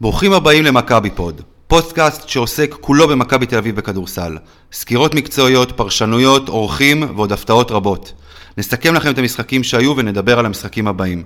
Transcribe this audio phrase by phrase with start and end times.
[0.00, 4.38] ברוכים הבאים למכבי פוד, פודקאסט שעוסק כולו במכבי תל אביב בכדורסל.
[4.72, 8.12] סקירות מקצועיות, פרשנויות, אורחים ועוד הפתעות רבות.
[8.58, 11.22] נסכם לכם את המשחקים שהיו ונדבר על המשחקים הבאים.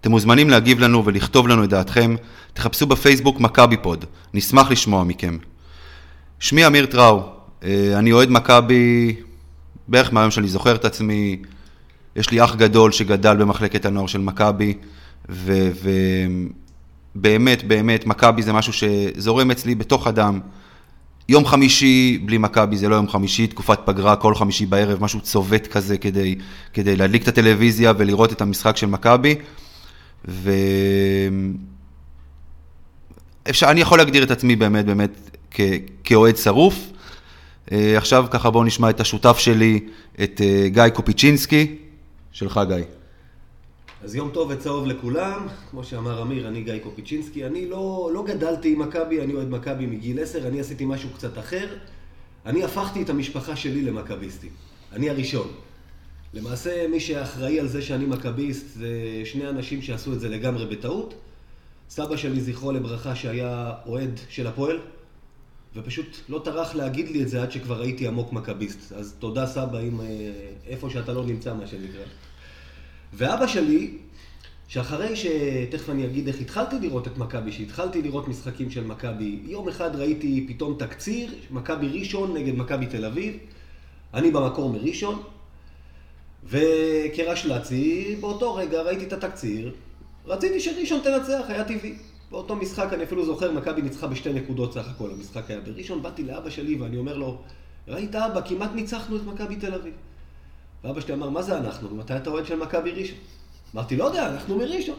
[0.00, 2.16] אתם מוזמנים להגיב לנו ולכתוב לנו את דעתכם.
[2.54, 5.38] תחפשו בפייסבוק מכבי פוד, נשמח לשמוע מכם.
[6.40, 7.22] שמי אמיר טראו,
[7.64, 9.16] אה, אני אוהד מכבי
[9.88, 11.36] בערך מהיום שאני זוכר את עצמי.
[12.16, 14.74] יש לי אח גדול שגדל במחלקת הנוער של מכבי,
[15.28, 16.65] ובאמת,
[17.20, 20.40] באמת, מכבי זה משהו שזורם אצלי בתוך הדם.
[21.28, 25.66] יום חמישי בלי מכבי זה לא יום חמישי, תקופת פגרה, כל חמישי בערב, משהו צובט
[25.66, 26.34] כזה כדי,
[26.72, 29.34] כדי להדליק את הטלוויזיה ולראות את המשחק של מכבי.
[30.28, 30.50] ו...
[33.50, 35.60] אפשר, אני יכול להגדיר את עצמי באמת באמת כ...
[36.04, 36.78] כאוהד שרוף.
[37.72, 39.80] אה, עכשיו ככה בואו נשמע את השותף שלי,
[40.22, 41.76] את אה, גיא קופיצ'ינסקי.
[42.32, 42.76] שלך גיא.
[44.06, 48.72] אז יום טוב וצהוב לכולם, כמו שאמר אמיר, אני גיא קופיצ'ינסקי, אני לא, לא גדלתי
[48.72, 51.66] עם מכבי, אני אוהד מכבי מגיל 10, אני עשיתי משהו קצת אחר,
[52.46, 54.50] אני הפכתי את המשפחה שלי למכביסטים,
[54.92, 55.48] אני הראשון.
[56.34, 58.88] למעשה, מי שאחראי על זה שאני מכביסט זה
[59.24, 61.14] שני אנשים שעשו את זה לגמרי בטעות.
[61.88, 64.78] סבא שלי, זכרו לברכה, שהיה אוהד של הפועל,
[65.76, 68.92] ופשוט לא טרח להגיד לי את זה עד שכבר הייתי עמוק מכביסט.
[68.92, 70.06] אז תודה סבא, אם אה,
[70.66, 72.04] איפה שאתה לא נמצא, מה שנקרא.
[73.16, 73.90] ואבא שלי,
[74.68, 79.68] שאחרי שתכף אני אגיד איך התחלתי לראות את מכבי, שהתחלתי לראות משחקים של מכבי, יום
[79.68, 83.36] אחד ראיתי פתאום תקציר, מכבי ראשון נגד מכבי תל אביב,
[84.14, 85.22] אני במקור מראשון,
[86.44, 89.72] וכרשל"צי, באותו רגע ראיתי את התקציר,
[90.26, 91.94] רציתי שראשון תנצח, היה טבעי.
[92.30, 96.24] באותו משחק, אני אפילו זוכר, מכבי ניצחה בשתי נקודות סך הכל, המשחק היה בראשון, באתי
[96.24, 97.38] לאבא שלי ואני אומר לו,
[97.88, 99.94] ראית אבא, כמעט ניצחנו את מכבי תל אביב.
[100.86, 101.96] ואבא שלי אמר, מה זה אנחנו?
[101.96, 103.16] מתי אתה אוהד של מכבי ראשון?
[103.74, 104.96] אמרתי, לא יודע, אנחנו מראשון.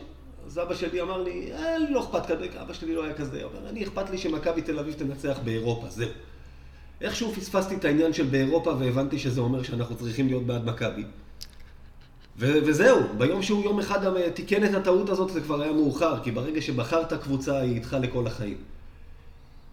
[0.47, 3.45] אז אבא שלי אמר לי, אה, לי לא אכפת כזה, אבא שלי לא היה כזה,
[3.45, 6.09] אבל אני אכפת לי שמכבי תל אביב תנצח באירופה, זהו.
[7.01, 11.03] איכשהו פספסתי את העניין של באירופה והבנתי שזה אומר שאנחנו צריכים להיות בעד מכבי.
[12.39, 16.31] ו- וזהו, ביום שהוא יום אחד תיקן את הטעות הזאת זה כבר היה מאוחר, כי
[16.31, 18.57] ברגע שבחרת קבוצה היא איתך לכל החיים.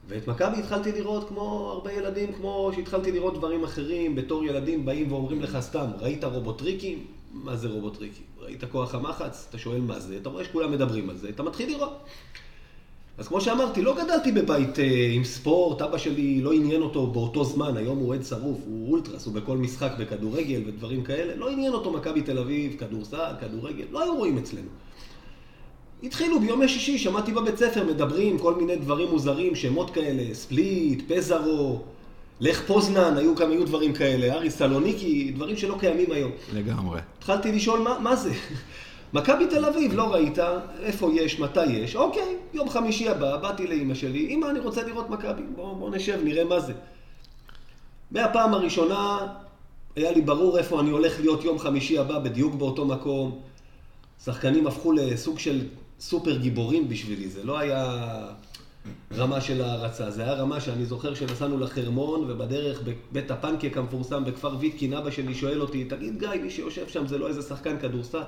[0.09, 5.13] ואת מכבי התחלתי לראות כמו הרבה ילדים, כמו שהתחלתי לראות דברים אחרים, בתור ילדים באים
[5.13, 7.07] ואומרים לך סתם, ראית רובוטריקים?
[7.33, 8.25] מה זה רובוטריקים?
[8.39, 9.47] ראית כוח המחץ?
[9.51, 11.99] אתה שואל מה זה, אתה רואה שכולם מדברים על זה, אתה מתחיל לראות.
[13.19, 17.45] אז כמו שאמרתי, לא גדלתי בבית אה, עם ספורט, אבא שלי לא עניין אותו באותו
[17.45, 21.73] זמן, היום הוא אוהד שרוף, הוא אולטרס, הוא בכל משחק בכדורגל ודברים כאלה, לא עניין
[21.73, 24.69] אותו מכבי תל אביב, כדורסל, כדורגל, לא היו רואים אצלנו.
[26.05, 31.83] התחילו ביומי שישי, שמעתי בבית ספר, מדברים כל מיני דברים מוזרים, שמות כאלה, ספליט, פזרו,
[32.41, 36.31] לך פוזנן, היו כמה, היו דברים כאלה, ארי סלוניקי, דברים שלא קיימים היום.
[36.55, 37.01] לגמרי.
[37.19, 38.33] התחלתי לשאול מה, מה זה.
[39.15, 40.39] מכבי תל אביב, לא ראית,
[40.83, 45.11] איפה יש, מתי יש, אוקיי, יום חמישי הבא, באתי לאימא שלי, אמא, אני רוצה לראות
[45.11, 46.73] מכבי, בוא, בוא נשב, נראה מה זה.
[48.11, 49.19] מהפעם הראשונה
[49.97, 53.41] היה לי ברור איפה אני הולך להיות יום חמישי הבא, בדיוק באותו מקום.
[54.25, 55.61] שחקנים הפכו לסוג של
[56.01, 58.27] סופר גיבורים בשבילי, זה לא היה
[59.17, 64.57] רמה של הערצה, זה היה רמה שאני זוכר שנסענו לחרמון, ובדרך בבית הפנקק המפורסם בכפר
[64.61, 68.23] ויטקין, אבא שלי שואל אותי, תגיד גיא, מי שיושב שם זה לא איזה שחקן כדורסל?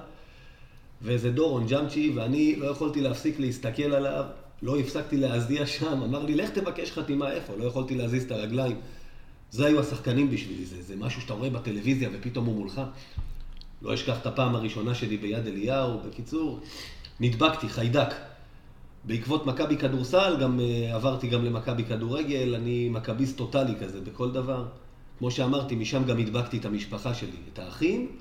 [1.03, 4.25] ואיזה דורון ג'אמצ'י, ואני לא יכולתי להפסיק להסתכל עליו,
[4.63, 8.77] לא הפסקתי להזיע שם, אמר לי, לך תבקש חתימה איפה, לא יכולתי להזיז את הרגליים.
[9.51, 12.81] זה היו השחקנים בשבילי, זה, זה משהו שאתה רואה בטלוויזיה ופתאום הוא מולך.
[13.83, 16.61] לא אשכח את הפעם הראשונה שלי ביד אליהו, בקיצור,
[17.21, 18.15] נדבקתי, חיידק.
[19.05, 24.67] בעקבות מכבי כדורסל, גם uh, עברתי גם למכבי כדורגל, אני מכביסט טוטאלי כזה בכל דבר.
[25.19, 28.17] כמו שאמרתי, משם גם הדבקתי את המשפחה שלי, את האחים,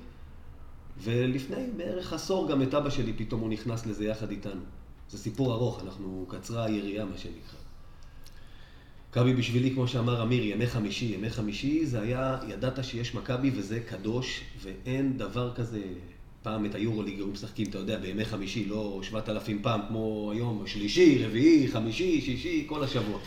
[1.02, 4.60] ולפני בערך עשור גם את אבא שלי, פתאום הוא נכנס לזה יחד איתנו.
[5.10, 7.58] זה סיפור ארוך, אנחנו קצרה היריעה, מה שנקרא.
[9.10, 11.04] מכבי בשבילי, כמו שאמר אמיר, ימי חמישי.
[11.04, 15.82] ימי חמישי זה היה, ידעת שיש מכבי וזה קדוש, ואין דבר כזה.
[16.46, 20.66] פעם את היורוליג היו משחקים, אתה יודע, בימי חמישי, לא שבעת אלפים פעם כמו היום,
[20.66, 23.18] שלישי, רביעי, חמישי, שישי, כל השבוע.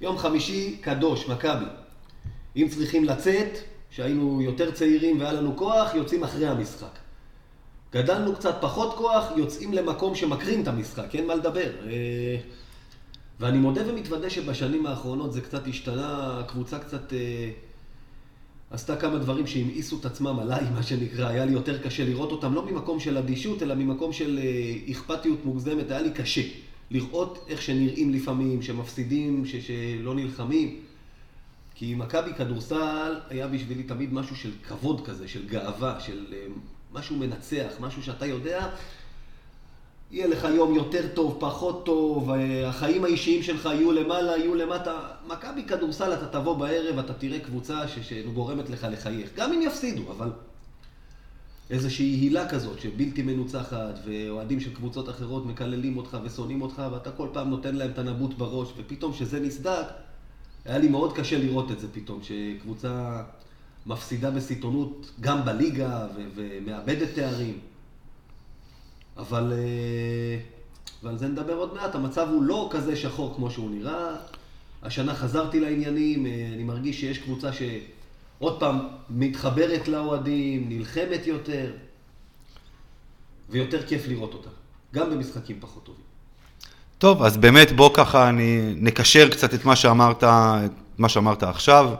[0.00, 1.64] יום חמישי, קדוש, מכבי.
[2.56, 3.58] אם צריכים לצאת,
[3.90, 6.98] שהיינו יותר צעירים והיה לנו כוח, יוצאים אחרי המשחק.
[7.92, 11.70] גדלנו קצת פחות כוח, יוצאים למקום שמקרין את המשחק, אין מה לדבר.
[11.86, 12.36] אה,
[13.40, 17.50] ואני מודה ומתוודה שבשנים האחרונות זה קצת השתנה, הקבוצה קצת אה,
[18.72, 22.54] עשתה כמה דברים שהמאיסו את עצמם עליי, מה שנקרא, היה לי יותר קשה לראות אותם,
[22.54, 26.42] לא ממקום של אדישות, אלא ממקום של אה, אכפתיות מוגזמת, היה לי קשה
[26.90, 30.76] לראות איך שנראים לפעמים, שמפסידים, ש- שלא נלחמים.
[31.74, 36.46] כי מכבי כדורסל היה בשבילי תמיד משהו של כבוד כזה, של גאווה, של אה,
[36.92, 38.68] משהו מנצח, משהו שאתה יודע,
[40.12, 45.00] יהיה לך יום יותר טוב, פחות טוב, אה, החיים האישיים שלך יהיו למעלה, יהיו למטה.
[45.26, 49.30] מכבי כדורסל, אתה תבוא בערב, אתה תראה קבוצה ש- שגורמת לך לחייך.
[49.36, 50.30] גם אם יפסידו, אבל
[51.70, 57.28] איזושהי הילה כזאת שבלתי מנוצחת, ואוהדים של קבוצות אחרות מקללים אותך ושונאים אותך, ואתה כל
[57.32, 59.86] פעם נותן להם את הנבוט בראש, ופתאום כשזה נסדק,
[60.64, 63.22] היה לי מאוד קשה לראות את זה פתאום, שקבוצה
[63.86, 67.58] מפסידה בסיטונות גם בליגה ו- ומאבדת תארים.
[69.16, 70.38] אבל אה,
[71.02, 74.08] ועל זה נדבר עוד מעט, המצב הוא לא כזה שחור כמו שהוא נראה.
[74.82, 78.78] השנה חזרתי לעניינים, אה, אני מרגיש שיש קבוצה שעוד פעם
[79.10, 81.70] מתחברת לאוהדים, נלחמת יותר,
[83.50, 84.50] ויותר כיף לראות אותה,
[84.94, 86.04] גם במשחקים פחות טובים.
[86.98, 91.90] טוב, אז באמת בוא ככה אני נקשר קצת את מה שאמרת, את מה שאמרת עכשיו.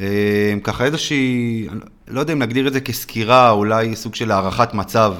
[0.00, 1.68] אה, ככה איזושהי,
[2.08, 5.14] לא יודע אם נגדיר את זה כסקירה, אולי סוג של הערכת מצב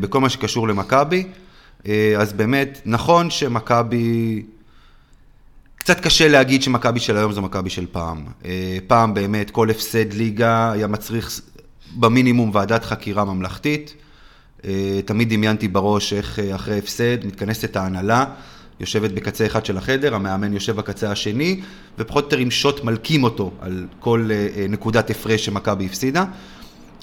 [0.00, 1.24] בכל מה שקשור למכבי.
[1.86, 4.42] אה, אז באמת, נכון שמכבי...
[5.76, 8.24] קצת קשה להגיד שמכבי של היום זו מכבי של פעם.
[8.44, 11.40] אה, פעם באמת כל הפסד ליגה היה מצריך
[11.96, 13.94] במינימום ועדת חקירה ממלכתית.
[14.64, 18.24] אה, תמיד דמיינתי בראש איך אה, אחרי הפסד מתכנסת ההנהלה,
[18.80, 21.60] יושבת בקצה אחד של החדר, המאמן יושב בקצה השני,
[21.98, 26.24] ופחות או יותר עם שוט מלקים אותו על כל אה, אה, נקודת הפרש שמכבי הפסידה.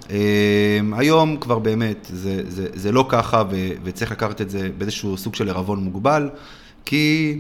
[0.10, 5.18] אה, היום כבר באמת, זה, זה, זה לא ככה, ו, וצריך לקחת את זה באיזשהו
[5.18, 6.30] סוג של ערבון מוגבל,
[6.86, 7.38] כי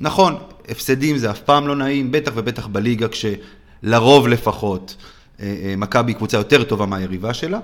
[0.00, 0.36] נכון,
[0.68, 4.96] הפסדים זה אף פעם לא נעים, בטח ובטח בליגה, כשלרוב לפחות
[5.40, 7.58] אה, אה, מכבי היא קבוצה יותר טובה מהיריבה שלה.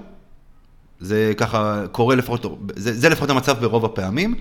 [1.01, 2.47] זה ככה קורה לפחות,
[2.77, 4.35] זה, זה לפחות המצב ברוב הפעמים,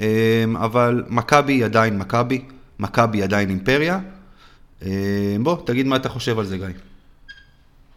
[0.00, 2.42] אה, אבל מכבי היא עדיין מכבי,
[2.78, 3.98] מכבי היא עדיין אימפריה.
[4.82, 6.66] אה, בוא, תגיד מה אתה חושב על זה, גיא.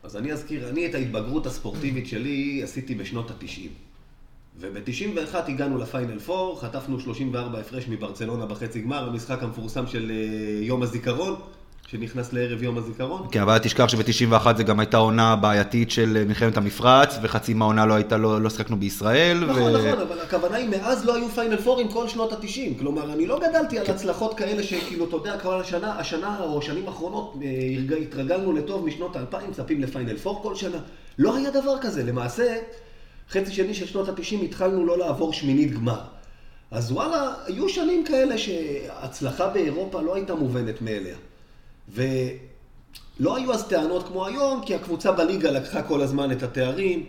[0.04, 3.70] אז אני אזכיר, אני את ההתבגרות הספורטיבית שלי עשיתי בשנות ה-90.
[4.60, 10.82] וב-91 הגענו לפיינל 4, חטפנו 34 הפרש מברצלונה בחצי גמר, המשחק המפורסם של אה, יום
[10.84, 11.36] הזיכרון,
[11.94, 13.28] שנכנס לערב יום הזיכרון.
[13.31, 17.54] כן, אבל אל תשכח שב-91 זה גם הייתה עונה בעייתית של אה, מלחמת המפרץ, וחצי
[17.54, 19.38] מהעונה לא הייתה, לא, לא שיחקנו בישראל.
[19.50, 22.80] נכון, נכון, אבל הכוונה היא, מאז לא היו פיינל פורים כל שנות ה-90.
[22.80, 26.88] כלומר, אני לא גדלתי על הצלחות כאלה שכאילו, אתה יודע, כל השנה, השנה או השנים
[26.88, 30.78] האחרונות, אה, התרגלנו לטוב משנות ה-2000, מצפים לפיינל פור כל שנה.
[31.18, 32.04] לא היה דבר כזה.
[32.04, 32.56] למעשה,
[33.30, 36.00] חצי שני של שנות ה-90 התחלנו לא לעבור שמינית גמר.
[36.72, 41.16] אז וואלה, היו שנים כאלה שהצלחה באירופה לא הייתה מובנת מאליה.
[41.89, 47.06] ולא היו אז טענות כמו היום, כי הקבוצה בליגה לקחה כל הזמן את התארים,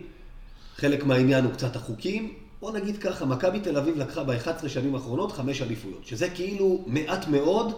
[0.75, 2.33] חלק מהעניין הוא קצת החוקים.
[2.59, 7.27] בוא נגיד ככה, מכבי תל אביב לקחה ב-11 שנים האחרונות חמש אליפויות, שזה כאילו מעט
[7.27, 7.73] מאוד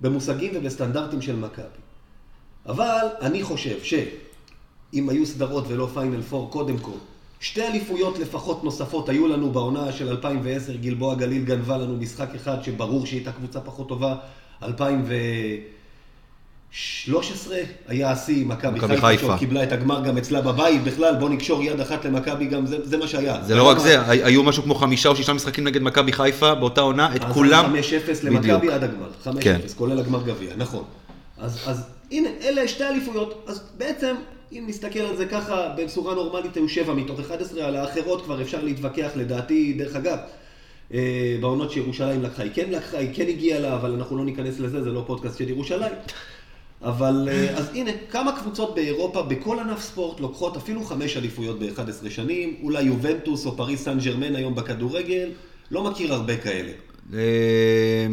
[0.00, 1.82] במושגים ובסטנדרטים של מכבי.
[2.66, 6.98] אבל אני חושב שאם היו סדרות ולא פיינל פור, קודם כל,
[7.40, 12.62] שתי אליפויות לפחות נוספות היו לנו בעונה של 2010, גלבוע גליל גנבה לנו משחק אחד
[12.62, 14.16] שברור שהיא הייתה קבוצה פחות טובה,
[16.72, 17.56] 2013
[17.88, 19.36] היה השיא, מכבי חיפה.
[19.36, 22.96] שקיבלה את הגמר גם אצלה בבית, בכלל בוא נקשור יד אחת למכבי גם, זה, זה
[22.96, 23.42] מה שהיה.
[23.42, 26.54] זה לא רק זה, הי- היו משהו כמו חמישה או שישה משחקים נגד מכבי חיפה
[26.54, 27.74] באותה עונה, את אז כולם.
[27.74, 27.78] 5-0
[28.24, 28.24] בדיוק.
[28.24, 29.08] למכבי עד הגמר.
[29.24, 29.58] 5-0, כן.
[29.76, 30.84] כולל הגמר גביע, נכון.
[31.38, 33.44] אז, אז הנה, אלה שתי אליפויות.
[33.46, 34.14] אז בעצם,
[34.52, 38.64] אם נסתכל על זה ככה, בצורה נורמלית היו 7 מתוך 11, על האחרות כבר אפשר
[38.64, 40.18] להתווכח, לדעתי, דרך אגב.
[40.94, 41.00] אה,
[41.40, 44.82] בעונות שירושלים לקחה, היא כן לקחה, היא כן הגיעה לה, אבל אנחנו לא ניכנס לזה,
[44.82, 45.92] זה לא פודקאסט של ירושלים.
[46.84, 52.10] אבל אה, אז הנה, כמה קבוצות באירופה, בכל ענף ספורט, לוקחות אפילו חמש אליפויות ב-11
[52.10, 55.28] שנים, אולי יובנטוס או פריס סן ג'רמן היום בכדורגל,
[55.70, 56.72] לא מכיר הרבה כאלה.
[57.14, 57.18] אה,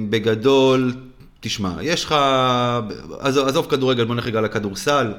[0.09, 0.93] בגדול,
[1.39, 2.15] תשמע, יש לך,
[3.19, 5.13] עזוב, עזוב כדורגל, בוא נלך רגע לכדורסל.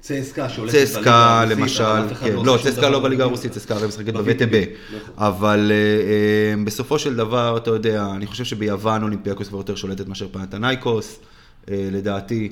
[0.00, 3.24] צסקה שהולכת צסקה למשל, אחד כן, לא לא, צסקה דבר לא בליגה.
[3.24, 4.70] הרוסית, צסקה הרי משחקת בוויטב, בווטב.
[4.96, 5.14] נכון.
[5.24, 10.28] אבל אה, בסופו של דבר, אתה יודע, אני חושב שביוון אולימפיאקוס כבר יותר שולטת מאשר
[10.32, 11.18] פנתנייקוס,
[11.68, 12.48] לדעתי.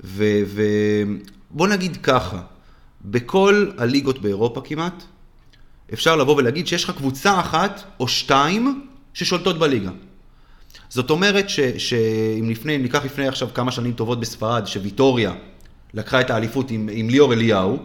[0.00, 2.40] ובוא נגיד ככה,
[3.04, 5.02] בכל הליגות באירופה כמעט,
[5.92, 9.90] אפשר לבוא ולהגיד שיש לך קבוצה אחת או שתיים ששולטות בליגה.
[10.88, 11.46] זאת אומרת
[11.78, 15.32] שאם לפני, ניקח לפני עכשיו כמה שנים טובות בספרד, שוויטוריה
[15.94, 17.78] לקחה את האליפות עם, עם ליאור אליהו,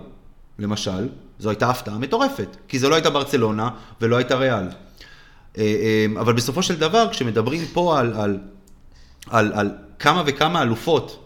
[0.60, 1.10] למשל,
[1.40, 3.70] זו הייתה הפתעה מטורפת, כי זו לא הייתה ברצלונה
[4.02, 4.68] ולא הייתה ריאל.
[5.58, 8.40] אה, אה, אבל בסופו של דבר, כשמדברים פה על, על,
[9.30, 11.26] על, על כמה וכמה אלופות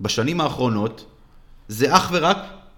[0.00, 1.04] בשנים האחרונות,
[1.68, 2.36] זה אך ורק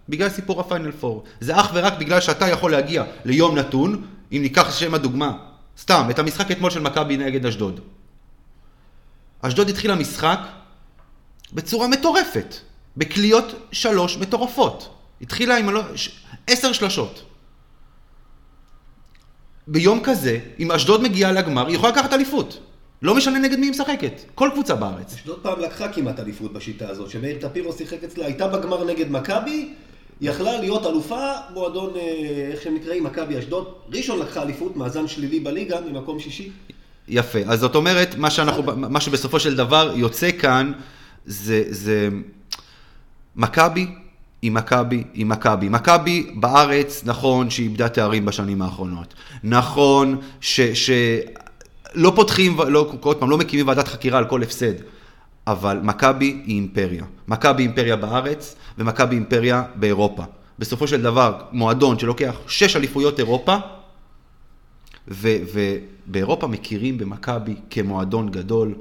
[0.08, 1.24] בגלל סיפור הפיינל פור.
[1.40, 5.38] זה אך ורק בגלל שאתה יכול להגיע ליום נתון, אם ניקח לשם הדוגמה,
[5.78, 7.80] סתם, את המשחק אתמול של מכבי נגד אשדוד.
[9.42, 10.38] אשדוד התחילה משחק
[11.52, 12.54] בצורה מטורפת,
[12.96, 14.94] בקליות שלוש מטורפות.
[15.20, 15.68] התחילה עם.
[16.46, 17.22] עשר שלשות.
[19.66, 22.69] ביום כזה, אם אשדוד מגיעה לגמר, היא יכולה לקחת אליפות.
[23.02, 25.14] לא משנה נגד מי היא משחקת, כל קבוצה בארץ.
[25.14, 29.69] אשדוד פעם לקחה כמעט אליפות בשיטה הזאת, שמאיר טפירו שיחק אצלה, הייתה בגמר נגד מכבי,
[30.21, 33.75] יכלה להיות אלופה, מועדון, אה, איך שהם נקראים, מכבי אשדוד.
[33.92, 36.50] ראשון לקחה אליפות, מאזן שלילי בליגה, ממקום שישי.
[37.09, 37.38] יפה.
[37.47, 40.73] אז זאת אומרת, מה, שאנחנו, מה שבסופו של דבר יוצא כאן,
[41.26, 42.09] זה, זה
[43.37, 43.87] מכבי
[44.42, 45.69] היא מכבי היא מכבי.
[45.69, 49.14] מכבי בארץ, נכון שהיא איבדה תארים בשנים האחרונות.
[49.45, 50.61] נכון ש...
[50.61, 50.90] ש...
[51.94, 54.75] לא פותחים, לא, עוד פעם, לא מקימים ועדת חקירה על כל הפסד.
[55.47, 57.04] אבל מכבי היא אימפריה.
[57.28, 60.25] מכבי אימפריה בארץ, ומכבי אימפריה באירופה.
[60.59, 63.56] בסופו של דבר, מועדון שלוקח שש אליפויות אירופה,
[65.09, 68.75] ובאירופה מכירים במכבי כמועדון גדול.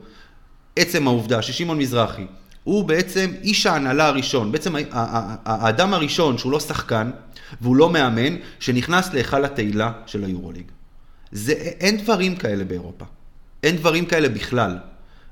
[0.75, 2.25] עצם העובדה ששמעון מזרחי
[2.63, 4.75] הוא בעצם איש ההנהלה הראשון, בעצם
[5.45, 7.11] האדם הראשון שהוא לא שחקן
[7.61, 10.65] והוא לא מאמן, שנכנס להיכל התהילה של היורוליג.
[11.31, 13.05] זה, אין דברים כאלה באירופה.
[13.63, 14.77] אין דברים כאלה בכלל.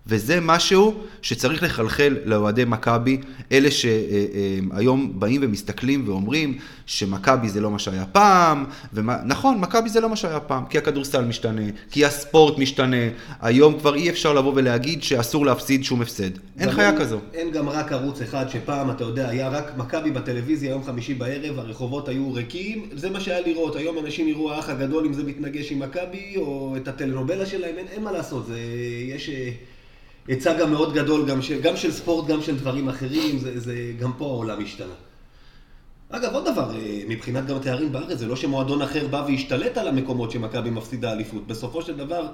[0.08, 3.18] וזה משהו שצריך לחלחל לאוהדי מכבי,
[3.52, 10.02] אלה שהיום באים ומסתכלים ואומרים שמכבי זה לא מה שהיה פעם, ומה, נכון, מכבי זה
[10.02, 11.62] לא מה שהיה פעם, כי הכדורסל משתנה,
[11.92, 12.98] כי הספורט משתנה,
[13.42, 16.30] היום כבר אי אפשר לבוא ולהגיד שאסור להפסיד שום הפסד.
[16.60, 17.20] אין חיה כזו.
[17.34, 21.60] אין גם רק ערוץ אחד שפעם, אתה יודע, היה רק מכבי בטלוויזיה, יום חמישי בערב,
[21.60, 23.76] הרחובות היו ריקים, זה מה שהיה לראות.
[23.76, 27.86] היום אנשים יראו האח הגדול אם זה מתנגש עם מכבי, או את הטלנובלה שלהם, אין,
[27.92, 28.60] אין מה לעשות, זה,
[29.16, 29.30] יש...
[30.28, 33.94] היצע גם מאוד גדול, גם של, גם של ספורט, גם של דברים אחרים, זה, זה,
[34.00, 34.94] גם פה העולם השתנה.
[36.10, 39.88] אגב, עוד דבר, אה, מבחינת גם תארים בארץ, זה לא שמועדון אחר בא והשתלט על
[39.88, 41.48] המקומות שמכבי מפסידה אליפות.
[41.48, 42.28] בסופו של דבר,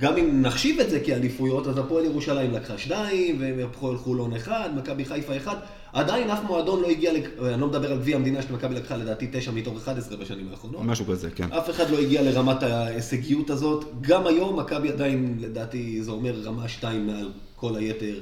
[0.00, 5.04] גם אם נחשיב את זה כאליפויות, אז הפועל ירושלים לקחה שניים, והפועל חולון אחד, מכבי
[5.04, 5.56] חיפה אחד.
[5.92, 7.10] עדיין אף מועדון לא הגיע,
[7.42, 10.82] אני לא מדבר על גביע המדינה שמכבי לקחה לדעתי תשע מתוך 11 בשנים האחרונות.
[10.84, 11.52] משהו כזה, כן.
[11.52, 13.84] אף אחד לא הגיע לרמת ההישגיות הזאת.
[14.00, 18.20] גם היום מכבי עדיין, לדעתי, זה אומר רמה שתיים מעל כל היתר.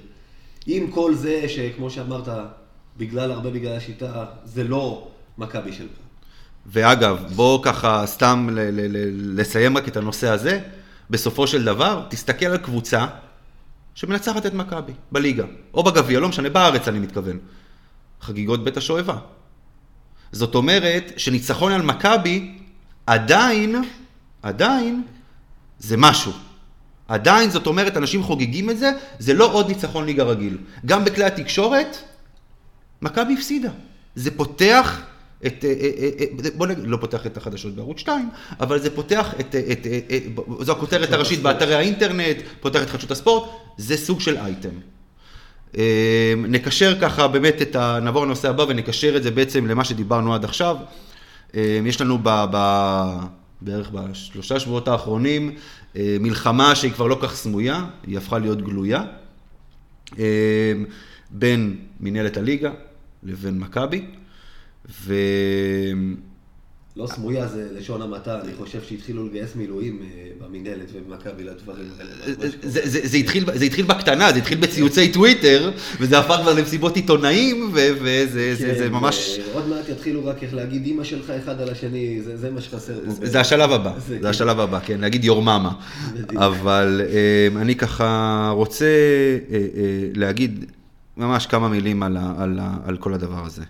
[0.67, 2.29] עם כל זה שכמו שאמרת,
[2.97, 6.07] בגלל, הרבה בגלל השיטה, זה לא מכבי של פעם.
[6.67, 10.61] ואגב, בוא ככה סתם ל- ל- ל- לסיים רק את הנושא הזה.
[11.11, 13.07] בסופו של דבר, תסתכל על קבוצה
[13.95, 15.45] שמנצחת את מכבי בליגה,
[15.75, 17.39] או בגביע, לא משנה, בארץ אני מתכוון.
[18.21, 19.19] חגיגות בית השואבה.
[20.33, 22.59] זאת אומרת שניצחון על מכבי
[23.07, 23.85] עדיין,
[24.43, 25.03] עדיין,
[25.79, 26.33] זה משהו.
[27.09, 30.59] עדיין, זאת אומרת, אנשים חוגגים את זה, זה לא עוד ניצחון ליגה רגיל.
[30.87, 31.97] גם בכלי התקשורת,
[33.03, 33.71] מכבי הפסידה.
[34.15, 35.01] זה פותח
[35.47, 39.35] את, אה, אה, אה, בוא נגיד, לא פותח את החדשות בערוץ 2, אבל זה פותח
[39.41, 39.87] את, את,
[40.17, 40.23] את
[40.61, 44.71] זו הכותרת הראשית באתרי האינטרנט, פותח את חדשות הספורט, זה סוג של אייטם.
[46.37, 47.99] נקשר ככה באמת את ה...
[48.03, 50.77] נעבור לנושא הבא ונקשר את זה בעצם למה שדיברנו עד עכשיו.
[51.55, 52.57] יש לנו ב, ב,
[53.61, 55.55] בערך בשלושה שבועות האחרונים
[55.95, 59.05] מלחמה שהיא כבר לא כך סמויה, היא הפכה להיות גלויה,
[61.31, 62.71] בין מנהלת הליגה
[63.23, 64.05] לבין מכבי.
[64.91, 65.15] ו...
[66.97, 72.35] לא סמויה זה לשון המעטה, אני חושב שהתחילו לגייס מילואים אה, במינהלת ובמכבי לדברים האלה.
[73.55, 79.39] זה התחיל בקטנה, זה התחיל בציוצי טוויטר, וזה הפך כבר למסיבות עיתונאים, וזה כן, ממש...
[79.53, 82.95] עוד מעט יתחילו רק איך להגיד אימא שלך אחד על השני, זה מה שחסר.
[83.07, 84.29] זה השלב הבא, זה.
[84.29, 85.73] השלב הבא, כן, להגיד יור מאמה.
[86.37, 88.87] אבל אה, אני ככה רוצה
[89.51, 89.59] אה,
[90.15, 90.65] להגיד
[91.17, 92.03] ממש כמה מילים
[92.87, 93.63] על כל הדבר הזה.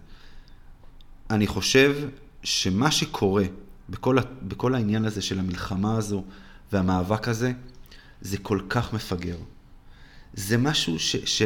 [1.31, 1.97] אני חושב
[2.43, 3.45] שמה שקורה
[3.89, 6.25] בכל, בכל העניין הזה של המלחמה הזו
[6.73, 7.53] והמאבק הזה,
[8.21, 9.37] זה כל כך מפגר.
[10.35, 11.17] זה משהו ש...
[11.17, 11.43] ש...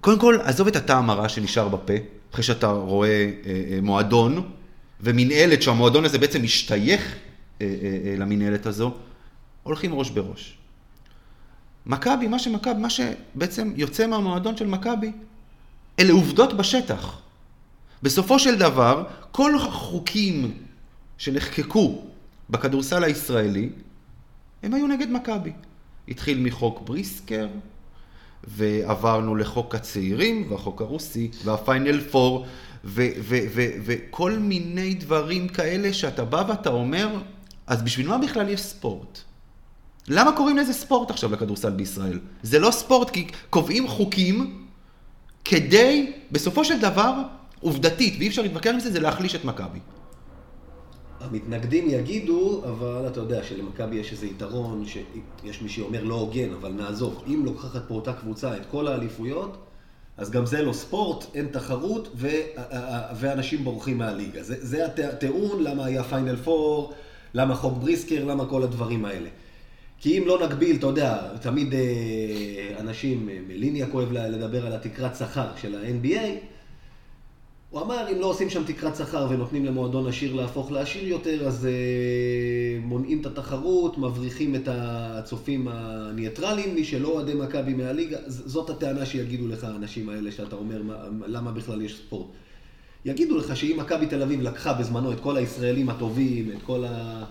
[0.00, 1.92] קודם כל, עזוב את הטעם הרע שנשאר בפה,
[2.32, 3.30] אחרי שאתה רואה אה,
[3.72, 4.50] אה, מועדון,
[5.00, 7.14] ומנהלת שהמועדון הזה בעצם משתייך
[7.60, 8.94] אה, אה, אה, למנהלת הזו,
[9.62, 10.58] הולכים ראש בראש.
[11.86, 15.12] מכבי, מה שמכבי, מה שבעצם יוצא מהמועדון של מכבי,
[15.98, 17.18] אלה עובדות בשטח.
[18.02, 20.54] בסופו של דבר, כל החוקים
[21.18, 22.02] שנחקקו
[22.50, 23.68] בכדורסל הישראלי,
[24.62, 25.52] הם היו נגד מכבי.
[26.08, 27.48] התחיל מחוק בריסקר,
[28.44, 32.46] ועברנו לחוק הצעירים, והחוק הרוסי, והפיינל פור,
[32.84, 37.08] וכל מיני דברים כאלה שאתה בא ואתה אומר,
[37.66, 39.18] אז בשביל מה בכלל יש ספורט?
[40.08, 42.18] למה קוראים לזה ספורט עכשיו לכדורסל בישראל?
[42.42, 44.66] זה לא ספורט כי קובעים חוקים
[45.44, 47.22] כדי, בסופו של דבר,
[47.60, 49.78] עובדתית, ואי אפשר להתווכח עם זה, זה להחליש את מכבי.
[51.20, 56.72] המתנגדים יגידו, אבל אתה יודע שלמכבי יש איזה יתרון, שיש מי שאומר לא הוגן, אבל
[56.72, 57.24] נעזוב.
[57.26, 59.56] אם לוקחת פה אותה קבוצה את כל האליפויות,
[60.16, 62.28] אז גם זה לא ספורט, אין תחרות, ו-
[63.16, 64.42] ואנשים בורחים מהליגה.
[64.42, 66.92] זה, זה הטיעון למה היה פיינל פור,
[67.34, 69.28] למה חוק בריסקר, למה כל הדברים האלה.
[70.00, 71.80] כי אם לא נגביל, אתה יודע, תמיד אה,
[72.80, 76.26] אנשים, אה, מליניאק אוהב לדבר על התקרת שכר של ה-NBA,
[77.70, 81.66] הוא אמר, אם לא עושים שם תקרת שכר ונותנים למועדון עשיר להפוך לעשיר יותר, אז
[81.66, 88.16] אה, מונעים את התחרות, מבריחים את הצופים הניטרלים, מי שלא אוהדי מכבי מהליגה.
[88.26, 90.94] זאת הטענה שיגידו לך האנשים האלה, שאתה אומר, מה,
[91.26, 92.26] למה בכלל יש ספורט.
[93.04, 97.24] יגידו לך שאם מכבי תל אביב לקחה בזמנו את כל הישראלים הטובים, את כל ה...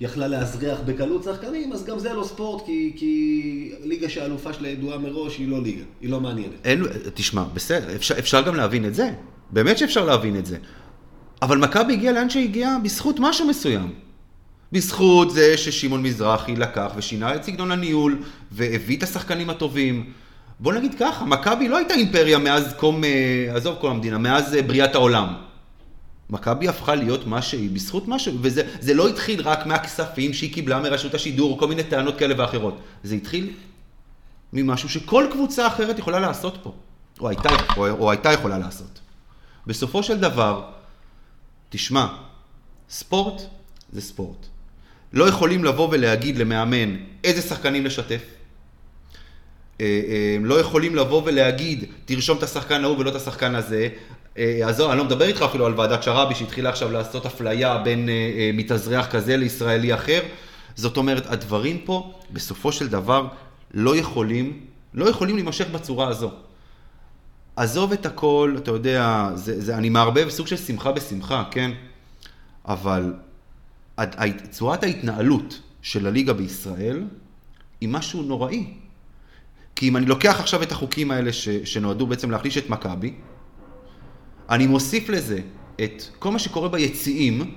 [0.00, 4.98] יכלה לאזרח בקלות שחקנים, אז גם זה לא ספורט, כי, כי ליגה שהאלופה שלה ידועה
[4.98, 6.54] מראש, היא לא ליגה, היא לא מעניינת.
[6.64, 6.82] אין,
[7.14, 9.10] תשמע, בסדר, אפשר, אפשר גם להבין את זה.
[9.50, 10.56] באמת שאפשר להבין את זה.
[11.42, 13.92] אבל מכבי הגיעה לאן שהגיעה בזכות משהו מסוים.
[14.72, 18.22] בזכות זה ששמעון מזרחי לקח ושינה את סגנון הניהול,
[18.52, 20.12] והביא את השחקנים הטובים.
[20.60, 24.62] בוא נגיד ככה, מכבי לא הייתה אימפריה מאז קום, אה, עזוב כל המדינה, מאז אה,
[24.62, 25.34] בריאת העולם.
[26.30, 31.14] מכבי הפכה להיות מה שהיא בזכות משהו, וזה לא התחיל רק מהכספים שהיא קיבלה מרשות
[31.14, 32.78] השידור, כל מיני טענות כאלה ואחרות.
[33.02, 33.52] זה התחיל
[34.52, 36.72] ממשהו שכל קבוצה אחרת יכולה לעשות פה,
[37.20, 39.00] או הייתה, או, או הייתה יכולה לעשות.
[39.66, 40.62] בסופו של דבר,
[41.70, 42.06] תשמע,
[42.90, 43.42] ספורט
[43.92, 44.46] זה ספורט.
[45.12, 48.22] לא יכולים לבוא ולהגיד למאמן איזה שחקנים לשתף.
[49.80, 53.88] אה, אה, לא יכולים לבוא ולהגיד, תרשום את השחקן ההוא ולא את השחקן הזה.
[54.38, 58.08] אה, אני לא מדבר איתך אפילו על ועדת שראבי שהתחילה עכשיו לעשות אפליה בין
[58.54, 60.20] מתאזרח כזה לישראלי אחר.
[60.74, 63.26] זאת אומרת, הדברים פה, בסופו של דבר,
[63.74, 64.60] לא יכולים,
[64.94, 66.30] לא יכולים להימשך בצורה הזו.
[67.56, 71.70] עזוב את הכל, אתה יודע, זה, זה, אני מערבב סוג של שמחה בשמחה, כן?
[72.68, 73.14] אבל
[74.50, 77.04] צורת ההתנהלות של הליגה בישראל
[77.80, 78.66] היא משהו נוראי.
[79.76, 83.14] כי אם אני לוקח עכשיו את החוקים האלה ש, שנועדו בעצם להחליש את מכבי,
[84.50, 85.40] אני מוסיף לזה
[85.84, 87.54] את כל מה שקורה ביציעים,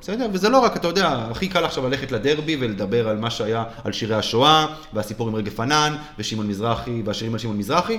[0.00, 0.28] בסדר?
[0.32, 3.92] וזה לא רק, אתה יודע, הכי קל עכשיו ללכת לדרבי ולדבר על מה שהיה, על
[3.92, 7.98] שירי השואה, והסיפור עם רגב פנן, ושמעון מזרחי, והשירים על שמעון מזרחי,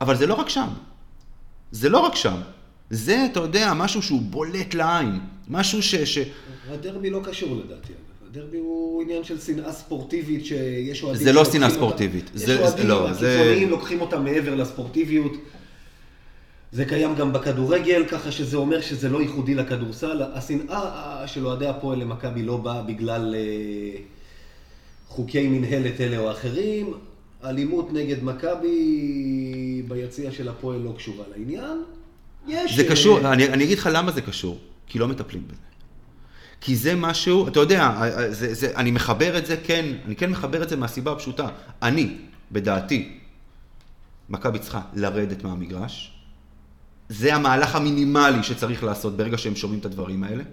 [0.00, 0.68] אבל זה לא רק שם.
[1.72, 2.36] זה לא רק שם.
[2.90, 5.18] זה, אתה יודע, משהו שהוא בולט לעין.
[5.48, 5.94] משהו ש...
[5.94, 6.18] ש...
[6.68, 7.92] הדרבי לא קשור לדעתי.
[8.30, 11.24] הדרבי הוא עניין של שנאה ספורטיבית שיש אוהדים...
[11.24, 12.30] זה לא שנאה ספורטיבית.
[12.34, 13.70] יש אוהדים לא, הקיצוניים זה...
[13.70, 15.32] לוקחים אותם מעבר לספורטיביות.
[16.72, 20.22] זה קיים גם בכדורגל, ככה שזה אומר שזה לא ייחודי לכדורסל.
[20.34, 24.00] השנאה של אוהדי הפועל למכבי לא באה בגלל אה,
[25.08, 26.94] חוקי מנהלת אלה או אחרים.
[27.44, 31.82] אלימות נגד מכבי ביציע של הפועל לא קשורה לעניין.
[32.48, 32.76] יש...
[32.76, 35.60] זה קשור, אה, אני, אני אגיד לך למה זה קשור, כי לא מטפלים בזה.
[36.60, 40.16] כי זה משהו, אתה יודע, אה, אה, זה, זה, אני מחבר את זה, כן, אני
[40.16, 41.48] כן מחבר את זה מהסיבה הפשוטה.
[41.82, 42.16] אני,
[42.52, 43.18] בדעתי,
[44.28, 46.12] מכבי צריכה לרדת מהמגרש.
[47.08, 50.44] זה המהלך המינימלי שצריך לעשות ברגע שהם שומעים את הדברים האלה.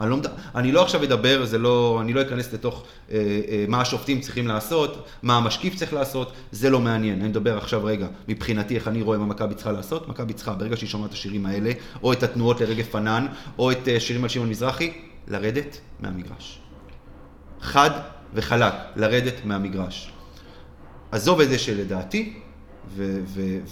[0.00, 0.16] אני לא,
[0.54, 3.16] אני לא עכשיו אדבר, זה לא, אני לא אכנס לתוך אה,
[3.48, 7.20] אה, מה השופטים צריכים לעשות, מה המשקיף צריך לעשות, זה לא מעניין.
[7.20, 10.08] אני מדבר עכשיו רגע, מבחינתי, איך אני רואה מה מכבי צריכה לעשות.
[10.08, 13.26] מכבי צריכה, ברגע שהיא שומעת את השירים האלה, או את התנועות לרגב פנן,
[13.58, 14.92] או את אה, שירים על שמעון מזרחי,
[15.28, 16.60] לרדת מהמגרש.
[17.60, 17.90] חד
[18.34, 20.12] וחלק, לרדת מהמגרש.
[21.12, 22.32] עזוב את זה שלדעתי,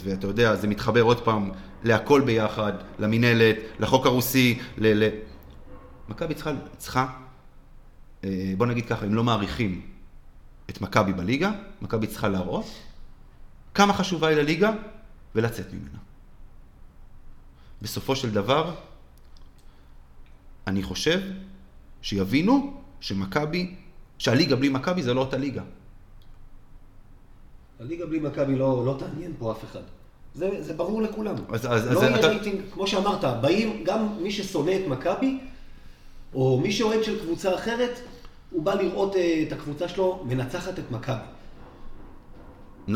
[0.05, 1.51] ואתה יודע, זה מתחבר עוד פעם
[1.85, 5.05] להכל ביחד, למינהלת, לחוק הרוסי, ל...
[5.05, 5.09] ל-
[6.09, 7.07] מכבי צריכה, צריכה,
[8.25, 9.87] אה, בוא נגיד ככה, אם לא מעריכים
[10.71, 12.67] את מכבי בליגה, מכבי צריכה להראות
[13.75, 14.73] כמה חשובה היא לליגה
[15.35, 15.99] ולצאת ממנה.
[17.83, 18.75] בסופו של דבר,
[20.67, 21.21] אני חושב
[22.03, 23.75] שיבינו שמכבי,
[24.19, 25.63] שהליגה בלי מכבי זה לא אותה ליגה.
[27.81, 29.83] הליגה בלי מכבי לא, לא תעניין פה אף אחד.
[30.35, 31.35] זה, זה ברור לכולם.
[31.49, 32.27] אז, אז, לא אז יהיה אתה...
[32.27, 35.39] רייטינג, כמו שאמרת, באים, גם מי ששונא את מכבי,
[36.35, 38.01] או מי שאוהד של קבוצה אחרת,
[38.51, 41.17] הוא בא לראות אה, את הקבוצה שלו מנצחת את מכבי.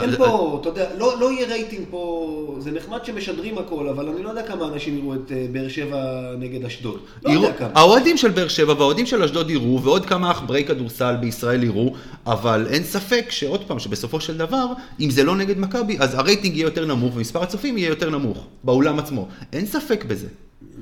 [0.00, 4.22] אין פה, אתה יודע, לא, לא יהיה רייטינג פה, זה נחמד שמשדרים הכל, אבל אני
[4.22, 7.00] לא יודע כמה אנשים יראו את אה, באר שבע נגד אשדוד.
[7.22, 7.68] לא יודע כמה.
[7.74, 11.94] האוהדים של באר שבע והאוהדים של אשדוד יראו, ועוד כמה עכברי כדורסל בישראל יראו,
[12.26, 14.66] אבל אין ספק שעוד פעם, שבסופו של דבר,
[15.00, 18.46] אם זה לא נגד מכבי, אז הרייטינג יהיה יותר נמוך, ומספר הצופים יהיה יותר נמוך,
[18.64, 19.28] באולם עצמו.
[19.52, 20.26] אין ספק בזה.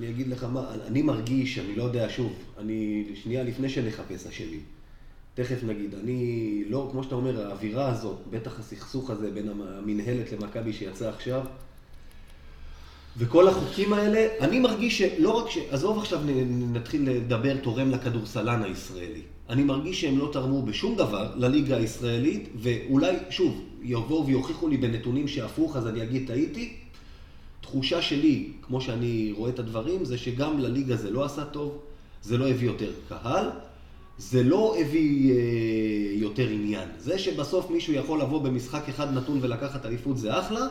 [0.01, 4.61] אני אגיד לך מה, אני מרגיש, אני לא יודע, שוב, אני, שנייה לפני שנחפש אשמים,
[5.35, 10.73] תכף נגיד, אני לא, כמו שאתה אומר, האווירה הזאת, בטח הסכסוך הזה בין המינהלת למכבי
[10.73, 11.43] שיצא עכשיו,
[13.17, 15.59] וכל החוקים האלה, אני מרגיש שלא רק ש...
[15.71, 16.21] עזוב עכשיו
[16.73, 19.23] נתחיל לדבר תורם לכדורסלן הישראלי.
[19.49, 25.29] אני מרגיש שהם לא תרמו בשום דבר לליגה הישראלית, ואולי, שוב, יבואו ויוכיחו לי בנתונים
[25.29, 26.77] שהפוך, אז אני אגיד טעיתי,
[27.71, 31.79] תחושה שלי, כמו שאני רואה את הדברים, זה שגם לליגה זה לא עשה טוב,
[32.23, 33.51] זה לא הביא יותר קהל,
[34.19, 35.39] זה לא הביא אה,
[36.13, 36.89] יותר עניין.
[36.99, 40.67] זה שבסוף מישהו יכול לבוא במשחק אחד נתון ולקחת אליפות זה אחלה.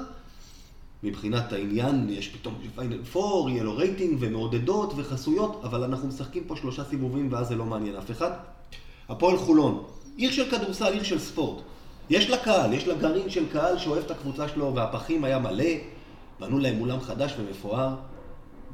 [1.04, 6.56] מבחינת העניין, יש פתאום פיינל פור, יהיה לו רייטינג ומעודדות וחסויות, אבל אנחנו משחקים פה
[6.56, 8.32] שלושה סיבובים ואז זה לא מעניין אף אחד.
[9.10, 9.84] הפועל חולון,
[10.18, 11.62] עיר של כדורסל, עיר של ספורט.
[12.10, 15.74] יש לה קהל, יש לה גרעין של קהל שאוהב את הקבוצה שלו, והפחים היה מלא,
[16.39, 17.95] בנו להם אולם חדש ומפואר,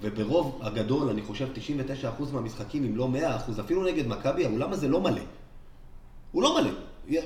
[0.02, 1.48] וברוב הגדול, אני חושב
[2.04, 3.10] 99% מהמשחקים, אם לא
[3.58, 5.22] 100%, אפילו נגד מכבי, האולם הזה לא מלא.
[6.32, 6.72] הוא לא מלא.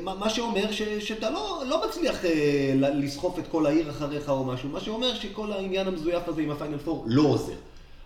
[0.01, 4.69] מה שאומר ש, שאתה לא, לא מצליח אה, לסחוף את כל העיר אחריך או משהו,
[4.69, 7.53] מה שאומר שכל העניין המזויף הזה עם הפיינל פור לא עוזר.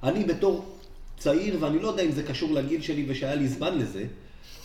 [0.04, 0.66] אני בתור
[1.18, 4.06] צעיר, ואני לא יודע אם זה קשור לגיל שלי ושהיה לי זמן לזה,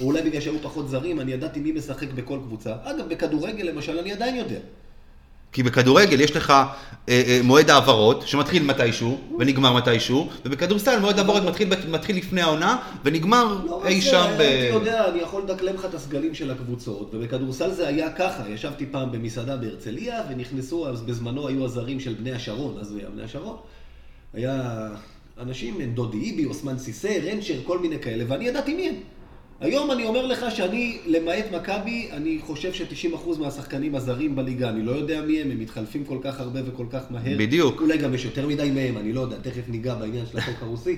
[0.00, 2.76] או אולי בגלל שהיו פחות זרים, אני ידעתי מי משחק בכל קבוצה.
[2.82, 4.58] אגב, בכדורגל למשל, אני עדיין יודע.
[5.58, 6.66] כי בכדורגל יש לך אה,
[7.08, 13.58] אה, מועד העברות, שמתחיל מתישהו ונגמר מתישהו, ובכדורסל מועד העברות מתחיל, מתחיל לפני העונה ונגמר
[13.66, 14.40] לא, אי שם ב...
[14.40, 18.86] אני יודע, אני יכול לדקלם לך את הסגלים של הקבוצות, ובכדורסל זה היה ככה, ישבתי
[18.86, 23.56] פעם במסעדה בהרצליה, ונכנסו, אז בזמנו היו הזרים של בני השרון, אז היה בני השרון.
[24.34, 24.88] היה
[25.40, 28.94] אנשים, דודי איבי, אוסמן סיסר, רנצ'ר, כל מיני כאלה, ואני ידעתי מי הם.
[29.60, 34.92] היום אני אומר לך שאני, למעט מכבי, אני חושב ש-90% מהשחקנים הזרים בליגה, אני לא
[34.92, 37.38] יודע מי הם, הם מתחלפים כל כך הרבה וכל כך מהר.
[37.38, 37.80] בדיוק.
[37.80, 40.96] אולי גם יש יותר מדי מהם, אני לא יודע, תכף ניגע בעניין של החוק הרוסי.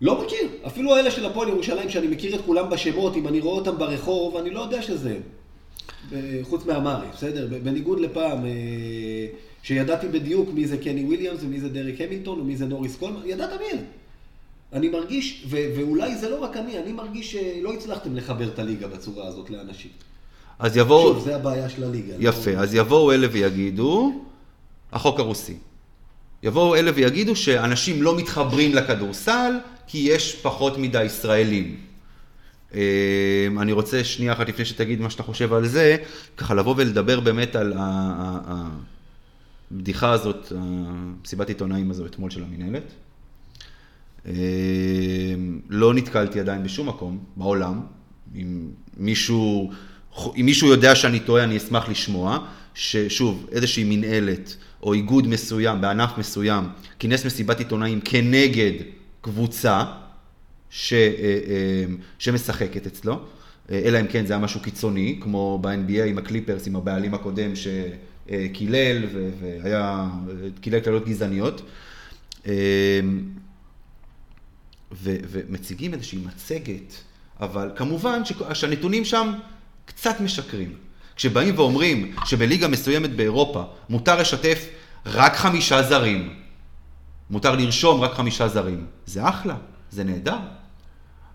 [0.00, 0.48] לא מכיר.
[0.66, 4.36] אפילו אלה של הפועל ירושלים, שאני מכיר את כולם בשמות, אם אני רואה אותם ברחוב,
[4.36, 5.22] אני לא יודע שזה הם.
[6.42, 7.48] חוץ מהמרי, בסדר?
[7.62, 8.50] בניגוד לפעם, אה,
[9.62, 13.50] שידעתי בדיוק מי זה קני וויליאמס ומי זה דריק המילטון ומי זה נוריס קולמן, ידעת
[13.60, 13.78] מי הם.
[14.76, 18.88] אני מרגיש, ו- ואולי זה לא רק אני, אני מרגיש שלא הצלחתם לחבר את הליגה
[18.88, 19.90] בצורה הזאת לאנשים.
[20.58, 21.14] אז יבואו...
[21.14, 22.14] שוב, זה הבעיה של הליגה.
[22.18, 22.58] יפה, לא...
[22.58, 24.24] אז יבואו אלה ויגידו,
[24.92, 25.56] החוק הרוסי.
[26.42, 29.52] יבואו אלה ויגידו שאנשים לא מתחברים לכדורסל
[29.86, 31.76] כי יש פחות מדי ישראלים.
[32.74, 35.96] אה, אני רוצה שנייה אחת לפני שתגיד מה שאתה חושב על זה,
[36.36, 37.72] ככה לבוא ולדבר באמת על
[39.70, 40.52] הבדיחה הזאת,
[41.24, 42.82] מסיבת עיתונאים הזו אתמול של המינהלת.
[44.26, 44.32] אמ,
[45.68, 47.80] לא נתקלתי עדיין בשום מקום בעולם.
[48.34, 49.70] אם מישהו,
[50.36, 52.38] אם מישהו יודע שאני טועה, אני אשמח לשמוע,
[52.74, 56.64] ששוב, איזושהי מנהלת או איגוד מסוים בענף מסוים
[56.98, 58.72] כינס מסיבת עיתונאים כנגד
[59.20, 59.84] קבוצה
[60.70, 61.38] ש, אה,
[61.84, 63.20] אמ, שמשחקת אצלו,
[63.70, 69.04] אלא אם כן זה היה משהו קיצוני, כמו ב-NBA עם הקליפרס, עם הבעלים הקודם שקילל
[69.40, 70.08] והיה,
[70.60, 71.62] קילל קללות גזעניות.
[74.92, 76.94] ו- ומציגים איזושהי מצגת,
[77.40, 78.22] אבל כמובן
[78.52, 79.32] שהנתונים שם
[79.84, 80.72] קצת משקרים.
[81.16, 84.68] כשבאים ואומרים שבליגה מסוימת באירופה מותר לשתף
[85.06, 86.34] רק חמישה זרים,
[87.30, 89.56] מותר לרשום רק חמישה זרים, זה אחלה,
[89.90, 90.38] זה נהדר.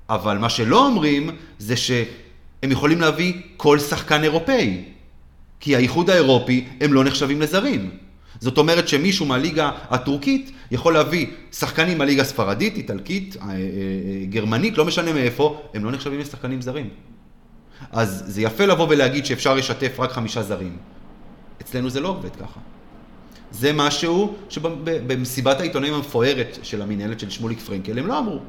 [0.10, 4.84] אבל מה שלא אומרים זה שהם יכולים להביא כל שחקן אירופאי,
[5.60, 7.98] כי האיחוד האירופי הם לא נחשבים לזרים.
[8.42, 13.56] זאת אומרת שמישהו מהליגה הטורקית יכול להביא שחקנים מהליגה הספרדית, איטלקית, אה, אה, אה,
[14.26, 16.90] גרמנית, לא משנה מאיפה, הם לא נחשבים לשחקנים זרים.
[17.92, 20.78] אז זה יפה לבוא ולהגיד שאפשר לשתף רק חמישה זרים.
[21.62, 22.60] אצלנו זה לא עובד ככה.
[23.52, 28.40] זה משהו שבמסיבת העיתונאים המפוארת של המנהלת של שמוליק פרנקל הם לא אמרו.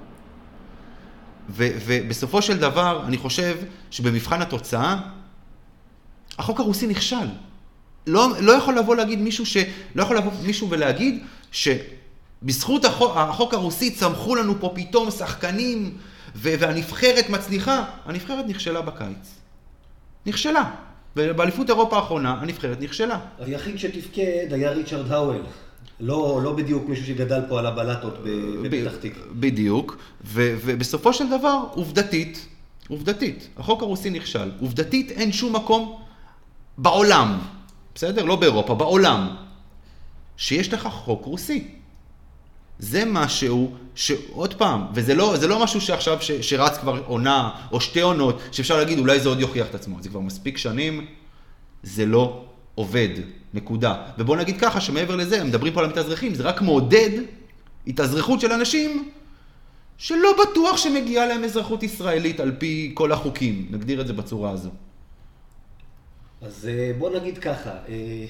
[1.51, 3.57] ו- ובסופו של דבר, אני חושב
[3.91, 4.97] שבמבחן התוצאה,
[6.39, 7.27] החוק הרוסי נכשל.
[8.07, 9.57] לא, לא יכול לבוא להגיד מישהו ש...
[9.95, 15.97] לא יכול לבוא מישהו ולהגיד שבזכות החוק, החוק הרוסי צמחו לנו פה פתאום שחקנים
[16.37, 17.85] ו, והנבחרת מצליחה.
[18.05, 19.35] הנבחרת נכשלה בקיץ.
[20.27, 20.71] נכשלה.
[21.17, 23.19] ובאליפות אירופה האחרונה הנבחרת נכשלה.
[23.39, 25.43] היחיד שתפקד היה ריצ'רד האוול.
[26.01, 28.19] לא, לא בדיוק מישהו שגדל פה על הבלטות
[28.63, 29.25] בפתח תקווה.
[29.33, 32.47] בדיוק, ו, ובסופו של דבר, עובדתית,
[32.89, 34.51] עובדתית, החוק הרוסי נכשל.
[34.61, 36.01] עובדתית אין שום מקום
[36.79, 37.39] בעולם
[37.95, 38.25] בסדר?
[38.25, 39.37] לא באירופה, בעולם,
[40.37, 41.69] שיש לך חוק רוסי.
[42.79, 48.01] זה משהו שעוד פעם, וזה לא, לא משהו שעכשיו ש, שרץ כבר עונה או שתי
[48.01, 49.97] עונות, שאפשר להגיד אולי זה עוד יוכיח את עצמו.
[50.01, 51.07] זה כבר מספיק שנים,
[51.83, 53.09] זה לא עובד,
[53.55, 53.95] נקודה.
[54.19, 57.11] ובואו נגיד ככה, שמעבר לזה, מדברים פה על המתאזרחים, זה רק מעודד
[57.87, 59.11] התאזרחות של אנשים
[59.99, 64.71] שלא בטוח שמגיעה להם אזרחות ישראלית על פי כל החוקים, נגדיר את זה בצורה הזו.
[66.43, 68.27] אז אה, בוא נגיד ככה, אה,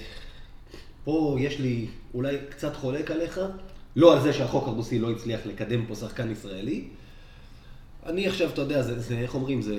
[1.05, 3.41] פה יש לי אולי קצת חולק עליך,
[3.97, 6.89] לא על זה שהחוק הרוסי לא הצליח לקדם פה שחקן ישראלי.
[8.07, 9.79] אני עכשיו, אתה יודע, זה, זה איך אומרים, זה...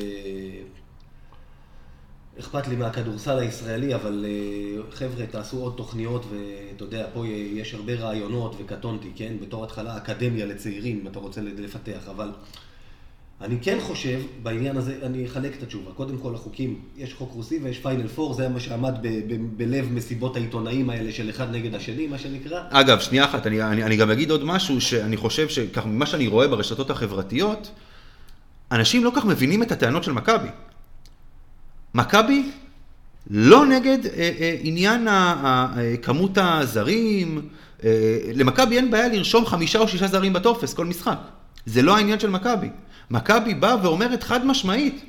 [2.39, 7.93] אכפת לי מהכדורסל הישראלי, אבל אה, חבר'ה, תעשו עוד תוכניות, ואתה יודע, פה יש הרבה
[7.93, 9.33] רעיונות, וקטונתי, כן?
[9.41, 12.31] בתור התחלה, אקדמיה לצעירים, אם אתה רוצה לפתח, אבל
[13.43, 15.91] אני כן חושב, בעניין הזה, אני אחלק את התשובה.
[15.91, 19.91] קודם כל, החוקים, יש חוק רוסי ויש פיינל פור, זה מה שעמד ב- ב- בלב
[19.91, 22.61] מסיבות העיתונאים האלה של אחד נגד השני, מה שנקרא.
[22.69, 26.27] אגב, שנייה אחת, אני, אני, אני גם אגיד עוד משהו, שאני חושב שככה, ממה שאני
[26.27, 27.71] רואה ברשתות החברתיות,
[28.71, 30.49] אנשים לא כך מבינים את הטענות של מכבי.
[31.95, 32.51] מכבי
[33.29, 35.67] לא נגד אה, אה, עניין אה,
[36.01, 37.49] כמות הזרים,
[37.83, 41.17] אה, למכבי אין בעיה לרשום חמישה או שישה זרים בטופס כל משחק.
[41.65, 42.69] זה לא העניין של מכבי.
[43.13, 45.05] מכבי באה ואומרת חד משמעית,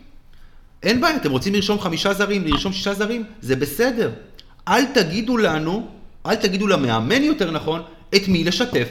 [0.83, 4.11] אין בעיה, אתם רוצים לרשום חמישה זרים, לרשום שישה זרים, זה בסדר.
[4.69, 5.87] אל תגידו לנו,
[6.27, 7.83] אל תגידו למאמן יותר נכון,
[8.15, 8.89] את מי לשתף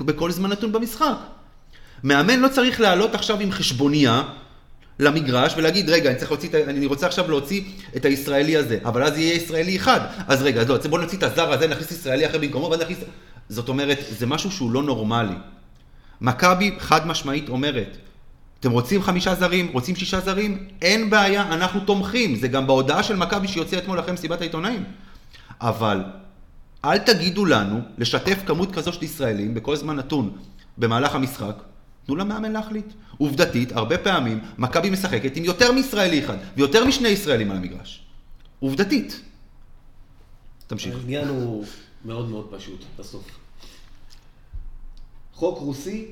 [0.00, 1.16] בכל זמן נתון במשחק.
[2.04, 4.22] מאמן לא צריך לעלות עכשיו עם חשבוניה
[4.98, 7.62] למגרש ולהגיד, רגע, אני צריך להוציא, אני רוצה עכשיו להוציא
[7.96, 10.00] את הישראלי הזה, אבל אז יהיה ישראלי אחד.
[10.28, 12.80] אז רגע, אז לא, אז בואו נוציא את הזר הזה, נכניס ישראלי אחר במקומו, ואז
[12.80, 12.98] נכניס...
[13.48, 15.34] זאת אומרת, זה משהו שהוא לא נורמלי.
[16.22, 17.96] מכבי חד משמעית אומרת,
[18.60, 20.68] אתם רוצים חמישה זרים, רוצים שישה זרים?
[20.82, 22.36] אין בעיה, אנחנו תומכים.
[22.36, 24.84] זה גם בהודעה של מכבי שיוצאה אתמול אחרי מסיבת העיתונאים.
[25.60, 26.02] אבל
[26.84, 30.36] אל תגידו לנו לשתף כמות כזו של ישראלים בכל זמן נתון
[30.78, 31.62] במהלך המשחק.
[32.06, 32.92] תנו למאמן להחליט.
[33.18, 38.02] עובדתית, הרבה פעמים מכבי משחקת עם יותר מישראלי אחד ויותר משני ישראלים על המגרש.
[38.60, 39.20] עובדתית.
[40.66, 40.94] תמשיך.
[40.94, 41.64] העניין הוא
[42.04, 43.41] מאוד מאוד פשוט, בסוף.
[45.42, 46.04] חוק רוסי,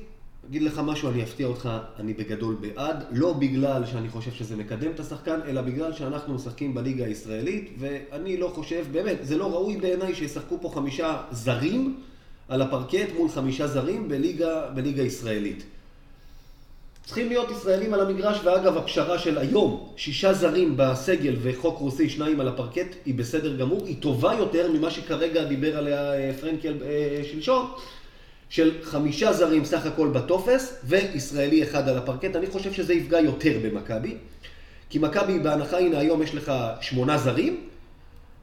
[0.49, 4.91] אגיד לך משהו, אני אפתיע אותך, אני בגדול בעד, לא בגלל שאני חושב שזה מקדם
[4.91, 9.77] את השחקן, אלא בגלל שאנחנו משחקים בליגה הישראלית, ואני לא חושב, באמת, זה לא ראוי
[9.77, 11.99] בעיניי שישחקו פה חמישה זרים
[12.47, 15.63] על הפרקט מול חמישה זרים בליגה, בליגה ישראלית.
[17.05, 22.39] צריכים להיות ישראלים על המגרש, ואגב, הפשרה של היום, שישה זרים בסגל וחוק רוסי, שניים
[22.39, 27.21] על הפרקט, היא בסדר גמור, היא טובה יותר ממה שכרגע דיבר עליה אה, פרנקל אה,
[27.31, 27.71] שלשום,
[28.51, 32.35] של חמישה זרים סך הכל בטופס, וישראלי אחד על הפרקט.
[32.35, 34.17] אני חושב שזה יפגע יותר במכבי,
[34.89, 37.67] כי מכבי בהנחה, הנה היום יש לך שמונה זרים,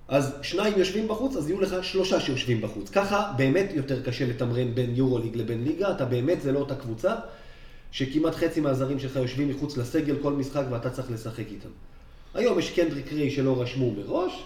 [0.09, 2.91] אז שניים יושבים בחוץ, אז יהיו לך שלושה שיושבים בחוץ.
[2.91, 7.15] ככה באמת יותר קשה לתמרן בין יורוליג לבין ליגה, אתה באמת, זה לא אותה קבוצה,
[7.93, 11.69] שכמעט חצי מהזרים שלך יושבים מחוץ לסגל כל משחק ואתה צריך לשחק איתם.
[12.35, 14.45] היום יש קנדריק ריי שלא רשמו מראש,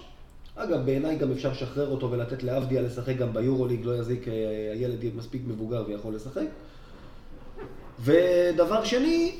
[0.56, 5.02] אגב, בעיניי גם אפשר לשחרר אותו ולתת לאבדיה לשחק גם ביורוליג, לא יזיק, אה, הילד
[5.02, 6.46] יהיה מספיק מבוגר ויכול לשחק.
[8.00, 9.32] ודבר שני,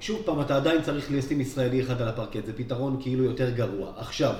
[0.00, 3.92] שוב פעם, אתה עדיין צריך לשים ישראלי אחד על הפרקט, זה פתרון כאילו יותר גרוע.
[3.96, 4.34] עכשיו,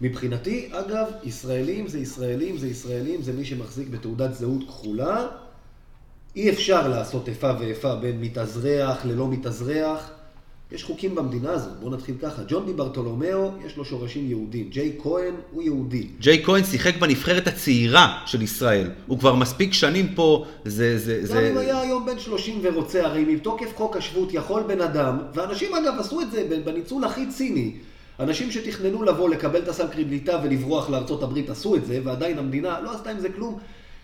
[0.00, 5.26] מבחינתי, אגב, ישראלים זה ישראלים זה ישראלים, זה מי שמחזיק בתעודת זהות כחולה.
[6.36, 10.10] אי אפשר לעשות איפה ואיפה בין מתאזרח ללא מתאזרח.
[10.74, 12.42] יש חוקים במדינה הזאת, בואו נתחיל ככה.
[12.48, 14.68] ג'ון די ברטולומיאו, יש לו שורשים יהודים.
[14.70, 16.06] ג'יי כהן הוא יהודי.
[16.20, 18.90] ג'יי כהן שיחק בנבחרת הצעירה של ישראל.
[19.06, 20.98] הוא כבר מספיק שנים פה, זה...
[20.98, 21.50] זה, גם זה...
[21.50, 25.94] אם היה היום בן 30 ורוצה, הרי מתוקף חוק השבות יכול בן אדם, ואנשים אגב
[25.98, 27.72] עשו את זה בניצול הכי ציני.
[28.20, 32.80] אנשים שתכננו לבוא, לקבל את הסל קריבליטה ולברוח לארצות הברית עשו את זה, ועדיין המדינה
[32.80, 33.58] לא עשתה עם זה כלום,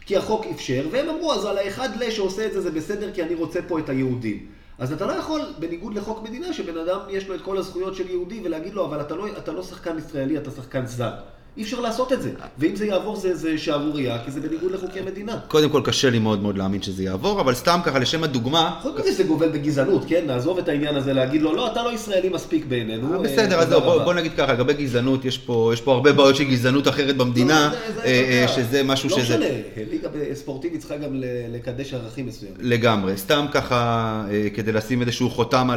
[0.07, 3.23] כי החוק אפשר, והם אמרו, אז על האחד ל שעושה את זה זה בסדר, כי
[3.23, 4.58] אני רוצה פה את היהודים.
[4.79, 8.11] אז אתה לא יכול, בניגוד לחוק מדינה, שבן אדם יש לו את כל הזכויות של
[8.11, 11.13] יהודי, ולהגיד לו, אבל אתה לא, אתה לא שחקן ישראלי, אתה שחקן זר.
[11.59, 12.31] אי אפשר לעשות את זה.
[12.59, 15.39] ואם זה יעבור זה, זה שערורייה, כי זה בניגוד לחוקי מדינה.
[15.49, 18.99] קודם כל קשה לי מאוד מאוד להאמין שזה יעבור, אבל סתם ככה לשם הדוגמה, חוץ
[19.01, 20.25] מזה שזה גובל בגזענות, כן?
[20.27, 23.13] נעזוב את העניין הזה להגיד לו, לא, אתה לא ישראלי מספיק בעינינו.
[23.13, 25.81] אה, אה, בסדר, אז לא, בוא, רבה." בוא נגיד ככה, לגבי גזענות, יש פה, יש
[25.81, 29.17] פה הרבה בעיות של גזענות אחרת במדינה, לא, זה- זה- אה, יודע, שזה משהו לא
[29.17, 29.37] שזה...
[29.37, 29.47] משנה,
[29.91, 31.11] ליגה ספורטיבית צריכה גם
[31.53, 32.57] לקדש ערכים מסוימים.
[32.61, 35.71] לגמרי, סתם ככה כדי לשים איזשהו חותם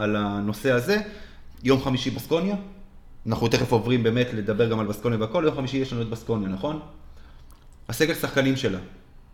[0.00, 0.96] על הנושא הזה.
[1.64, 2.54] יום חמישי בסקוניה,
[3.26, 6.48] אנחנו תכף עוברים באמת לדבר גם על בסקוניה והכל, יום חמישי יש לנו את בסקוניה,
[6.48, 6.80] נכון?
[7.88, 8.78] הסגל שחקנים שלה,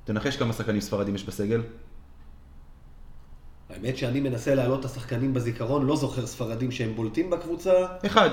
[0.05, 1.63] תנחש כמה שחקנים ספרדים יש בסגל?
[3.71, 7.87] האמת שאני מנסה להעלות את השחקנים בזיכרון, לא זוכר ספרדים שהם בולטים בקבוצה.
[8.07, 8.31] אחד.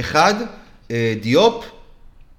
[0.00, 0.34] אחד,
[0.90, 1.64] אה, דיופ,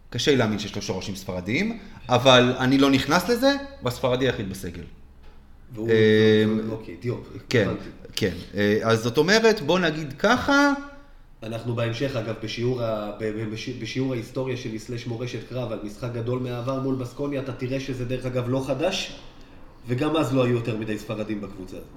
[0.10, 1.80] קשה לי להאמין שיש לו שורשים ספרדיים,
[2.10, 4.84] אבל אני לא נכנס לזה, הוא הספרדי היחיד בסגל.
[5.74, 7.28] והוא, אה, אוקיי, דיופ.
[7.50, 7.70] כן.
[8.16, 8.34] כן.
[8.56, 10.74] אה, אז זאת אומרת, בוא נגיד ככה,
[11.44, 13.12] אנחנו בהמשך, אגב, בשיעור, ה...
[13.82, 18.06] בשיעור ההיסטוריה שלי slash מורשת קרב על משחק גדול מהעבר מול בסקוניה, אתה תראה שזה
[18.06, 19.14] דרך אגב לא חדש,
[19.88, 21.88] וגם אז לא היו יותר מדי ספרדים בקבוצה הזאת.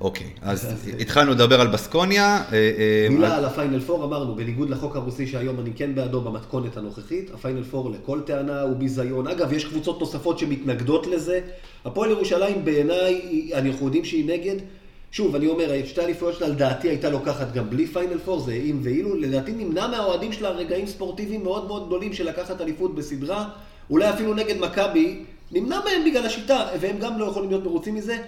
[0.00, 2.36] אוקיי, אז אז- התחלנו לדבר על בסקוניה.
[2.36, 6.76] אה, אה, מילה על הפיינל פור, אמרנו, בניגוד לחוק הרוסי שהיום אני כן בעדו במתכונת
[6.76, 9.26] הנוכחית, הפיינל פור לכל טענה הוא ביזיון.
[9.26, 11.40] אגב, יש קבוצות נוספות שמתנגדות לזה.
[11.84, 14.56] הפועל ירושלים בעיניי, אנחנו יודעים שהיא נגד.
[15.12, 18.80] שוב, אני אומר, שתי האליפויות שלה לדעתי הייתה לוקחת גם בלי פיינל פור, זה אם
[18.82, 19.16] ואילו.
[19.16, 23.48] לדעתי נמנע מהאוהדים שלה רגעים ספורטיביים מאוד מאוד גדולים של לקחת אליפות בסדרה,
[23.90, 28.18] אולי אפילו נגד מכבי, נמנע מהם בגלל השיטה, והם גם לא יכולים להיות מרוצים מזה.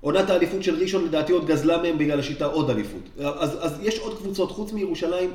[0.00, 3.08] עונת האליפות של ראשון לדעתי עוד גזלה מהם בגלל השיטה עוד אליפות.
[3.18, 5.30] אז, אז יש עוד קבוצות, חוץ מירושלים,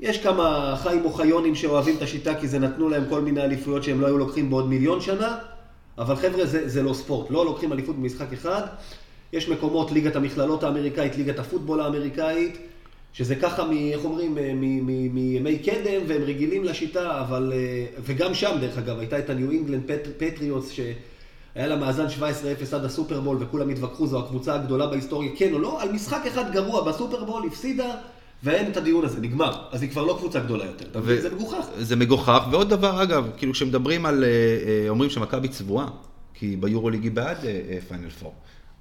[0.00, 4.00] יש כמה חיים אוחיונים שאוהבים את השיטה כי זה נתנו להם כל מיני אליפויות שהם
[4.00, 5.38] לא היו לוקחים בעוד מיליון שנה,
[5.98, 8.62] אבל חבר'ה זה, זה לא ספורט, לא לוקחים אליפות במשחק אחד.
[9.34, 12.58] יש מקומות, ליגת המכללות האמריקאית, ליגת הפוטבול האמריקאית,
[13.12, 14.34] שזה ככה, מ, איך אומרים,
[15.14, 17.52] מימי קדם, והם רגילים לשיטה, אבל...
[17.54, 19.82] אה, וגם שם, דרך אגב, הייתה את הניו אינגלנד
[20.18, 22.22] פטריוטס, שהיה לה מאזן 17-0
[22.76, 26.84] עד הסופרבול, וכולם התווכחו, זו הקבוצה הגדולה בהיסטוריה, כן או לא, על משחק אחד גרוע
[26.84, 27.94] בסופרבול, הפסידה.
[28.44, 29.52] ואין את הדיון הזה, נגמר.
[29.70, 31.00] אז היא כבר לא קבוצה גדולה יותר.
[31.02, 31.20] ו...
[31.20, 31.66] זה מגוחך.
[31.78, 35.88] זה מגוחך, ועוד דבר, אגב, כאילו כשמדברים על, אה, אה, אומרים שמכבי צבועה,
[36.34, 37.36] כי ביורוליג היא בעד
[37.88, 38.34] פיינל פור.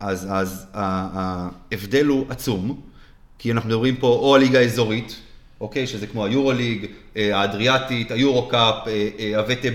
[0.04, 2.82] אז, אז ההבדל הוא עצום,
[3.40, 5.16] כי אנחנו מדברים פה או על ליגה אזורית,
[5.62, 6.86] אוקיי, שזה כמו היורוליג,
[7.18, 8.76] אה, האדריאטית, היורו-קאפ,
[9.36, 9.74] ה-VTB,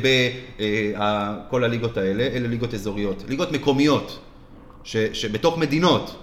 [1.50, 3.24] כל הליגות האלה, אלה ליגות אזוריות.
[3.28, 4.18] ליגות מקומיות,
[4.84, 6.22] ש, שבתוך מדינות,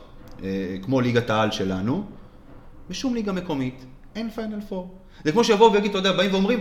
[0.81, 2.03] כמו ליגת העל שלנו,
[2.89, 4.95] בשום ליגה מקומית אין פיינל פור.
[5.23, 6.59] זה כמו שיבואו ויגידו, אתה יודע, באים ואומרים,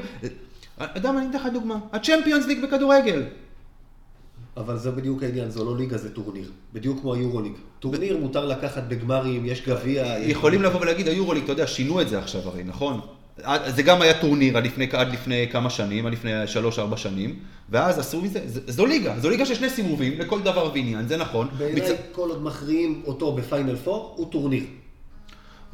[0.78, 3.22] מה, אני אתן לך דוגמה, הצ'מפיונס ליג בכדורגל.
[4.56, 6.50] אבל זה בדיוק העניין, זו לא ליגה, זה טורניר.
[6.72, 7.52] בדיוק כמו היורוליג.
[7.80, 10.18] טורניר מותר לקחת בגמרים, יש גביע.
[10.18, 13.00] יכולים לבוא ולהגיד, היורוליג, אתה יודע, שינו את זה עכשיו הרי, נכון?
[13.66, 17.36] זה גם היה טורניר עד לפני, עד לפני כמה שנים, עד לפני שלוש-ארבע שנים,
[17.70, 21.48] ואז עשו מזה, זו ליגה, זו ליגה של שני סיבובים לכל דבר ועניין, זה נכון.
[21.58, 21.98] בעיניי, מצ...
[22.12, 24.62] כל עוד מכריעים אותו בפיינל פור, הוא טורניר.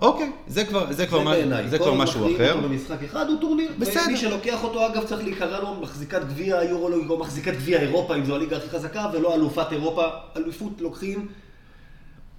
[0.01, 2.53] אוקיי, זה כבר, זה כבר, זה מה, זה כבר משהו אחר.
[2.53, 3.73] כל מכריעים במשחק אחד הוא טורניר.
[3.79, 4.03] בסדר.
[4.07, 8.25] ומי שלוקח אותו, אגב, צריך להיקרא לו מחזיקת גביע היורוליג או מחזיקת גביע אירופה, אם
[8.25, 10.05] זו הליגה הכי חזקה, ולא אלופת אירופה.
[10.37, 11.29] אליפות לוקחים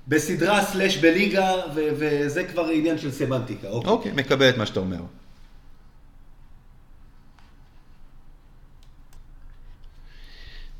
[0.08, 3.70] בסדרה סלאש בליגה, ו- וזה כבר עניין של סמנטיקה.
[3.70, 3.92] אוקיי.
[3.92, 5.02] אוקיי, מקבל את מה שאתה אומר.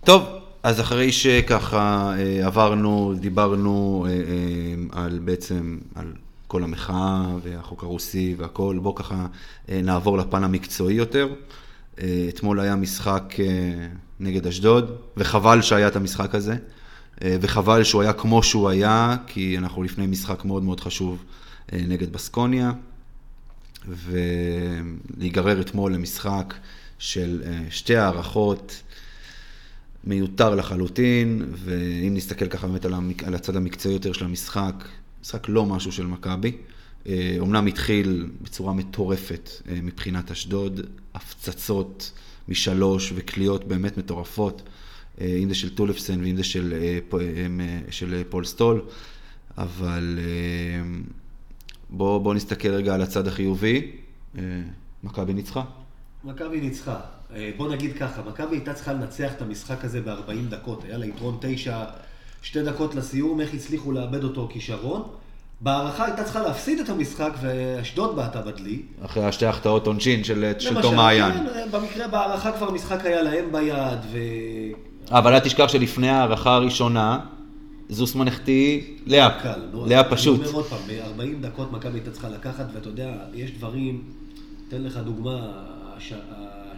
[0.04, 0.24] טוב,
[0.64, 6.14] אז אחרי שככה אה, עברנו, דיברנו אה, אה, על בעצם, על
[6.52, 9.26] כל המחאה והחוק הרוסי והכל, בואו ככה
[9.70, 11.28] אה, נעבור לפן המקצועי יותר.
[12.02, 13.88] אה, אתמול היה משחק אה,
[14.20, 16.56] נגד אשדוד, וחבל שהיה את המשחק הזה,
[17.24, 21.24] וחבל שהוא היה כמו שהוא היה, כי אנחנו לפני משחק מאוד מאוד חשוב
[21.72, 22.72] נגד בסקוניה,
[23.88, 26.54] ולהיגרר אתמול למשחק
[27.00, 28.82] של שתי הערכות.
[30.04, 32.86] מיותר לחלוטין, ואם נסתכל ככה באמת
[33.26, 34.86] על הצד המקצועי יותר של המשחק,
[35.22, 36.58] משחק לא משהו של מכבי.
[37.40, 40.82] אומנם אה, התחיל בצורה מטורפת אה, מבחינת אשדוד,
[41.14, 42.12] הפצצות
[42.48, 44.62] משלוש וקליעות באמת מטורפות,
[45.22, 46.74] אה, אם זה של טולפסן ואם זה של,
[47.90, 48.82] של פול סטול,
[49.58, 50.20] אבל
[51.90, 53.92] בואו בוא נסתכל רגע על הצד החיובי,
[55.04, 55.64] מכבי ניצחה.
[56.24, 57.00] מכבי ניצחה.
[57.58, 61.38] בוא נגיד ככה, מכבי הייתה צריכה לנצח את המשחק הזה ב-40 דקות, היה לה יתרון
[61.42, 61.84] תשע
[62.42, 65.04] שתי דקות לסיום, איך הצליחו לאבד אותו כישרון.
[65.62, 68.82] בהערכה הייתה צריכה להפסיד את המשחק, ואשדוד בעטה בדלי.
[69.06, 71.34] אחרי השתי החטאות עונשין של, של תום מעיין.
[71.34, 74.18] כן, במקרה בהערכה כבר המשחק היה להם ביד, ו...
[75.12, 77.20] אבל אל תשכח שלפני ההערכה הראשונה,
[77.90, 79.30] זוסמן החטיא לאה,
[79.74, 80.40] לא, לאה פשוט.
[80.40, 84.04] אני אומר עוד פעם, ב-40 דקות מכבי הייתה צריכה לקחת, ואתה יודע, יש דברים,
[84.68, 85.52] אתן לך דוגמה.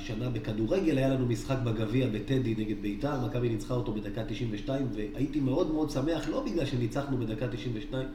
[0.04, 5.40] השנה בכדורגל היה לנו משחק בגביע בטדי נגד ביתר, מכבי ניצחה אותו בדקה 92, והייתי
[5.40, 8.08] מאוד מאוד שמח, לא בגלל שניצחנו בדקה 92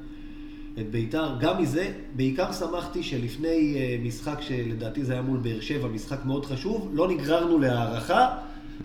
[0.80, 5.88] את ביתר, גם מזה, בעיקר שמחתי שלפני אה, משחק שלדעתי זה היה מול באר שבע,
[5.88, 8.28] משחק מאוד חשוב, לא נגררנו להערכה.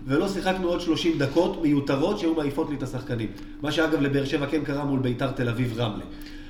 [0.06, 3.28] ולא שיחקנו עוד 30 דקות מיותרות שהיו מעיפות לי את השחקנים.
[3.62, 6.04] מה שאגב לבאר שבע כן קרה מול ביתר תל אביב רמלה.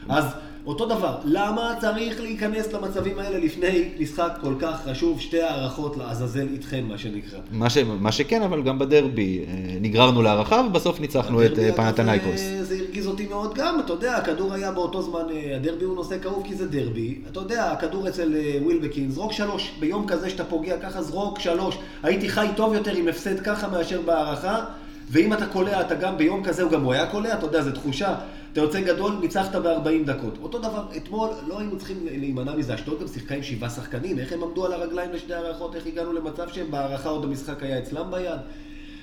[0.08, 0.24] אז
[0.66, 6.46] אותו דבר, למה צריך להיכנס למצבים האלה לפני משחק כל כך חשוב, שתי הערכות לעזאזל
[6.52, 7.38] איתכם, מה שנקרא?
[7.50, 12.40] מה, ש, מה שכן, אבל גם בדרבי אה, נגררנו להערכה ובסוף ניצחנו את אה, פנתנייקוס.
[12.40, 15.96] זה, זה הרגיז אותי מאוד גם, אתה יודע, הכדור היה באותו זמן, אה, הדרבי הוא
[15.96, 17.18] נושא כאוב כי זה דרבי.
[17.30, 21.78] אתה יודע, הכדור אצל ווילבקין, זרוק שלוש, ביום כזה שאתה פוגע ככה, זרוק שלוש.
[22.02, 24.64] הייתי חי טוב יותר עם הפסד ככה מאשר בהערכה,
[25.10, 27.70] ואם אתה קולע, אתה גם ביום כזה, הוא גם הוא היה קולע, אתה יודע, זו
[27.70, 28.14] תחושה.
[28.52, 30.38] אתה יוצא גדול, ניצחת ב-40 דקות.
[30.42, 32.74] אותו דבר, אתמול לא היינו צריכים להימנע מזה.
[32.74, 36.12] אשדוד גם שיחקה עם שבעה שחקנים, איך הם עמדו על הרגליים לשתי הערכות, איך הגענו
[36.12, 38.40] למצב שהם בהערכה עוד המשחק היה אצלם ביד.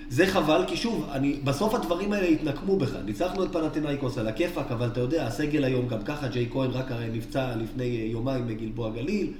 [0.09, 2.95] זה חבל, כי שוב, אני, בסוף הדברים האלה התנקמו בך.
[3.05, 6.91] ניצחנו את פנתנאיקוס על הכיפאק, אבל אתה יודע, הסגל היום גם ככה, ג'יי כהן רק
[6.91, 9.33] הרי נפצע לפני יומיים בגלבוע גליל.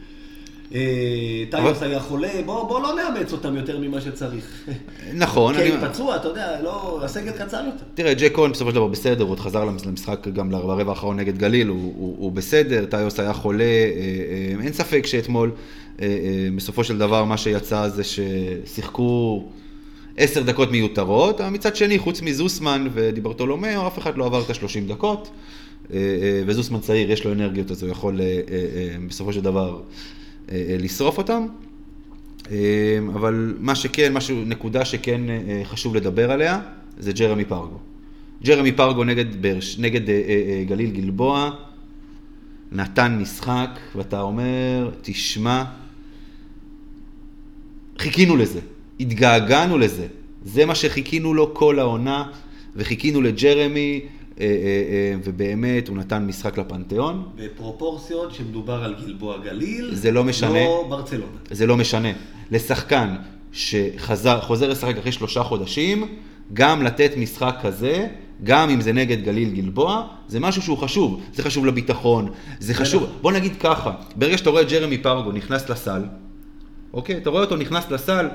[0.73, 4.69] אה, טיוס היה חולה, בוא, לא נאמץ אותם יותר ממה שצריך.
[5.13, 5.55] נכון.
[5.55, 7.83] כי פצוע, אתה יודע, לא, הסגל קצר יותר.
[7.93, 11.37] תראה, ג'ק כהן בסופו של דבר בסדר, הוא עוד חזר למשחק גם ברבע האחרון נגד
[11.37, 13.89] גליל, הוא, בסדר, טיוס היה חולה, אה,
[14.59, 15.51] אה, אין ספק שאתמול,
[16.55, 19.43] בסופו של דבר, מה שיצא זה ששיחקו
[20.17, 24.89] עשר דקות מיותרות, אבל מצד שני, חוץ מזוסמן ודיברטולומיאו, אף אחד לא עבר את ה-30
[24.89, 25.29] דקות.
[26.45, 28.19] וזוסמן צעיר, יש לו אנרגיות, אז הוא יכול
[29.07, 29.79] בסופו של דבר
[30.49, 31.45] לשרוף אותם.
[32.51, 32.57] אה,
[33.13, 36.59] אבל מה שכן, משהו, נקודה שכן אה, אה, חשוב לדבר עליה,
[36.99, 37.77] זה ג'רמי פרגו.
[38.43, 40.21] ג'רמי פרגו נגד, באר- נגד אה, אה,
[40.59, 41.51] אה, גליל גלבוע,
[42.71, 45.63] נתן משחק, ואתה אומר, תשמע,
[47.99, 48.59] חיכינו לזה,
[48.99, 50.07] התגעגענו לזה.
[50.45, 52.23] זה מה שחיכינו לו כל העונה,
[52.75, 54.20] וחיכינו לג'רמי, אה, אה, אה,
[55.23, 57.29] ובאמת הוא נתן משחק לפנתיאון.
[57.35, 60.63] בפרופורציות שמדובר על גלבוע גליל, זה לא משנה.
[60.63, 61.37] לא ברצלונה.
[61.51, 62.11] זה לא משנה.
[62.51, 63.15] לשחקן
[63.51, 66.07] שחוזר לשחק אחרי שלושה חודשים,
[66.53, 68.07] גם לתת משחק כזה,
[68.43, 71.21] גם אם זה נגד גליל גלבוע, זה משהו שהוא חשוב.
[71.33, 73.09] זה חשוב לביטחון, זה חשוב.
[73.21, 76.03] בוא נגיד ככה, ברגע שאתה רואה את ג'רמי פרגו נכנס לסל,
[76.93, 77.17] אוקיי?
[77.17, 78.27] אתה רואה אותו נכנס לסל,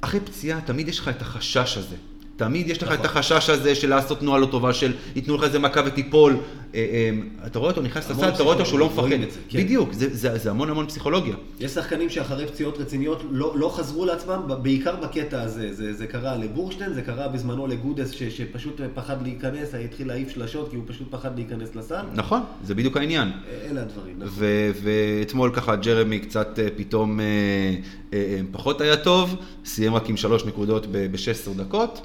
[0.00, 1.96] אחרי פציעה תמיד יש לך את החשש הזה.
[2.36, 3.00] תמיד יש לך נכון.
[3.00, 6.36] את החשש הזה של לעשות תנועה לא טובה, של ייתנו לך איזה מכה ותיפול.
[6.74, 7.10] אה, אה,
[7.46, 9.08] אתה רואה אותו נכנס לסל, אתה רואה אותו שהוא לא מפחד.
[9.48, 9.58] כן.
[9.58, 11.34] בדיוק, זה- המון המון פסיכולוגיה.
[11.60, 15.74] יש שחקנים שאחרי פציעות רציניות לא, לא חזרו לעצמם, בעיקר בקטע הזה.
[15.74, 20.70] זה, זה קרה לבורשטיין, זה קרה בזמנו לגודס, ש, שפשוט פחד להיכנס, התחיל להעיף שלשות,
[20.70, 22.02] כי הוא פשוט פחד להיכנס לסל.
[22.14, 23.28] נכון, זה בדיוק העניין.
[23.70, 24.38] אלה הדברים, נכון.
[24.82, 27.78] ואתמול ככה ג'רמי קצת אה, פתאום אה, אה,
[28.18, 32.00] אה, פחות היה טוב, סיים רק עם שלוש נקודות ב-16 דקות.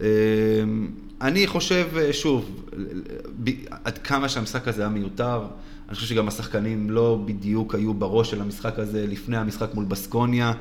[0.00, 0.06] אה,
[1.20, 2.64] אני חושב, אה, שוב,
[3.70, 5.42] עד כמה שהמשחק הזה היה מיותר,
[5.88, 10.52] אני חושב שגם השחקנים לא בדיוק היו בראש של המשחק הזה לפני המשחק מול בסקוניה.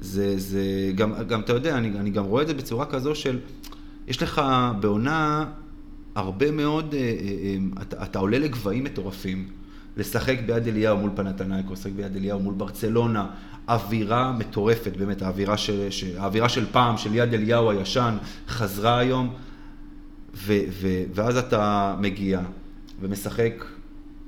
[0.00, 0.62] זה, זה
[0.94, 3.38] גם, גם אתה יודע, אני, אני גם רואה את זה בצורה כזו של,
[4.08, 4.42] יש לך
[4.80, 5.44] בעונה
[6.14, 9.48] הרבה מאוד, אה, אה, אתה, אתה עולה לגבהים מטורפים.
[9.96, 13.26] לשחק ביד אליהו מול פנתנייקו, לשחק ביד אליהו מול ברצלונה,
[13.68, 18.16] אווירה מטורפת, באמת, האווירה של, ש, האווירה של פעם, של יד אליהו הישן,
[18.48, 19.34] חזרה היום,
[20.34, 22.40] ו, ו, ואז אתה מגיע
[23.00, 23.64] ומשחק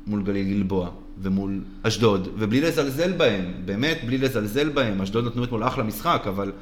[0.06, 0.90] מול גליל גלבוע
[1.22, 6.52] ומול אשדוד, ובלי לזלזל בהם, באמת, בלי לזלזל בהם, אשדוד נתנו אתמול אחלה משחק, אבל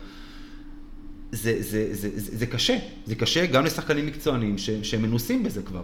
[1.32, 5.82] זה, זה, זה, זה, זה קשה, זה קשה גם לשחקנים מקצוענים ש, שמנוסים בזה כבר.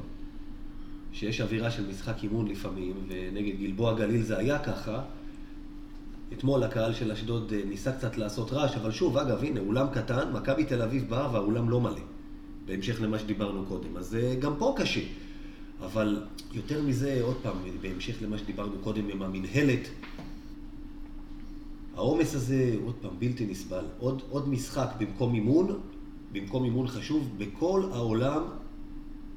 [1.18, 5.02] שיש אווירה של משחק אימון לפעמים, ונגד גלבוע גליל זה היה ככה.
[6.32, 10.32] אתמול הקהל של אשדוד אה, ניסה קצת לעשות רעש, אבל שוב, אגב, הנה, אולם קטן,
[10.32, 12.00] מכבי תל אביב באה והאולם לא מלא.
[12.66, 13.96] בהמשך למה שדיברנו קודם.
[13.96, 15.00] אז אה, גם פה קשה.
[15.80, 19.88] אבל יותר מזה, עוד פעם, בהמשך למה שדיברנו קודם עם המינהלת,
[21.96, 23.84] העומס הזה, עוד פעם, בלתי נסבל.
[23.98, 25.80] עוד, עוד משחק במקום אימון,
[26.32, 28.42] במקום אימון חשוב, בכל העולם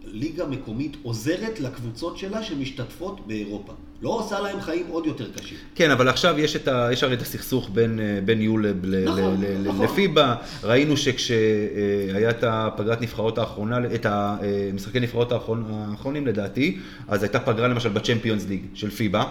[0.06, 3.74] ליגה מקומית עוזרת לקבוצות שלה שמשתתפות באירופה.
[4.02, 5.58] לא עושה להם חיים עוד יותר קשים.
[5.76, 9.06] כן, אבל עכשיו יש, את ה, יש הרי את הסכסוך בין, אה, בין יולב ל-
[9.10, 9.86] נכון, ל- נכון.
[9.86, 10.36] לפיבה.
[10.64, 16.78] ראינו שכשהיה את הפגרת נבחרות האחרונה, את המשחקי נבחרות האחרון- האחרונים לדעתי,
[17.08, 19.26] אז הייתה פגרה למשל בצ'מפיונס ליג של פיבה, אה,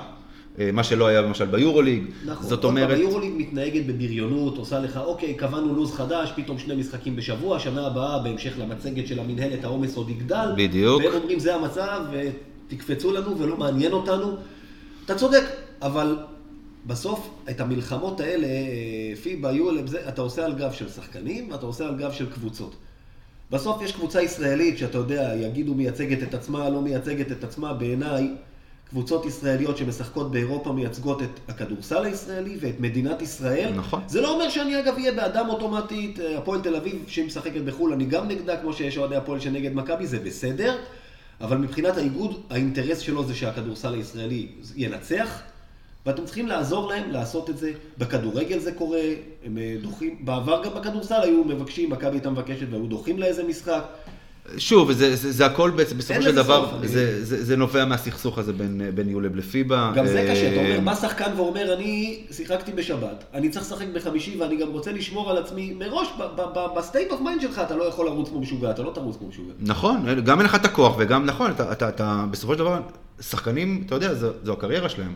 [0.58, 2.04] מה שלא היה למשל ביורוליג.
[2.24, 2.46] נכון.
[2.46, 2.98] זאת אומרת...
[2.98, 8.18] היורוליג מתנהגת בבריונות, עושה לך, אוקיי, קבענו לו"ז חדש, פתאום שני משחקים בשבוע, שנה הבאה,
[8.18, 10.48] בהמשך למצגת של המינהלת, העומס עוד יגדל.
[10.56, 11.02] בדיוק.
[11.04, 14.36] והם אומרים, זה המצב, ותקפצו לנו ולא מעניין אותנו.
[15.04, 15.44] אתה צודק,
[15.82, 16.16] אבל
[16.86, 21.66] בסוף, את המלחמות האלה, אה, פיבה, יולב, זה, אתה עושה על גב של שחקנים, ואתה
[21.66, 22.76] עושה על גב של קבוצות.
[23.50, 28.30] בסוף יש קבוצה ישראלית שאתה יודע, יגידו מייצגת את עצמה, לא מייצגת את עצמה, בעיניי,
[28.90, 33.72] קבוצות ישראליות שמשחקות באירופה מייצגות את הכדורסל הישראלי ואת מדינת ישראל.
[33.76, 34.02] נכון.
[34.06, 37.92] זה לא אומר שאני אגב אהיה באדם אוטומטית, אה, הפועל תל אביב שהיא משחקת בחו"ל,
[37.92, 40.78] אני גם נגדה, כמו שיש אוהדי הפועל שנגד מכבי, זה בסדר,
[41.40, 45.40] אבל מבחינת האיגוד, האינטרס שלו זה שהכדורסל הישראלי ינצח,
[46.06, 47.72] ואתם צריכים לעזור להם לעשות את זה.
[47.98, 49.02] בכדורגל זה קורה,
[49.44, 53.84] הם אה, דוחים, בעבר גם בכדורסל היו מבקשים, מכבי הייתה מבקשת והיו דוחים לאיזה משחק.
[54.58, 57.84] שוב, זה, זה, זה הכל בעצם, בסופו של דבר, סוף, אני- זה, זה, זה נובע
[57.84, 59.92] מהסכסוך הזה בין, בין יול"ב לפיבה.
[59.94, 63.86] גם זה קשה, אתה אה, אומר, בא שחקן ואומר, אני שיחקתי בשבת, אני צריך לשחק
[63.94, 66.08] בחמישי ואני גם רוצה לשמור על עצמי, מראש,
[66.76, 69.28] ב state of mind שלך אתה לא יכול לרוץ כמו משוגע, אתה לא תרוץ כמו
[69.28, 69.52] משוגע.
[69.60, 72.80] נכון, גם אין לך את הכוח, וגם נכון, אתה, אתה, אתה בסופו של דבר,
[73.20, 75.14] שחקנים, אתה יודע, זו, זו הקריירה שלהם.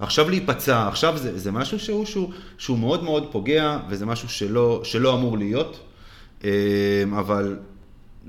[0.00, 4.80] עכשיו להיפצע, עכשיו זה, זה משהו שהוא, שהוא, שהוא מאוד מאוד פוגע, וזה משהו שלא,
[4.84, 5.78] שלא אמור להיות,
[6.44, 6.50] אה,
[7.18, 7.56] אבל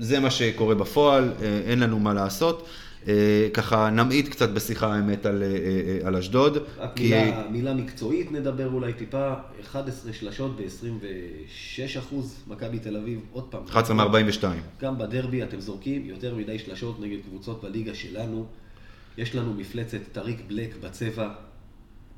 [0.00, 2.66] זה מה שקורה בפועל, אה, אין לנו מה לעשות.
[3.08, 6.58] אה, ככה נמעיט קצת בשיחה האמת על, אה, על אשדוד.
[6.78, 9.32] רק כי- מילה, מילה מקצועית נדבר אולי טיפה,
[9.62, 13.62] 11 שלשות ב-26 אחוז, מכבי תל אביב, עוד פעם.
[13.68, 14.44] 11 מ-42.
[14.80, 18.46] גם בדרבי אתם זורקים יותר מדי שלשות נגד קבוצות בליגה שלנו.
[19.18, 21.28] יש לנו מפלצת טאריק בלאק בצבע.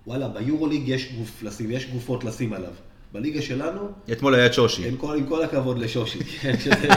[0.06, 2.72] וואלה, ביורוליג יש גוף לשים, יש גופות לשים עליו.
[3.12, 3.80] בליגה שלנו,
[4.12, 4.88] אתמול היה את שושי.
[4.88, 6.88] עם כל, עם כל הכבוד לשושי, כן, שזה-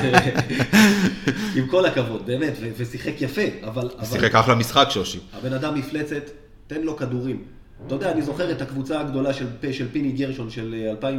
[1.58, 3.90] עם כל הכבוד, באמת, ו- ושיחק יפה, אבל...
[4.00, 5.20] אבל- שיחק אחלה משחק שושי.
[5.34, 6.24] הבן אדם מפלצת,
[6.68, 7.44] תן לו כדורים.
[7.88, 11.12] אתה יודע, אני זוכר את הקבוצה הגדולה של, של פיני גרשון של אה,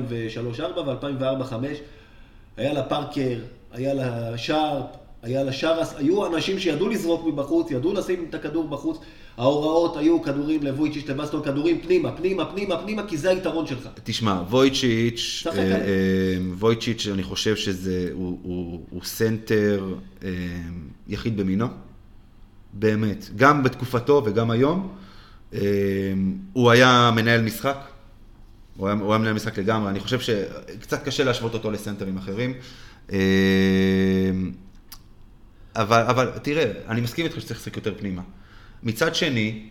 [0.76, 1.54] 2003-2004 ו-2004-2005.
[2.56, 3.38] היה לה פארקר,
[3.72, 4.84] היה לה שרפ,
[5.26, 8.98] היה לה שרס, היו אנשים שידעו לזרוק מבחוץ, ידעו לשים את הכדור בחוץ.
[9.36, 13.88] ההוראות היו כדורים לבויצ'יץ' לבסטון, כדורים פנימה, פנימה, פנימה, פנימה, כי זה היתרון שלך.
[14.04, 15.58] תשמע, וויצ'יץ', אה.
[15.58, 15.76] אה,
[16.58, 20.28] וויצ'יץ', אני חושב שזה, הוא, הוא, הוא סנטר אה,
[21.08, 21.66] יחיד במינו,
[22.72, 24.88] באמת, גם בתקופתו וגם היום.
[25.54, 25.60] אה,
[26.52, 27.78] הוא היה מנהל משחק,
[28.76, 32.52] הוא היה, הוא היה מנהל משחק לגמרי, אני חושב שקצת קשה להשוות אותו לסנטרים אחרים.
[35.76, 38.22] אבל, אבל תראה, אני מסכים איתך שצריך לשחק יותר פנימה.
[38.82, 39.68] מצד שני,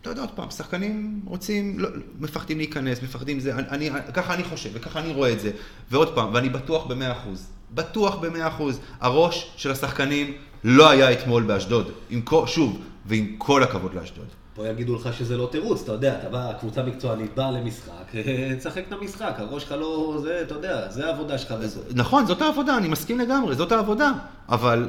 [0.00, 1.88] אתה יודע, עוד פעם, שחקנים רוצים, לא,
[2.20, 5.50] מפחדים להיכנס, מפחדים זה, אני, אני, ככה אני חושב, וככה אני רואה את זה.
[5.90, 10.32] ועוד פעם, ואני בטוח במאה אחוז, בטוח במאה אחוז, הראש של השחקנים
[10.64, 11.92] לא היה אתמול באשדוד.
[12.10, 14.26] עם כל, שוב, ועם כל הכבוד לאשדוד.
[14.60, 18.12] פה יגידו לך שזה לא תירוץ, אתה יודע, אתה בא, קבוצה מקצוענית באה למשחק,
[18.58, 21.80] תשחק את המשחק, הראש שלך לא, זה, אתה יודע, זה העבודה שלך וזו.
[21.94, 24.12] נכון, זאת העבודה, אני מסכים לגמרי, זאת העבודה.
[24.48, 24.88] אבל,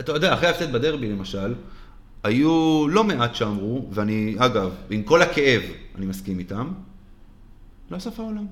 [0.00, 1.54] אתה יודע, אחרי ההפסד בדרבי למשל,
[2.24, 5.62] היו לא מעט שאמרו, ואני, אגב, עם כל הכאב,
[5.98, 6.72] אני מסכים איתם,
[7.90, 8.46] לא סוף העולם.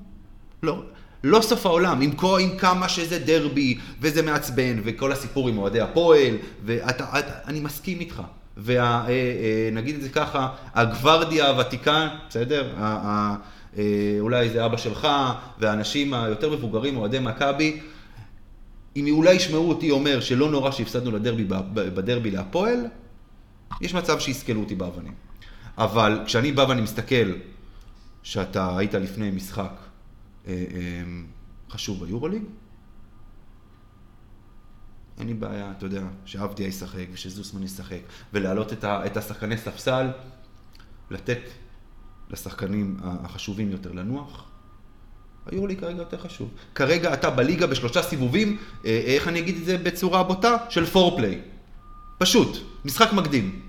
[0.63, 0.83] לא,
[1.23, 5.81] לא סוף העולם, עם, כל, עם כמה שזה דרבי, וזה מעצבן, וכל הסיפור עם אוהדי
[5.81, 8.21] הפועל, ואתה, את, אני מסכים איתך.
[8.57, 12.73] ונגיד את זה ככה, הגוורדיה הוותיקה, בסדר?
[12.77, 13.35] אה,
[14.19, 15.07] אולי זה אבא שלך,
[15.59, 17.79] והאנשים היותר מבוגרים, אוהדי מכבי,
[18.95, 21.43] אם אולי ישמעו אותי אומר שלא נורא שהפסדנו לדרבי,
[21.73, 22.79] בדרבי להפועל,
[23.81, 25.13] יש מצב שיסקלו אותי באבנים.
[25.77, 27.33] אבל כשאני בא ואני מסתכל
[28.23, 29.71] שאתה היית לפני משחק
[30.47, 31.03] אה, אה,
[31.69, 32.43] חשוב ביורוליג,
[35.21, 37.99] אין לי בעיה, אתה יודע, שעבדיה ישחק ושזוסמן ישחק,
[38.33, 40.07] ולהעלות את, ה, את השחקני ספסל,
[41.11, 41.39] לתת
[42.29, 44.45] לשחקנים החשובים יותר לנוח.
[45.45, 46.49] היורוליג כרגע יותר חשוב.
[46.75, 50.57] כרגע אתה בליגה בשלושה סיבובים, אה, איך אני אגיד את זה בצורה בוטה?
[50.69, 51.41] של פורפליי.
[52.17, 53.61] פשוט, משחק מקדים.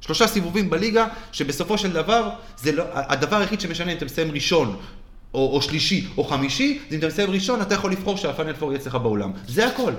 [0.00, 4.76] שלושה סיבובים בליגה, שבסופו של דבר, זה לא, הדבר היחיד שמשנה אם אתה מסיים ראשון,
[5.34, 8.72] או, או שלישי, או חמישי, זה אם אתה מסיים ראשון, אתה יכול לבחור שהפאנל פור
[8.72, 9.32] יהיה אצלך באולם.
[9.46, 9.92] זה הכל.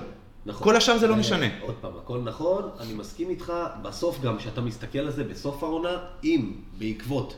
[0.45, 0.63] נכון.
[0.63, 1.45] כל השאר זה לא אה, משנה.
[1.61, 5.97] עוד פעם, הכל נכון, אני מסכים איתך, בסוף גם, כשאתה מסתכל על זה, בסוף העונה,
[6.23, 7.37] אם בעקבות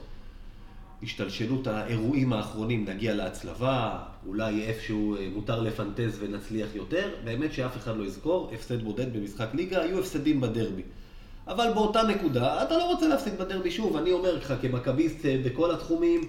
[1.04, 7.98] השתלשלות האירועים האחרונים נגיע להצלבה, אולי איפשהו אה, מותר לפנטז ונצליח יותר, באמת שאף אחד
[7.98, 10.82] לא יזכור, הפסד בודד במשחק ליגה, היו הפסדים בדרבי.
[11.48, 15.72] אבל באותה נקודה, אתה לא רוצה להפסיד בדרבי שוב, אני אומר לך, כמכביסט אה, בכל
[15.72, 16.22] התחומים,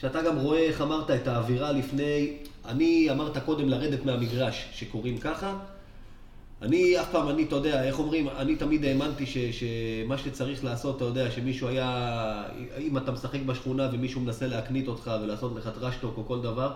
[0.00, 5.58] שאתה גם רואה איך אמרת את האווירה לפני, אני אמרת קודם לרדת מהמגרש, שקוראים ככה,
[6.62, 10.96] אני אף פעם, אני, אתה יודע, איך אומרים, אני תמיד האמנתי ש, שמה שצריך לעשות,
[10.96, 12.44] אתה יודע, שמישהו היה,
[12.78, 16.72] אם אתה משחק בשכונה ומישהו מנסה להקנית אותך ולעשות לך טרשטוק או כל דבר,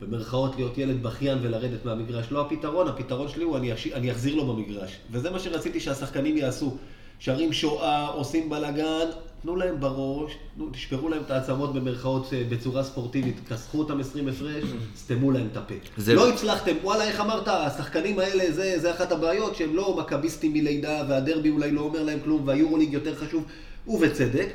[0.00, 3.72] במרכאות להיות ילד בכיין ולרדת מהמגרש, לא הפתרון, הפתרון שלי הוא אני.
[3.94, 4.98] אני אחזיר לו במגרש.
[5.10, 6.76] וזה מה שרציתי שהשחקנים יעשו.
[7.18, 9.06] שרים שואה, עושים בלאגן,
[9.42, 14.28] תנו להם בראש, תנו, תשברו להם את העצמות במרכאות אה, בצורה ספורטיבית, כסחו אותם 20
[14.28, 14.64] הפרש,
[14.96, 15.74] סתמו להם את הפה.
[15.96, 20.52] זה- לא הצלחתם, וואלה, איך אמרת, השחקנים האלה, זה, זה אחת הבעיות, שהם לא מכביסטים
[20.52, 23.44] מלידה, והדרבי אולי לא אומר להם כלום, והיורוליג יותר חשוב,
[23.88, 24.48] ובצדק.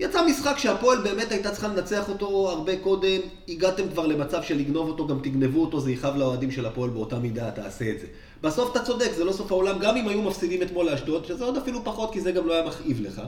[0.00, 4.88] יצא משחק שהפועל באמת הייתה צריכה לנצח אותו הרבה קודם, הגעתם כבר למצב של לגנוב
[4.88, 8.06] אותו, גם תגנבו אותו, זה יכאב לאוהדים של הפועל באותה מידה, תעשה את זה.
[8.42, 11.56] בסוף אתה צודק, זה לא סוף העולם, גם אם היו מפסידים אתמול לאשדוד, שזה עוד
[11.56, 13.22] אפילו פחות, כי זה גם לא היה מכאיב לך.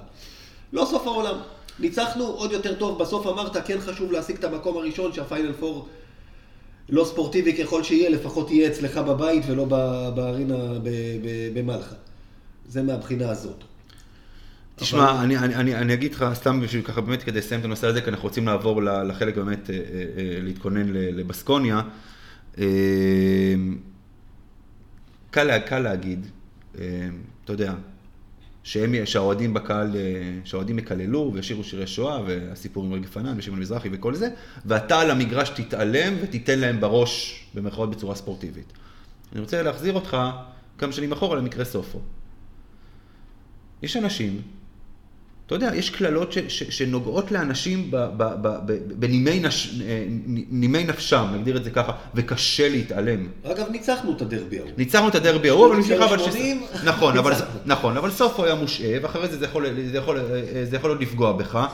[0.73, 1.35] לא סוף העולם.
[1.79, 5.89] ניצחנו עוד יותר טוב, בסוף אמרת, כן חשוב להשיג את המקום הראשון, שהפיינל פור
[6.89, 9.65] לא ספורטיבי ככל שיהיה, לפחות יהיה אצלך בבית ולא
[10.15, 10.57] בארינה
[11.55, 11.95] במלחה.
[12.69, 13.65] זה מהבחינה הזאת.
[14.77, 17.65] תשמע, אבל- אני, אני, אני, אני אגיד לך, סתם בשביל ככה באמת כדי לסיים את
[17.65, 19.81] הנושא הזה, כי אנחנו רוצים לעבור לחלק באמת, אה, אה,
[20.19, 21.81] אה, להתכונן לבסקוניה.
[25.37, 26.27] קל, קל להגיד,
[26.79, 27.09] אה,
[27.45, 27.75] אתה יודע,
[28.65, 30.01] שהאוהדים בקהל, אה,
[30.45, 34.29] שהאוהדים יקללו וישירו שירי שואה, והסיפור עם רגב פנן ושמעון מזרחי וכל זה,
[34.67, 38.73] ואתה על המגרש תתעלם ותיתן להם בראש, במרכאות בצורה ספורטיבית.
[39.33, 40.17] אני רוצה להחזיר אותך
[40.79, 42.01] כמה שנים אחורה למקרה סופו.
[43.83, 44.43] יש אנשים,
[45.47, 50.05] אתה יודע, יש קללות ש, ש, שנוגעות לאנשים ב, ב, ב, ב, בנימי נש, אה,
[50.51, 53.27] נימי נפשם, נגדיר את זה ככה, וקשה להתעלם.
[53.45, 54.71] אגב, ניצחנו את הדרבי ההוא.
[54.79, 56.19] ניצחנו את הדרבי ההוא, אבל נשאר אבל...
[56.19, 57.33] 80, נכון, אבל.
[57.67, 60.21] נכון, אבל סופו היה מושעה, ואחרי זה זה יכול, זה יכול,
[60.65, 61.67] זה יכול עוד לפגוע בך.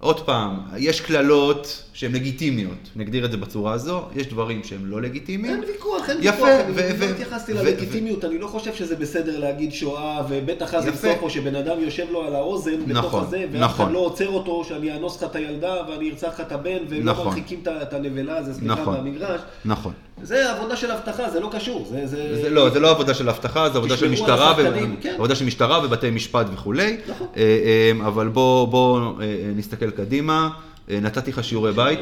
[0.00, 5.02] עוד פעם, יש קללות שהן לגיטימיות, נגדיר את זה בצורה הזו, יש דברים שהם לא
[5.02, 5.54] לגיטימיים.
[5.54, 9.38] אין ויכוח, אין יפה, ויכוח, ו- אני לא התייחסתי ללגיטימיות, אני לא חושב שזה בסדר
[9.38, 10.86] להגיד שואה, ובטח אז.
[10.86, 13.84] בסופו שבן אדם יושב לו על האוזן, בתוך נכון, הזה, ואף נכון.
[13.84, 17.06] אחד לא עוצר אותו, שאני אאנוס לך את הילדה, ואני ארצח לך את הבן, והם
[17.06, 17.26] לא נכון.
[17.26, 18.94] מרחיקים את הנבלה, הזה, סליחה, נכון.
[18.94, 19.40] מהמגרש.
[19.64, 19.92] נכון.
[20.22, 21.86] זה עבודה של אבטחה, זה לא קשור.
[21.90, 22.42] זה, זה...
[22.42, 24.62] זה לא, זה לא עבודה של אבטחה, זה עבודה של משטרה, ו-
[25.00, 25.14] כן.
[25.14, 26.96] עבודה של משטרה ובתי משפט וכולי.
[27.08, 27.26] נכון.
[27.36, 30.50] אה, אה, אבל בוא, בוא אה, נסתכל קדימה.
[30.88, 32.00] נתתי לך שיעורי בית.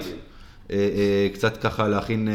[0.70, 2.28] אה, קצת ככה להכין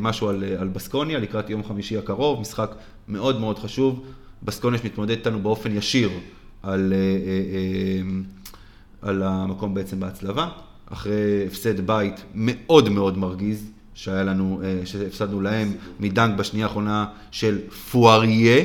[0.00, 2.74] משהו על, על בסקוניה לקראת יום חמישי הקרוב, משחק
[3.08, 4.04] מאוד מאוד חשוב.
[4.42, 6.10] בסקוניה שמתמודד איתנו באופן ישיר
[6.62, 6.92] על,
[9.02, 10.48] על המקום בעצם בהצלבה,
[10.92, 17.58] אחרי הפסד בית מאוד מאוד מרגיז שהיה לנו, אה, שהפסדנו להם מדנק בשנייה האחרונה של
[17.90, 18.64] פואריה.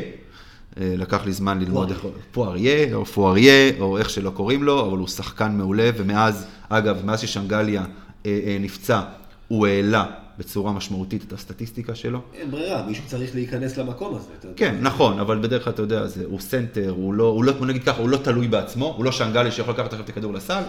[0.80, 4.98] אה, לקח לי זמן ללמוד איך, פואריה, או פואריה, או איך שלא קוראים לו, אבל
[4.98, 7.86] הוא שחקן מעולה, ומאז, אגב, מאז ששנגליה
[8.26, 9.02] אה, נפצע,
[9.48, 10.06] הוא העלה
[10.38, 12.22] בצורה משמעותית את הסטטיסטיקה שלו.
[12.34, 14.30] אין ברירה, מישהו צריך להיכנס למקום הזה.
[14.40, 14.58] אתה יודע.
[14.58, 17.66] כן, נכון, אבל בדרך כלל, אתה יודע, זה, הוא סנטר, הוא לא, הוא לא, בוא
[17.66, 20.54] נגיד ככה, הוא לא תלוי בעצמו, הוא לא שנגליה שיכול לקחת עכשיו את הכדור לסל,
[20.54, 20.64] אה,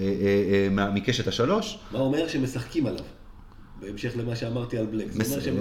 [0.00, 1.78] אה, אה, מקשת השלוש.
[1.92, 3.04] מה אומר שמשחקים עליו?
[3.80, 5.16] בהמשך למה שאמרתי על בלאק.
[5.16, 5.56] מס- אומר שאם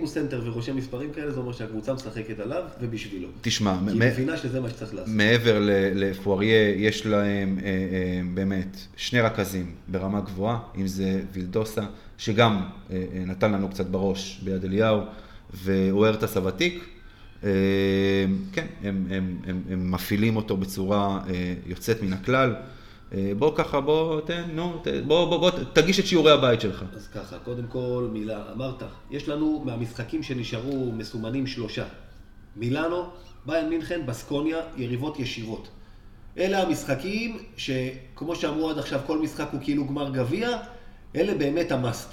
[0.00, 3.28] הוא, סנטר ורושם מספרים כאלה, זה אומר שהקבוצה משחקת עליו ובשבילו.
[3.40, 5.14] תשמע, כי מ- היא מבינה שזה מה שצריך לעשות.
[5.14, 5.58] מעבר
[5.94, 7.74] לפואריה, יש להם אה, אה,
[8.34, 11.82] באמת שני רכזים ברמה גבוהה, אם זה וילדוסה,
[12.18, 12.96] שגם אה,
[13.26, 15.00] נתן לנו קצת בראש ביד אליהו,
[15.54, 16.84] ואוארטס הוותיק.
[17.40, 17.48] כן,
[18.82, 21.20] הם, הם, הם, הם מפעילים אותו בצורה
[21.66, 22.54] יוצאת מן הכלל.
[23.14, 26.84] אה, בוא ככה, בוא, תן, נו, ת, בוא, בוא, בוא, תגיש את שיעורי הבית שלך.
[26.94, 31.84] אז ככה, קודם כל מילה, אמרת, יש לנו מהמשחקים שנשארו מסומנים שלושה.
[32.56, 33.04] מילאנו,
[33.46, 35.68] באיירן מינכן, בסקוניה, יריבות ישירות.
[36.38, 40.58] אלה המשחקים שכמו שאמרו עד עכשיו, כל משחק הוא כאילו גמר גביע,
[41.16, 42.12] אלה באמת ה must.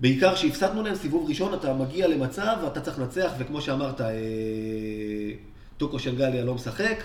[0.00, 4.06] בעיקר שהפסדנו להם סיבוב ראשון, אתה מגיע למצב ואתה צריך לנצח, וכמו שאמרת, אה,
[5.76, 7.02] טוקו שנגליה לא משחק,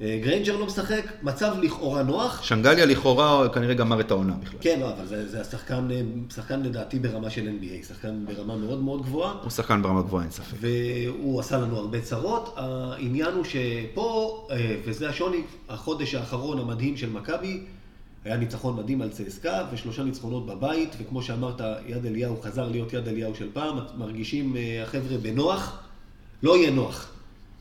[0.00, 2.42] גריינג'ר לא משחק, מצב לכאורה נוח.
[2.42, 4.58] שנגליה לכאורה כנראה גמר את העונה בכלל.
[4.60, 6.00] כן, לא, אבל זה, זה השחקן, אה,
[6.34, 10.30] שחקן לדעתי ברמה של NBA, שחקן ברמה מאוד מאוד גבוהה, הוא שחקן ברמה גבוהה, אין
[10.30, 10.56] ספק.
[10.60, 12.54] והוא עשה לנו הרבה צרות.
[12.56, 17.60] העניין הוא שפה, אה, וזה השוני, החודש האחרון המדהים של מכבי,
[18.24, 23.08] היה ניצחון מדהים על צסקה, ושלושה ניצחונות בבית, וכמו שאמרת, יד אליהו חזר להיות יד
[23.08, 25.78] אליהו של פעם, מרגישים אה, החבר'ה בנוח,
[26.42, 27.08] לא יהיה נוח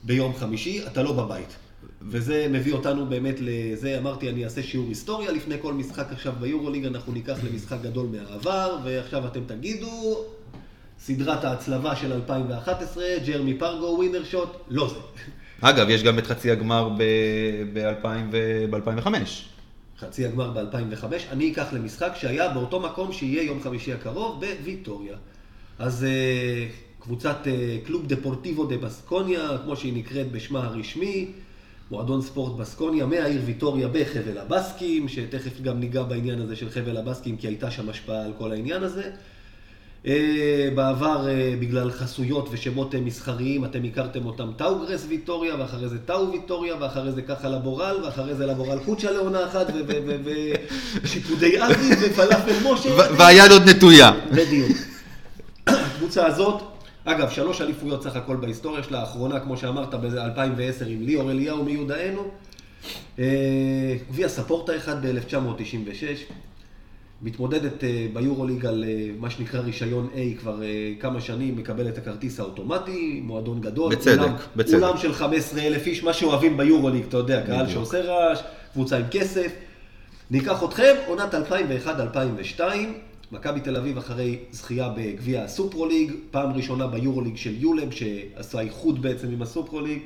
[0.03, 1.64] ביום חמישי, אתה לא בבית.
[2.01, 6.85] וזה מביא אותנו באמת לזה, אמרתי, אני אעשה שיעור היסטוריה לפני כל משחק עכשיו ביורוליג,
[6.85, 10.25] אנחנו ניקח למשחק גדול מהעבר, ועכשיו אתם תגידו,
[10.99, 14.95] סדרת ההצלבה של 2011, ג'רמי פרגו ווינר שוט, לא זה.
[15.61, 16.89] אגב, יש גם את חצי הגמר
[17.73, 19.07] ב-2005.
[19.99, 25.17] חצי הגמר ב-2005, אני אקח למשחק שהיה באותו מקום שיהיה יום חמישי הקרוב בוויטוריה.
[25.79, 26.67] אז אה,
[26.99, 31.31] קבוצת אה, קלוב דפורטיבו דה בסקוניה, כמו שהיא נקראת בשמה הרשמי,
[31.91, 37.37] מועדון ספורט בסקוניה מהעיר ויטוריה בחבל הבסקים, שתכף גם ניגע בעניין הזה של חבל הבסקים,
[37.37, 39.11] כי הייתה שם השפעה על כל העניין הזה.
[40.07, 45.97] אה, בעבר, אה, בגלל חסויות ושמות אה, מסחריים, אתם הכרתם אותם טאוגרס ויטוריה, ואחרי זה
[46.05, 49.67] טאו ויטוריה, ואחרי זה ככה לבורל, ואחרי זה לבורל קוצ'ה לעונה אחת,
[51.03, 52.89] ושיפודי אבי, ופלאפל משה.
[53.17, 54.11] והיד עוד נטויה.
[54.31, 54.71] בדיוק.
[55.67, 56.74] הקבוצה הזאת,
[57.05, 62.23] אגב, שלוש אליפויות סך הכל בהיסטוריה שלה, האחרונה, כמו שאמרת, ב-2010 עם ליאור אליהו מיודענו.
[63.19, 66.33] אה, גביע ספורטה אחד ב-1996.
[67.21, 70.67] מתמודדת אה, ביורוליג על אה, מה שנקרא רישיון A כבר אה,
[70.99, 73.95] כמה שנים, מקבל את הכרטיס האוטומטי, מועדון גדול.
[73.95, 74.83] בצדק, אולם, בצדק.
[74.83, 77.69] אולם של 15 אלף איש, מה שאוהבים ביורוליג, אתה יודע, קהל.
[77.69, 78.39] שעושה רעש,
[78.73, 79.51] קבוצה עם כסף.
[80.31, 82.61] ניקח אתכם, עונת 2001-2002,
[83.31, 89.31] מכבי תל אביב אחרי זכייה בגביע הסופרוליג, פעם ראשונה ביורוליג של יולב, שעשה איחוד בעצם
[89.31, 89.99] עם הסופרוליג,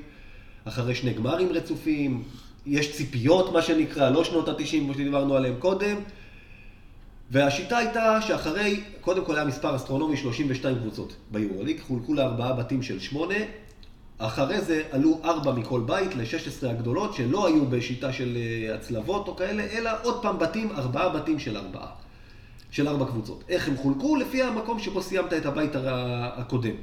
[0.65, 2.23] אחרי שני גמרים רצופים,
[2.65, 5.95] יש ציפיות, מה שנקרא, לא שנות ה-90, כמו שדיברנו עליהם קודם.
[7.31, 12.99] והשיטה הייתה שאחרי, קודם כל היה מספר אסטרונומי 32 קבוצות ביורוליג, חולקו לארבעה בתים של
[12.99, 13.35] שמונה,
[14.17, 19.35] אחרי זה עלו ארבע מכל בית ל-16 הגדולות, שלא היו בשיטה של אה, הצלבות או
[19.35, 21.87] כאלה, אלא עוד פעם בתים, ארבעה בתים של ארבעה.
[22.71, 23.43] של ארבע קבוצות.
[23.49, 24.15] איך הם חולקו?
[24.15, 26.73] לפי המקום שבו סיימת את הבית הקודם.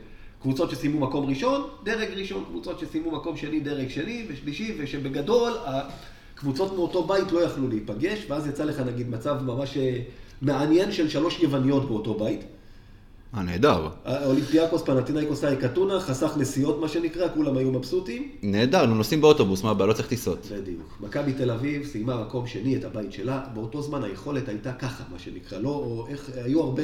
[0.43, 6.74] קבוצות שסיימו מקום ראשון, דרג ראשון, קבוצות שסיימו מקום שני, דרג שני ושלישי, ושבגדול הקבוצות
[6.74, 9.99] מאותו בית לא יכלו להיפגש, ואז יצא לך נגיד מצב ממש אה,
[10.43, 12.41] מעניין של שלוש יווניות באותו בית.
[13.37, 13.89] אה, נהדר.
[14.24, 18.28] אולימפיאקוס, פנטינאיקוס, אי קטונה, חסך נסיעות מה שנקרא, כולם היו מבסוטים.
[18.43, 19.89] נהדר, נו, נוסעים באוטובוס, מה הבעיה?
[19.89, 20.47] לא צריך טיסות.
[20.53, 20.99] בדיוק.
[21.01, 25.18] מכבי תל אביב סיימה מקום שני את הבית שלה, באותו זמן היכולת הייתה ככה, מה
[25.18, 26.82] שנקרא, לא, איך, היו הרבה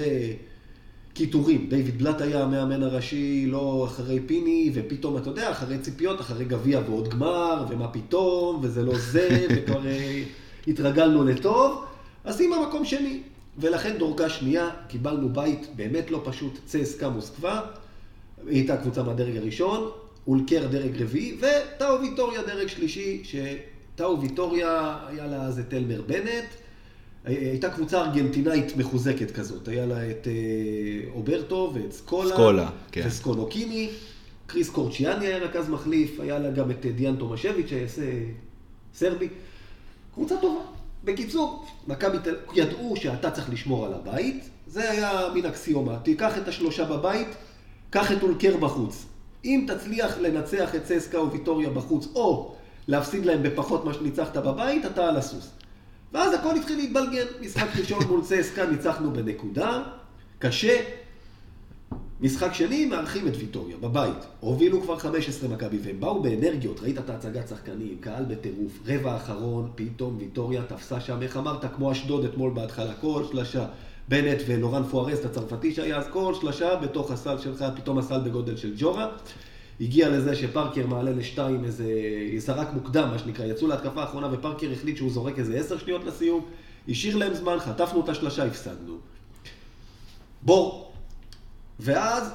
[1.14, 1.66] קיטורים.
[1.68, 6.80] דיוויד בלאט היה המאמן הראשי, לא אחרי פיני, ופתאום, אתה יודע, אחרי ציפיות, אחרי גביע
[6.86, 10.22] ועוד גמר, ומה פתאום, וזה לא זה, וכבר אה,
[10.68, 11.84] התרגלנו לטוב,
[12.24, 13.20] אז סיימה מקום שני.
[13.58, 17.60] ולכן דורגה שנייה, קיבלנו בית באמת לא פשוט, צסקה מוסקבה,
[18.46, 19.90] היא הייתה קבוצה מהדרג הראשון,
[20.26, 26.44] אולקר דרג רביעי, וטאו ויטוריה דרג שלישי, שטאו ויטוריה היה לה אז את אלמר בנט,
[27.24, 33.02] הייתה קבוצה ארגנטינאית מחוזקת כזאת, היה לה את אה, אוברטו ואת סקולה, סקולה, כן.
[33.06, 33.90] וסקונוקיני,
[34.46, 37.70] קריס קורצ'יאני היה רכז מחליף, היה לה גם את דיאן תומשביץ',
[38.94, 39.28] סרבי,
[40.14, 40.81] קבוצה טובה.
[41.04, 45.98] בקיצור, מכבי תל ידעו שאתה צריך לשמור על הבית, זה היה מין אקסיומה.
[45.98, 47.28] תיקח את השלושה בבית,
[47.90, 49.06] קח את אולקר בחוץ.
[49.44, 52.54] אם תצליח לנצח את צסקה או ויטוריה בחוץ, או
[52.88, 55.50] להפסיד להם בפחות מה שניצחת בבית, אתה על הסוס.
[56.12, 57.26] ואז הכל התחיל להתבלגן.
[57.40, 59.82] משחק ראשון מול צסקה ניצחנו בנקודה,
[60.38, 60.80] קשה.
[62.22, 64.26] משחק שני, מארחים את ויטוריה, בבית.
[64.40, 69.70] הובילו כבר 15 מכבי, והם באו באנרגיות, ראית את ההצגת שחקנים, קהל בטירוף, רבע האחרון,
[69.74, 73.66] פתאום ויטוריה תפסה שם, איך אמרת, כמו אשדוד אתמול בהתחלה, כל שלושה.
[74.08, 78.56] בנט ולורן פוארס, את הצרפתי שהיה אז, כל שלושה בתוך הסל שלך, פתאום הסל בגודל
[78.56, 79.08] של ג'ורה.
[79.80, 81.84] הגיע לזה שפארקר מעלה לשתיים איזה,
[82.38, 86.44] זרק מוקדם, מה שנקרא, יצאו להתקפה האחרונה ופארקר החליט שהוא זורק איזה עשר שניות לסיום,
[86.88, 88.96] השאיר להם זמן, חטפנו את השלושה, הפסדנו.
[90.42, 90.91] בור.
[91.84, 92.30] ואז,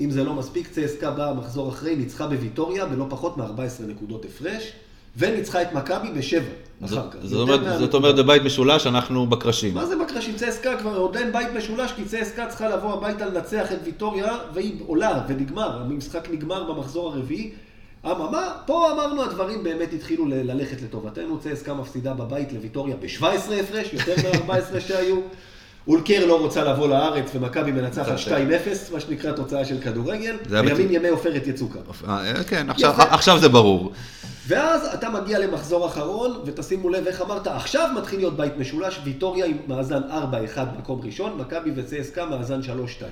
[0.00, 4.72] אם זה לא מספיק, צסקה באה מחזור אחרי, ניצחה בוויטוריה בלא פחות מ-14 נקודות הפרש,
[5.16, 6.50] וניצחה את מכבי בשבע
[6.84, 7.18] אחר כך.
[7.22, 9.74] זאת אומרת, זאת אומרת, בבית משולש, אנחנו בקרשים.
[9.74, 10.36] מה זה בקרשים?
[10.36, 14.80] צסקה כבר עוד אין בית משולש, כי צסקה צריכה לבוא הביתה לנצח את ויטוריה, והיא
[14.86, 17.50] עולה, ונגמר, המשחק נגמר במחזור הרביעי.
[18.06, 24.14] אממה, פה אמרנו הדברים באמת התחילו ללכת לטובתנו, צסקה מפסידה בבית לוויטוריה ב-17 הפרש, יותר
[24.16, 25.16] מ-14 שהיו.
[25.88, 28.28] אולקר לא רוצה לבוא לארץ, ומכבי מנצחת 2-0,
[28.92, 30.36] מה שנקרא תוצאה של כדורגל.
[30.50, 30.86] בימים.
[30.90, 31.78] ימי עופרת יצוקה.
[32.08, 33.02] אה, כן, עכשיו- יפה.
[33.02, 33.92] עכשיו זה ברור.
[34.46, 39.46] ואז אתה מגיע למחזור אחרון, ותשימו לב איך אמרת, עכשיו מתחיל להיות בית משולש, ויטוריה
[39.46, 40.14] עם מאזן 4-1
[40.78, 43.04] מקום ראשון, מכבי וצסקה מאזן 3-2.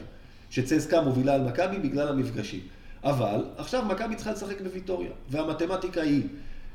[0.50, 2.60] שצסקה מובילה על מכבי בגלל המפגשים.
[3.04, 6.22] אבל עכשיו מכבי צריכה לשחק בוויטוריה, והמתמטיקה היא,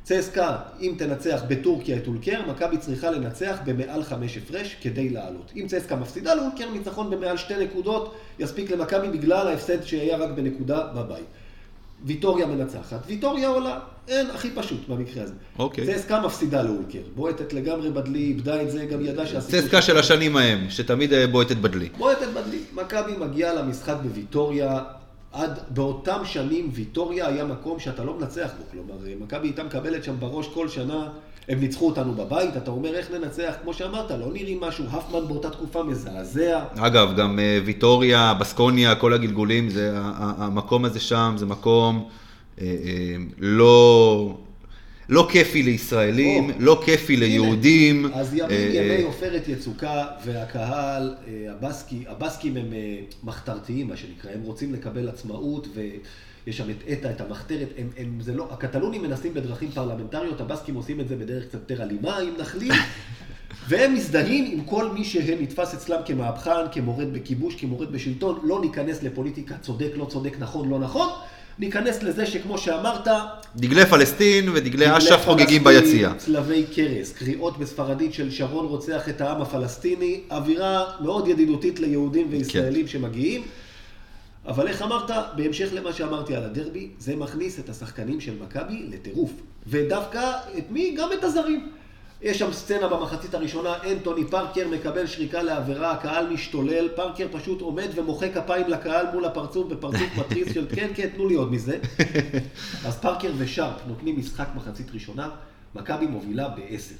[0.05, 5.51] צסקה, אם תנצח בטורקיה את אולקר, מכבי צריכה לנצח במעל חמש הפרש כדי לעלות.
[5.55, 10.87] אם צסקה מפסידה לאולקר, ניצחון במעל שתי נקודות, יספיק למכבי בגלל ההפסד שהיה רק בנקודה
[10.95, 11.25] בבית.
[12.03, 15.33] ויטוריה מנצחת, ויטוריה עולה, אין, הכי פשוט במקרה הזה.
[15.59, 15.95] אוקיי.
[15.95, 19.61] צסקה מפסידה לאולקר, בועטת לגמרי בדלי, איבדה את זה, גם ידעה שהסיכוי...
[19.61, 21.89] צסקה של השנים ההם, שתמיד בועטת בדלי.
[21.97, 22.59] בועטת בדלי.
[22.73, 24.79] מכבי מגיעה למשחק בוויטוריה,
[25.35, 28.63] עד באותם שנים ויטוריה היה מקום שאתה לא מנצח בו.
[28.71, 31.09] כלומר, מכבי הייתה מקבלת שם בראש כל שנה,
[31.49, 35.49] הם ניצחו אותנו בבית, אתה אומר איך ננצח, כמו שאמרת, לא נראים משהו, הפמן באותה
[35.49, 36.63] תקופה מזעזע.
[36.77, 42.09] אגב, גם אה, ויטוריה, בסקוניה, כל הגלגולים, זה, המקום הזה שם זה מקום
[42.61, 44.37] אה, אה, לא,
[45.09, 46.55] לא כיפי לישראלים, או.
[46.59, 48.05] לא כיפי ליהודים.
[48.13, 54.31] אז ימים, אה, ימי עופרת יצוקה, והקהל, אה, הבסקי, הבסקים הם אה, מחתרתיים, מה שנקרא,
[54.31, 59.01] הם רוצים לקבל עצמאות, ויש שם את אטה, את המחתרת, הם, הם, זה לא, הקטלונים
[59.01, 62.73] מנסים בדרכים פרלמנטריות, הבסקים עושים את זה בדרך קצת יותר אלימה, אם נחליט,
[63.67, 69.57] והם מזדהים עם כל מי שנתפס אצלם כמהפכן, כמורד בכיבוש, כמורד בשלטון, לא ניכנס לפוליטיקה
[69.57, 71.09] צודק, לא צודק, נכון, לא נכון,
[71.59, 73.07] ניכנס לזה שכמו שאמרת,
[73.55, 76.13] דגלי פלסטין ודגלי דגלי אש"ף חוגגים ביציע.
[76.17, 82.87] צלבי קרס, קריאות בספרדית של שרון רוצח את העם הפלסטיני, אווירה מאוד ידידותית ליהודים וישראלים
[82.87, 83.41] שמגיעים.
[84.47, 89.31] אבל איך אמרת, בהמשך למה שאמרתי על הדרבי, זה מכניס את השחקנים של מכבי לטירוף.
[89.67, 90.95] ודווקא, את מי?
[90.97, 91.69] גם את הזרים.
[92.21, 97.87] יש שם סצנה במחצית הראשונה, אנטוני פארקר מקבל שריקה לעבירה, הקהל משתולל, פארקר פשוט עומד
[97.95, 101.79] ומוחא כפיים לקהל מול הפרצוף בפרצוף מתריס של כן, כן, תנו לי עוד מזה.
[102.87, 105.29] אז פארקר ושארפ נותנים משחק מחצית ראשונה,
[105.75, 106.95] מכבי מובילה בעשר.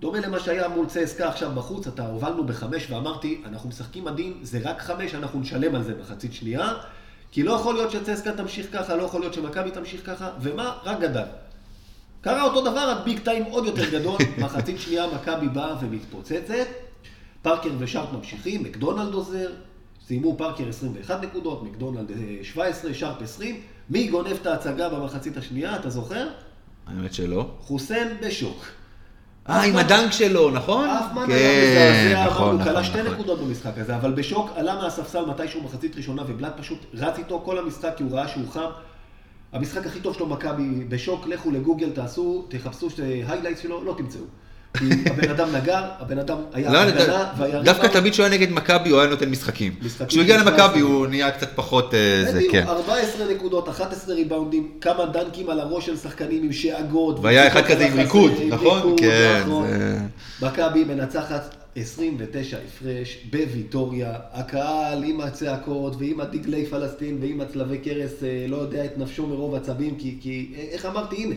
[0.00, 4.58] דומה למה שהיה מול צסקה עכשיו בחוץ, אתה הובלנו בחמש ואמרתי, אנחנו משחקים מדהים, זה
[4.62, 6.72] רק חמש, אנחנו נשלם על זה מחצית שנייה,
[7.32, 10.78] כי לא יכול להיות שצסקה תמשיך ככה, לא יכול להיות שמכבי תמשיך ככה, ומה?
[10.84, 11.43] רק גדל.
[12.24, 16.66] קרה אותו דבר, רק ביג טיים עוד יותר גדול, מחצית שנייה מכבי באה ומתפוצצת,
[17.42, 19.50] פארקר ושארפ ממשיכים, מקדונלד עוזר,
[20.06, 23.60] סיימו פארקר 21 נקודות, מקדונלד אה, 17, שרפ 20,
[23.90, 26.28] מי גונב את ההצגה במחצית השנייה, אתה זוכר?
[26.86, 27.50] האמת שלא.
[27.60, 28.64] חוסיין בשוק.
[29.48, 30.88] אה, עם הדנק שלו, נכון?
[30.88, 33.12] אף כן, היה מזעזע, נכון, אמרנו, כלה נכון, שתי נכון.
[33.12, 37.58] נקודות במשחק הזה, אבל בשוק עלה מהספסל מתישהו מחצית ראשונה, ובלאט פשוט רץ איתו כל
[37.58, 38.70] המשחק, כי הוא ראה שהוא חם.
[39.54, 44.20] המשחק הכי טוב שלו מכבי בשוק, לכו לגוגל, תעשו, תחפשו את ההיילייט שלו, לא תמצאו.
[44.78, 47.62] כי הבן אדם נגר, הבן אדם היה לא, הגנה, והיה...
[47.62, 47.86] דווקא.
[47.86, 49.74] תמיד כשהוא היה נגד מכבי הוא היה נותן משחקים.
[50.08, 50.80] כשהוא הגיע למכבי.
[50.80, 52.64] הוא נהיה קצת פחות אה, זה, כן.
[52.68, 57.18] 14 נקודות, 11 ריבאונדים, כמה דנקים על הראש של שחקנים עם שאגות.
[57.22, 58.96] והיה אחד כזה עם ריקוד, נכון?
[58.98, 59.68] כן, נכון.
[60.42, 68.46] מכבי מנצחת 29 הפרש בוויטוריה, הקהל עם הצעקות ועם הדגלי פלסטין ועם הצלבי קרס אה,
[68.48, 71.34] לא יודע את נפשו מרוב עצבים, כי, כי אה, איך אמרתי, הנה,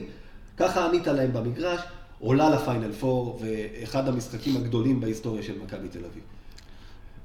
[0.57, 1.79] ככה ענית להם במגרש,
[2.19, 6.23] עולה לפיינל פור, ואחד המשחקים הגדולים בהיסטוריה של מכבי תל אביב.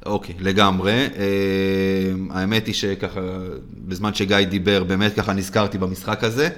[0.07, 0.93] אוקיי, לגמרי.
[0.93, 3.21] אה, האמת היא שככה,
[3.89, 6.49] בזמן שגיא דיבר, באמת ככה נזכרתי במשחק הזה.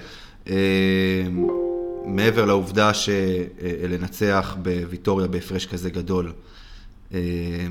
[2.06, 6.32] מעבר לעובדה שלנצח בוויטוריה בהפרש כזה גדול,
[7.14, 7.20] אה,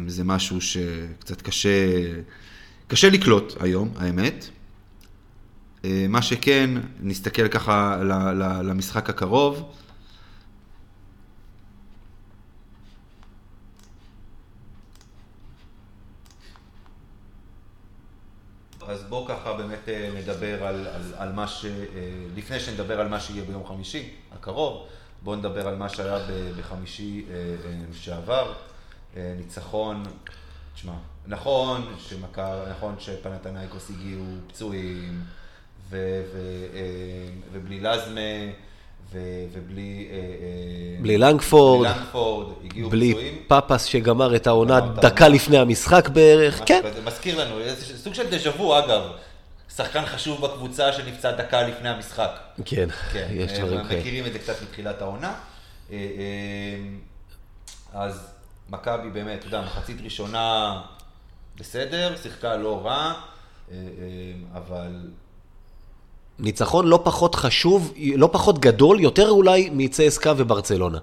[0.07, 1.69] זה משהו שקצת קשה,
[2.87, 4.45] קשה לקלוט היום, האמת.
[5.85, 6.69] אה, מה שכן,
[7.01, 7.97] נסתכל ככה
[8.63, 9.73] למשחק הקרוב.
[18.89, 21.65] אז בואו ככה באמת אה, נדבר על, על, על מה ש...
[21.65, 21.71] אה,
[22.35, 24.87] לפני שנדבר על מה שיהיה ביום חמישי הקרוב,
[25.21, 26.17] בואו נדבר על מה שהיה
[26.57, 27.55] בחמישי אה,
[27.93, 28.53] שעבר.
[29.15, 30.03] ניצחון,
[30.75, 30.93] תשמע,
[31.27, 35.23] נכון שמכר, נכון שפנתנייקוס הגיעו פצועים,
[35.89, 36.39] ו, ו,
[37.69, 38.51] לזמה,
[39.11, 40.07] ובלי...
[40.11, 43.43] אה, אה, בלי לנגפורד, בלי לנגפורד, הגיעו בלי פצועים.
[43.47, 45.27] פאפס שגמר את העונה את דקה.
[45.27, 46.81] לפני המשחק בערך, כן.
[46.83, 49.01] כזה, מזכיר לנו, איזה סוג של דז'ה וו אגב.
[49.75, 52.39] שחקן חשוב בקבוצה שנפצע דקה לפני המשחק.
[52.65, 53.99] כן, כן, יש אה, דברים כאלה.
[53.99, 55.33] מכירים את זה קצת מתחילת העונה.
[57.93, 58.33] אז
[58.69, 60.81] מכבי באמת, אתה יודע, מחצית ראשונה
[61.57, 63.13] בסדר, שיחקה לא רע,
[64.53, 64.91] אבל
[66.39, 70.97] ניצחון לא פחות חשוב, לא פחות גדול, יותר אולי מצסקה וברצלונה.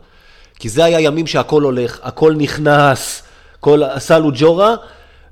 [0.58, 3.22] כי זה היה ימים שהכל הולך, הכל נכנס,
[3.60, 4.74] כל הסלו ג'ורה,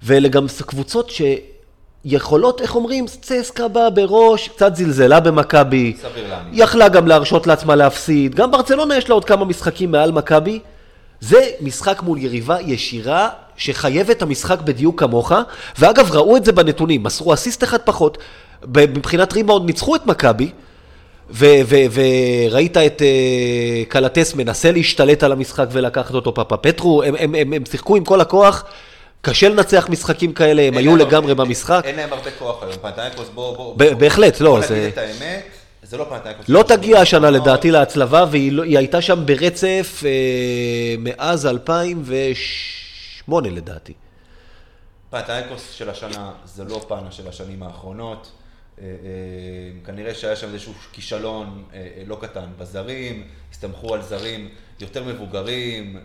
[0.02, 1.10] ואלה גם קבוצות
[2.04, 6.34] שיכולות, איך אומרים, צסקה באה בראש, קצת זלזלה במכבי, סביר.
[6.52, 10.60] יכלה גם להרשות לעצמה להפסיד, גם ברצלונה יש לה עוד כמה משחקים מעל מכבי.
[11.20, 15.32] זה משחק מול יריבה ישירה שחייבת המשחק בדיוק כמוך,
[15.78, 18.18] ואגב, ראו את זה בנתונים, מסרו אסיסט אחד פחות,
[18.66, 20.50] מבחינת ריבאונד ניצחו את מכבי,
[21.30, 23.04] וראית את uh,
[23.88, 28.04] קלטס מנסה להשתלט על המשחק ולקחת אותו פאפה פטרו, הם, הם, הם, הם שיחקו עם
[28.04, 28.64] כל הכוח,
[29.20, 31.82] קשה לנצח משחקים כאלה, הם היו לגמרי במשחק.
[31.84, 34.98] אין להם הרבה כוח היום, פנתנייקוס בוא, בוא, ב- בהחלט, לא, בוא זה- נגיד את
[34.98, 35.42] האמת,
[35.82, 36.44] זה לא פנתנייקוס.
[36.48, 40.10] לא תגיע השנה לדעתי להצלבה, והיא לא, הייתה שם ברצף אה,
[40.98, 43.92] מאז 2008 לדעתי.
[45.10, 48.28] פנתנייקוס של השנה זה לא פאנה של השנים האחרונות.
[48.80, 54.48] אה, אה, כנראה שהיה שם איזשהו כישלון אה, לא קטן בזרים, הסתמכו על זרים
[54.80, 56.00] יותר מבוגרים,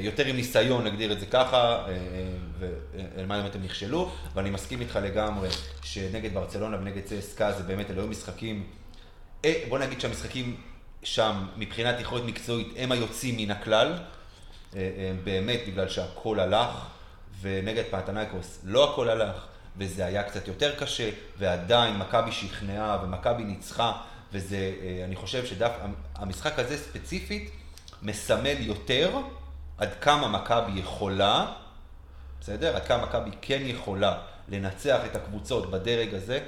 [0.00, 1.86] יותר עם ניסיון, נגדיר את זה ככה,
[2.58, 5.48] ולמען האמת הם נכשלו, ואני מסכים איתך לגמרי
[5.82, 8.66] שנגד ברצלונה ונגד צסקה זה באמת, אלה היו משחקים,
[9.68, 10.56] בוא נגיד שהמשחקים
[11.02, 13.92] שם, מבחינת יכולת מקצועית, הם היוצאים מן הכלל,
[15.24, 16.86] באמת בגלל שהכל הלך,
[17.40, 19.46] ונגד פנתנייקוס לא הכל הלך,
[19.78, 23.92] וזה היה קצת יותר קשה, ועדיין מכבי שכנעה ומכבי ניצחה,
[24.32, 27.50] וזה, אה, אני חושב שדווקא המשחק הזה ספציפית
[28.02, 29.18] מסמל יותר
[29.78, 31.52] עד כמה מכבי יכולה,
[32.40, 32.76] בסדר?
[32.76, 34.18] עד כמה מכבי כן יכולה
[34.48, 36.38] לנצח את הקבוצות בדרג הזה,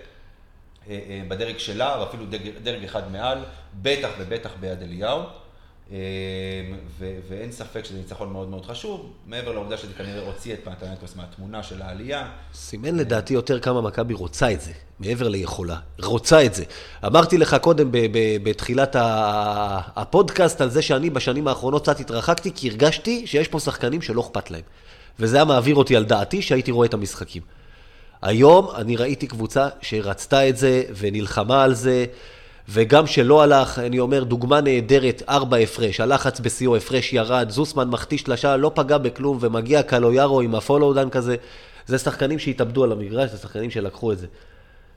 [0.88, 2.24] אה, אה, בדרג שלה, ואפילו
[2.62, 3.38] דרג, אחד מעל,
[3.82, 5.22] בטח ובטח ביד אליהו.
[5.92, 5.96] אה,
[6.98, 11.16] ו- ואין ספק שזה ניצחון מאוד מאוד חשוב, מעבר לעובדה שזה כנראה הוציא את פנתנייקוס
[11.16, 12.28] מהתמונה של העלייה.
[12.54, 14.70] סימן לדעתי יותר כמה מכבי רוצה את זה,
[15.00, 15.76] מעבר ליכולה.
[16.02, 16.64] רוצה את זה.
[17.06, 18.96] אמרתי לך קודם ב- ב- בתחילת
[19.96, 24.50] הפודקאסט על זה שאני בשנים האחרונות קצת התרחקתי, כי הרגשתי שיש פה שחקנים שלא אכפת
[24.50, 24.62] להם.
[25.18, 27.42] וזה היה מעביר אותי על דעתי שהייתי רואה את המשחקים.
[28.22, 32.04] היום אני ראיתי קבוצה שרצתה את זה ונלחמה על זה,
[32.72, 38.18] וגם שלא הלך, אני אומר, דוגמה נהדרת, ארבע הפרש, הלחץ בשיאו, הפרש ירד, זוסמן מחטיא
[38.18, 41.36] שלשה, לא פגע בכלום, ומגיע קלויארו עם הפולואודן כזה.
[41.86, 44.26] זה שחקנים שהתאבדו על המגרש, זה שחקנים שלקחו את זה.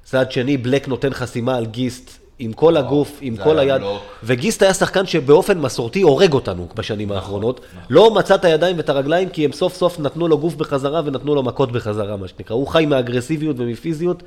[0.04, 3.82] צד שני, בלק נותן חסימה על גיסט, עם כל הגוף, עם כל היד.
[3.82, 4.02] בלוק.
[4.24, 7.62] וגיסט היה שחקן שבאופן מסורתי הורג אותנו בשנים האחרונות.
[7.90, 11.36] לא מצא את הידיים ואת הרגליים, כי הם סוף סוף נתנו לו גוף בחזרה ונתנו
[11.36, 12.56] לו מכות בחזרה, מה שנקרא.
[12.56, 14.24] הוא חי מאגרסיביות ומפיזיות,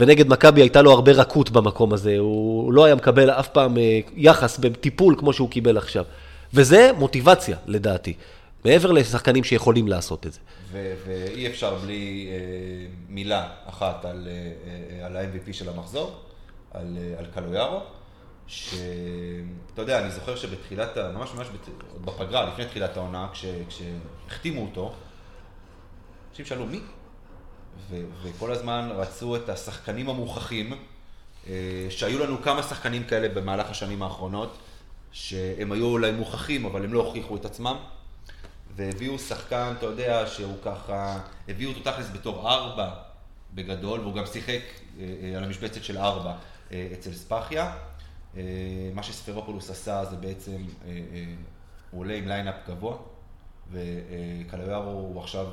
[0.00, 2.18] ונגד מכבי הייתה לו הרבה רכות במקום הזה.
[2.18, 6.04] הוא לא היה מקבל אף פעם אה, יחס בטיפול כמו שהוא קיבל עכשיו.
[6.54, 8.14] וזה מוטיבציה, לדעתי.
[8.64, 10.40] מעבר לשחקנים שיכולים לעשות את זה.
[10.72, 12.36] ואי אפשר בלי אה,
[13.08, 14.52] מילה אחת על, אה,
[15.00, 16.12] אה, על ה-MVP של המחזור,
[16.74, 17.80] על, אה, על קלויארו,
[18.46, 18.72] שאתה
[19.82, 21.68] יודע, אני זוכר שבתחילת, ממש ממש בת-
[22.04, 24.92] בפגרה, לפני תחילת העונה, כש- כשהחתימו אותו,
[26.30, 26.80] אנשים שאלו מי?
[27.90, 30.72] ו- וכל הזמן רצו את השחקנים המוכחים,
[31.48, 34.58] אה, שהיו לנו כמה שחקנים כאלה במהלך השנים האחרונות,
[35.12, 37.76] שהם היו אולי מוכחים, אבל הם לא הוכיחו את עצמם.
[38.76, 41.18] והביאו שחקן, אתה יודע, שהוא ככה,
[41.48, 42.90] הביאו אותו תכלס בתור ארבע
[43.54, 44.60] בגדול, והוא גם שיחק
[44.98, 46.34] אה, אה, על המשבצת של ארבע
[46.68, 47.72] אצל ספחיה.
[48.94, 50.64] מה שספרופולוס עשה זה בעצם,
[51.90, 52.96] הוא עולה עם lineup גבוה,
[53.72, 55.46] וקלויארו הוא עכשיו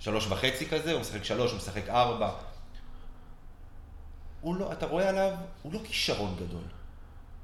[0.00, 2.30] שלוש וחצי כזה, הוא משחק שלוש, הוא משחק ארבע.
[4.40, 5.32] הוא לא, אתה רואה עליו,
[5.62, 6.62] הוא לא כישרון גדול.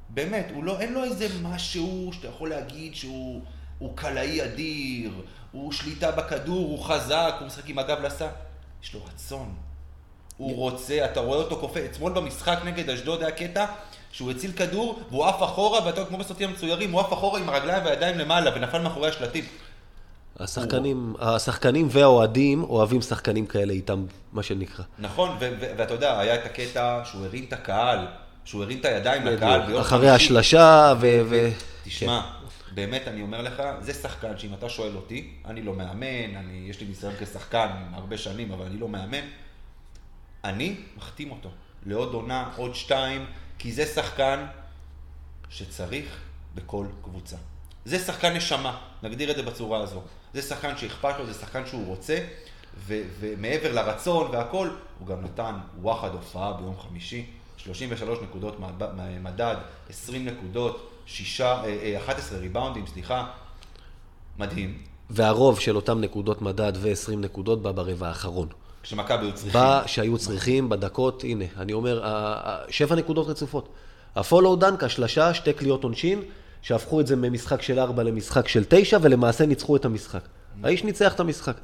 [0.09, 3.43] באמת, הוא לא, אין לו איזה משהו שאתה יכול להגיד שהוא
[3.79, 5.11] הוא קלעי אדיר,
[5.53, 8.29] הוא שליטה בכדור, הוא חזק, הוא משחק עם הגב לסע.
[8.83, 9.55] יש לו רצון.
[10.37, 11.87] הוא רוצה, אתה רואה אותו קופא.
[11.91, 13.67] אתמול במשחק נגד אשדוד היה קטע
[14.13, 17.85] שהוא הציל כדור והוא עף אחורה, ואתה כמו בסרטים המצוירים, הוא עף אחורה עם הרגליים
[17.85, 19.45] והידיים למעלה ונפל מאחורי השלטים.
[20.41, 24.85] השחקנים, השחקנים והאוהדים אוהבים שחקנים כאלה איתם, מה שנקרא.
[24.99, 28.07] נכון, ואתה יודע, היה את הקטע שהוא הרים את הקהל,
[28.45, 30.11] שהוא הרים את הידיים לקהל ביום אחרי.
[30.11, 31.21] השלשה ו...
[31.31, 31.49] ו...
[31.85, 32.21] תשמע,
[32.75, 36.81] באמת אני אומר לך, זה שחקן שאם אתה שואל אותי, אני לא מאמן, אני, יש
[36.81, 39.25] לי ניסיון כשחקן הרבה שנים, אבל אני לא מאמן,
[40.45, 41.49] אני מחתים אותו
[41.87, 43.27] לעוד עונה, עוד שתיים,
[43.59, 44.47] כי זה שחקן
[45.49, 46.21] שצריך
[46.55, 47.37] בכל קבוצה.
[47.85, 50.03] זה שחקן נשמה, נגדיר את זה בצורה הזו.
[50.35, 52.19] זה שחקן שאכפת לו, זה שחקן שהוא רוצה,
[52.87, 54.69] ו- ומעבר לרצון והכל,
[54.99, 57.27] הוא גם נתן וואחד הופעה ביום חמישי,
[57.57, 58.89] 33 נקודות מד-
[59.23, 59.57] מדד,
[59.91, 61.41] 20 נקודות, 6,
[61.97, 63.27] 11 ריבאונדים, סליחה,
[64.39, 64.79] מדהים.
[65.11, 68.49] והרוב של אותם נקודות מדד ו-20 נקודות בא ברבע האחרון.
[68.83, 69.53] כשמכבי היו צריכים.
[69.53, 72.03] בא שהיו צריכים בדקות, הנה, אני אומר,
[72.69, 73.69] שבע נקודות רצופות.
[74.17, 76.23] הפולו דנק, השלשה, שתי קליעות עונשין,
[76.65, 80.21] שהפכו את זה ממשחק של ארבע למשחק של תשע, ולמעשה ניצחו את המשחק.
[80.63, 81.57] האיש ניצח את המשחק.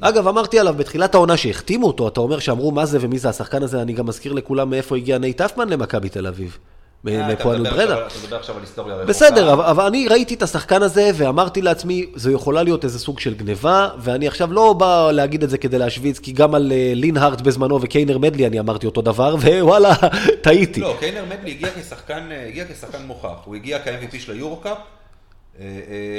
[0.00, 3.62] אגב, אמרתי עליו בתחילת העונה שהחתימו אותו, אתה אומר שאמרו מה זה ומי זה השחקן
[3.62, 6.58] הזה, אני גם מזכיר לכולם מאיפה הגיע נייט הפמן למכבי תל אביב.
[7.06, 8.06] אה, מפואנלברדה.
[8.06, 9.08] אתה מדבר עכשיו על היסטוריה רחוקה.
[9.08, 13.20] בסדר, אבל, אבל אני ראיתי את השחקן הזה ואמרתי לעצמי, זו יכולה להיות איזה סוג
[13.20, 16.92] של גניבה, ואני עכשיו לא בא להגיד את זה כדי להשוויץ, כי גם על אה,
[16.94, 19.94] לינהארט בזמנו וקיינר מדלי אני אמרתי אותו דבר, ווואלה,
[20.40, 20.80] טעיתי.
[20.80, 23.28] לא, קיינר מדלי הגיע כשחקן, אה, הגיע כשחקן מוכח.
[23.44, 24.78] הוא הגיע כ-MVP של היורו-קאפ.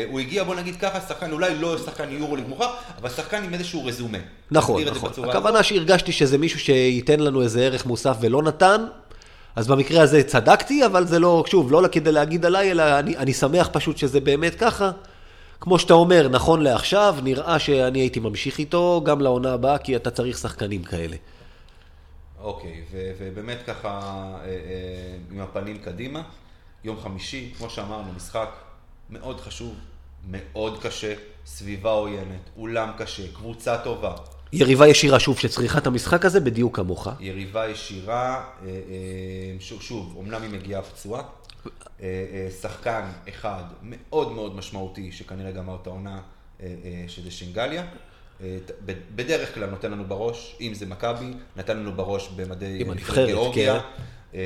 [0.10, 2.68] הוא הגיע, בוא נגיד ככה, שחקן, אולי לא שחקן יורו-ליג מוכח,
[3.02, 4.18] אבל שחקן עם איזשהו רזומה.
[4.52, 5.30] נכון, נכון.
[5.30, 8.86] הכוונה שהרגשתי שזה מישהו שייתן לנו איזה ערך מוסף ולא נתן,
[9.56, 13.34] אז במקרה הזה צדקתי, אבל זה לא, שוב, לא כדי להגיד עליי, אלא אני, אני
[13.34, 14.91] שמח פשוט שזה באמת ככה.
[15.62, 20.12] כמו שאתה אומר, נכון לעכשיו, נראה שאני הייתי ממשיך איתו גם לעונה הבאה, כי אתה
[20.12, 21.16] צריך שחקנים כאלה.
[22.41, 23.89] אוקיי, ו- ובאמת ככה,
[24.41, 26.22] אה, אה, עם הפנים קדימה,
[26.84, 28.50] יום חמישי, כמו שאמרנו, משחק
[29.10, 29.76] מאוד חשוב,
[30.30, 31.14] מאוד קשה,
[31.45, 34.16] סביבה עוינת, אולם קשה, קבוצה טובה,
[34.54, 37.08] יריבה ישירה, שוב, שצריכה את המשחק הזה בדיוק כמוך.
[37.20, 38.74] יריבה ישירה, אה, אה,
[39.60, 41.24] שוב, שוב, אומנם היא מגיעה פצועה,
[42.02, 46.22] אה, שחקן אחד מאוד מאוד משמעותי, שכנראה גמר את העונה,
[47.08, 47.86] שזה שינגליה.
[49.16, 52.84] בדרך כלל נותן לנו בראש, אם זה מכבי, נתן לנו בראש במדי
[53.26, 53.80] גיאורגיה.
[54.32, 54.39] כן.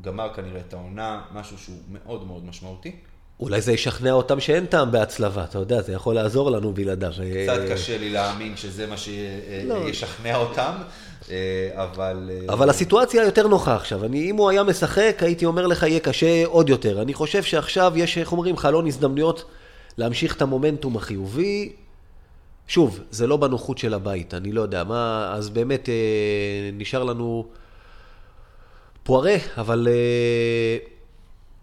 [0.00, 2.96] גמר כנראה את העונה, משהו שהוא מאוד מאוד משמעותי.
[3.42, 7.12] אולי זה ישכנע אותם שאין טעם בהצלבה, אתה יודע, זה יכול לעזור לנו בלעדיו.
[7.12, 7.22] קצת
[7.60, 8.94] אה, קשה לי להאמין שזה מה
[9.64, 9.86] לא.
[9.86, 10.72] שישכנע אותם,
[11.30, 12.30] אה, אבל...
[12.32, 14.04] אה, אבל הסיטואציה יותר נוחה עכשיו.
[14.04, 17.02] אני, אם הוא היה משחק, הייתי אומר לך, יהיה קשה עוד יותר.
[17.02, 19.44] אני חושב שעכשיו יש, איך אומרים, חלון הזדמנויות
[19.98, 21.72] להמשיך את המומנטום החיובי.
[22.68, 25.94] שוב, זה לא בנוחות של הבית, אני לא יודע מה, אז באמת אה,
[26.72, 27.46] נשאר לנו
[29.02, 30.91] פוארה, אבל אה,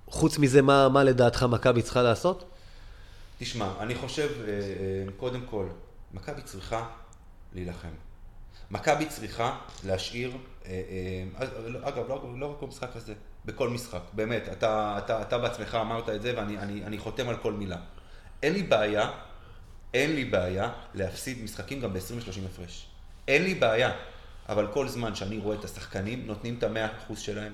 [0.09, 2.49] חוץ מזה, מה, מה לדעתך מכבי צריכה לעשות?
[3.39, 5.65] תשמע, אני חושב, אה, אה, קודם כל,
[6.13, 6.87] מכבי צריכה
[7.53, 7.89] להילחם.
[8.71, 10.31] מכבי צריכה להשאיר,
[10.65, 13.13] אה, אה, אגב, לא, לא רק במשחק הזה,
[13.45, 17.37] בכל משחק, באמת, אתה, אתה, אתה בעצמך אמרת את זה ואני אני, אני חותם על
[17.37, 17.77] כל מילה.
[18.43, 19.11] אין לי בעיה,
[19.93, 22.87] אין לי בעיה להפסיד משחקים גם ב-20 ו-30 הפרש.
[23.27, 23.91] אין לי בעיה,
[24.49, 27.53] אבל כל זמן שאני רואה את השחקנים, נותנים את המאה אחוז שלהם,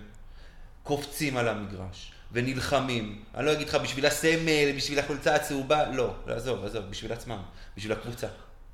[0.83, 3.19] קופצים על המגרש ונלחמים.
[3.35, 7.39] אני לא אגיד לך בשביל הסמל, בשביל החולצה הצהובה, לא, עזוב, עזוב, בשביל עצמם,
[7.77, 8.27] בשביל הקבוצה.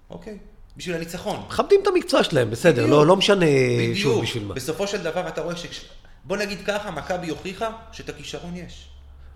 [0.09, 0.37] אוקיי,
[0.77, 1.43] בשביל הניצחון.
[1.47, 2.89] מכבדים את המקצוע שלהם, בסדר, בדיוק.
[2.89, 3.45] לא, לא משנה
[3.79, 3.97] בדיוק.
[3.97, 4.53] שוב בשביל מה.
[4.53, 5.85] בסופו של דבר אתה רואה ש...
[6.23, 8.87] בוא נגיד ככה, מכבי הוכיחה שאת הכישרון יש.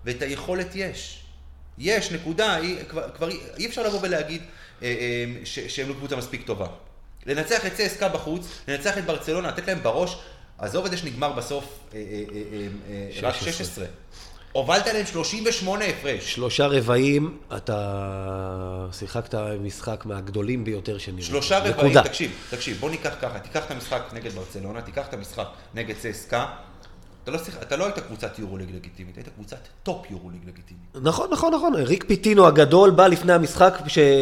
[0.04, 1.22] ואת היכולת יש.
[1.78, 4.42] יש, נקודה, אי, כבר, כבר אי אי אפשר לבוא ולהגיד
[4.82, 6.66] אה, אה, ש, שהם לא קבוצה מספיק טובה.
[7.26, 10.16] לנצח את CSKA בחוץ, לנצח את ברצלונה, לתת להם בראש,
[10.58, 13.52] עזוב את זה שנגמר בסוף אה, אה, אה, רק 16.
[13.52, 13.86] 16.
[14.52, 16.34] הובלת להם 38 הפרש.
[16.34, 21.22] שלושה רבעים, אתה שיחקת משחק מהגדולים ביותר שנראו.
[21.22, 22.02] שלושה רבעים.
[22.02, 26.46] תקשיב, תקשיב, בוא ניקח ככה, תיקח את המשחק נגד ברצלונה, תיקח את המשחק נגד צסקה,
[27.26, 30.82] אתה לא, שיח, אתה לא היית קבוצת יורוליג לגיטימית, היית קבוצת טופ יורוליג לגיטימית.
[31.02, 31.74] נכון, נכון, נכון.
[31.74, 33.78] ריק פיטינו הגדול בא לפני המשחק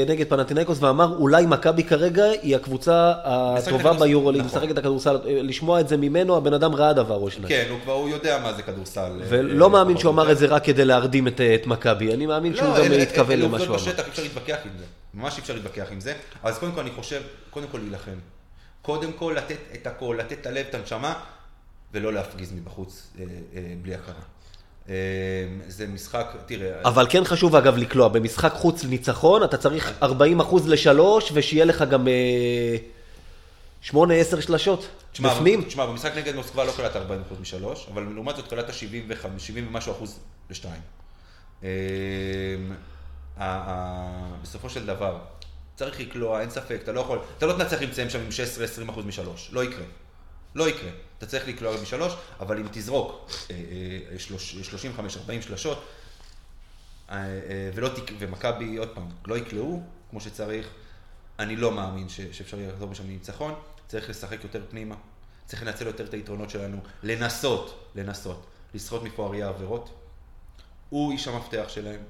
[0.08, 4.58] נגד פנאתינייקוס ואמר, אולי מכבי כרגע היא הקבוצה הטובה ביורוליג, נכון.
[4.58, 5.18] משחקת את הכדורסל.
[5.24, 7.48] לשמוע את זה ממנו, הבן אדם ראה דבר או שניים.
[7.48, 9.10] כן, הוא כבר, הוא יודע מה זה כדורסל.
[9.28, 10.32] ולא אה, מאמין שהוא אמר.
[10.32, 13.38] את זה רק כדי להרדים את, את מכבי, אני מאמין שהוא לא, גם לא התכוון
[13.38, 13.76] למה שהוא אמר.
[13.76, 14.84] בשטח, אפשר להתווכח עם זה.
[15.14, 16.14] ממש אפשר להתווכח עם זה.
[16.42, 18.10] אז קודם כל אני חושב, קודם כל להילחם.
[18.82, 21.14] קודם כל לתת את הכל, לתת את הלב, את הנשמה,
[21.94, 23.24] ולא להפגיז מבחוץ אה,
[23.56, 24.14] אה, בלי הכרה.
[24.88, 24.94] אה,
[25.68, 30.68] זה משחק, תראה, אבל כן חשוב אגב לקלוע, במשחק חוץ ניצחון אתה צריך 40 אחוז
[30.68, 32.76] לשלוש ושיהיה לך גם אה,
[33.90, 33.94] 8-10
[34.40, 34.88] שלשות
[35.20, 35.64] בפנים.
[35.64, 39.66] תשמע, במשחק נגד מוסקבה לא קלט 40 אחוז משלוש, אבל לעומת זאת קלט 70 70
[39.68, 40.18] ומשהו אחוז
[40.50, 40.80] לשתיים.
[44.42, 45.18] בסופו של דבר,
[45.76, 48.28] צריך לקלוע, אין ספק, אתה לא יכול, אתה לא תנצח אם תסיים שם עם
[48.86, 49.84] 16-20 אחוז משלוש, לא יקרה.
[50.54, 50.90] לא יקרה.
[51.24, 53.56] אתה צריך לקלוע משלוש, אבל אם תזרוק אה,
[54.12, 54.70] אה, שלוש-
[55.28, 55.84] 35-40 שלשות,
[57.10, 58.12] אה, אה, ולא תק...
[58.18, 60.68] ומכבי, עוד פעם, לא יקלעו כמו שצריך,
[61.38, 62.20] אני לא מאמין ש...
[62.20, 63.54] שאפשר יהיה לחזור משם מניצחון,
[63.86, 64.94] צריך לשחק יותר פנימה,
[65.46, 69.90] צריך לנצל יותר את היתרונות שלנו, לנסות, לנסות, לסחוט מפואריה עבירות.
[70.90, 72.00] הוא איש המפתח שלהם,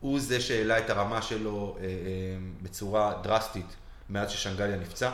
[0.00, 1.88] הוא זה שהעלה את הרמה שלו אה, אה,
[2.62, 3.76] בצורה דרסטית
[4.10, 5.10] מאז ששנגליה נפצע,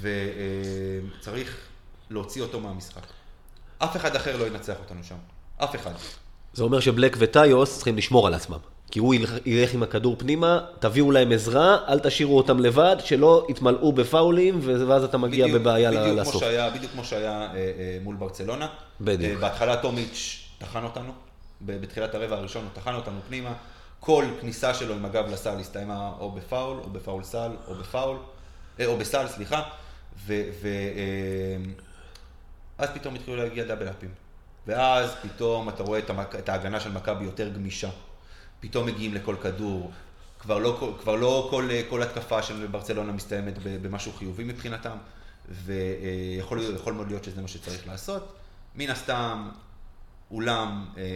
[0.00, 1.69] וצריך
[2.10, 3.02] להוציא אותו מהמשחק.
[3.78, 5.14] אף אחד אחר לא ינצח אותנו שם,
[5.56, 5.90] אף אחד.
[6.52, 8.58] זה אומר שבלק וטיוס צריכים לשמור על עצמם.
[8.90, 9.14] כי הוא
[9.46, 15.04] ילך, עם הכדור פנימה, תביאו להם עזרה, אל תשאירו אותם לבד, שלא יתמלאו בפאולים, ואז
[15.04, 16.40] אתה מגיע בדיוק- בבעיה בדיוק ל- כמו לסוף.
[16.40, 18.68] שהיה, בדיוק כמו שהיה אה, אה, מול ברצלונה.
[19.00, 19.32] בדיוק.
[19.34, 21.12] אה, בהתחלה טומיץ' טחן אותנו,
[21.60, 23.52] בתחילת הרבע הראשון הוא טחן אותנו פנימה.
[24.00, 28.16] כל כניסה שלו עם הגב לסל הסתיימה או בפאול, או בפאול סל, או בפאול,
[28.80, 29.62] אה, או בסל, סליחה.
[32.80, 34.10] ואז פתאום התחילו להגיע דאבל-אפים.
[34.66, 36.34] ואז פתאום אתה רואה את, המק...
[36.34, 37.90] את ההגנה של מכבי יותר גמישה.
[38.60, 39.92] פתאום מגיעים לכל כדור.
[40.38, 44.96] כבר לא, כבר לא כל, כל התקפה של ברצלונה מסתיימת במשהו חיובי מבחינתם,
[45.48, 48.32] ויכול מאוד להיות שזה מה שצריך לעשות.
[48.76, 49.48] מן הסתם,
[50.30, 51.06] אולם אה, אה,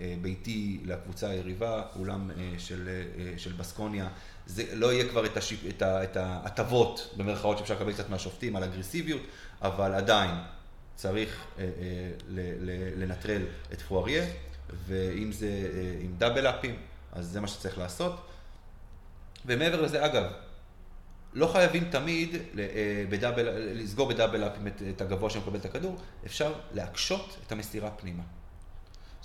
[0.00, 4.08] אה, ביתי לקבוצה היריבה, אולם אה, של, אה, של בסקוניה,
[4.46, 8.56] זה לא יהיה כבר את, השיפ, את, ה, את ההטבות, במרכאות שאפשר לקבל קצת מהשופטים,
[8.56, 9.20] על אגרסיביות,
[9.62, 10.30] אבל עדיין
[10.96, 11.68] צריך אה, אה,
[12.96, 13.42] לנטרל
[13.72, 14.24] את פואריה,
[14.86, 16.76] ואם זה אה, עם דאבל אפים,
[17.12, 18.26] אז זה מה שצריך לעשות.
[19.46, 20.24] ומעבר לזה, אגב,
[21.32, 22.36] לא חייבים תמיד
[23.10, 25.96] בדאבל, לסגור בדאבל אפים את הגבוה שמקבל את הכדור,
[26.26, 28.22] אפשר להקשות את המסירה פנימה.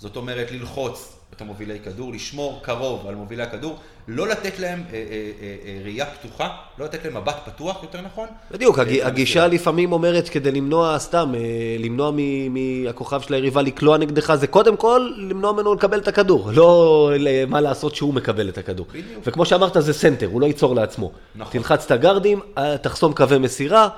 [0.00, 3.78] זאת אומרת, ללחוץ את המובילי כדור, לשמור קרוב על מובילי הכדור,
[4.08, 5.00] לא לתת להם אה, אה,
[5.42, 6.48] אה, ראייה פתוחה,
[6.78, 8.28] לא לתת להם מבט פתוח, יותר נכון.
[8.50, 9.00] בדיוק, הג-.
[9.02, 11.32] הגישה לפעמים אומרת כדי למנוע סתם,
[11.78, 12.12] למנוע
[12.50, 17.10] מהכוכב של היריבה לקלוע נגדך, זה קודם כל למנוע ממנו לקבל את הכדור, לא
[17.48, 18.86] מה לעשות שהוא מקבל את הכדור.
[18.90, 19.22] בדיוק.
[19.26, 21.12] וכמו שאמרת, זה סנטר, הוא לא ייצור לעצמו.
[21.34, 21.52] נכון.
[21.52, 22.40] תלחץ את הגרדים,
[22.82, 23.88] תחסום קווי מסירה,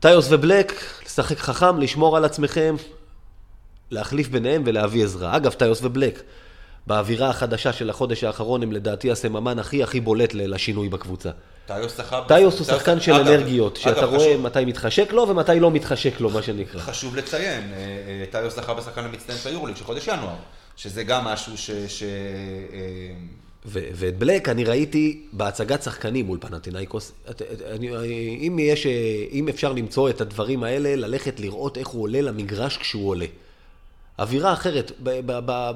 [0.00, 0.72] טיוס ובלק,
[1.06, 2.76] לשחק חכם, לשמור על עצמכם,
[3.90, 5.36] להחליף ביניהם ולהביא עזרה.
[5.36, 6.22] אגב, טיוס ובלק,
[6.86, 11.30] באווירה החדשה של החודש האחרון, הם לדעתי הסממן הכי הכי בולט לשינוי בקבוצה.
[11.66, 12.22] טיוס זכה...
[12.28, 15.70] טיוס הוא שחקן של אגב, אנרגיות, שאתה אגב, רואה חשוב- מתי מתחשק לו ומתי לא
[15.70, 16.80] מתחשק לו, מה שנקרא.
[16.80, 17.78] חשוב לציין, אה,
[18.32, 20.34] אה, טיוס זכה בשחקן המצטיין של היורוליג של חודש ינואר,
[20.76, 21.70] שזה גם משהו ש...
[21.70, 22.08] ש- אה,
[23.66, 27.12] ו- ואת בלק אני ראיתי בהצגת שחקנים מול פנטינאיקוס.
[28.40, 28.58] אם,
[29.32, 33.26] אם אפשר למצוא את הדברים האלה, ללכת לראות איך הוא עולה למגרש כשהוא עולה.
[34.20, 34.92] אווירה אחרת.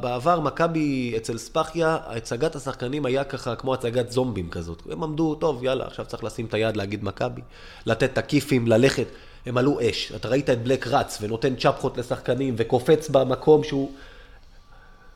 [0.01, 4.83] בעבר, מכבי אצל ספחיה, הצגת השחקנים היה ככה כמו הצגת זומבים כזאת.
[4.91, 7.41] הם עמדו, טוב, יאללה, עכשיו צריך לשים את היד, להגיד מכבי,
[7.87, 9.07] לתת את הכיפים, ללכת.
[9.47, 10.13] הם עלו אש.
[10.17, 13.93] אתה ראית את בלק רץ ונותן צ'פחות לשחקנים וקופץ במקום שהוא...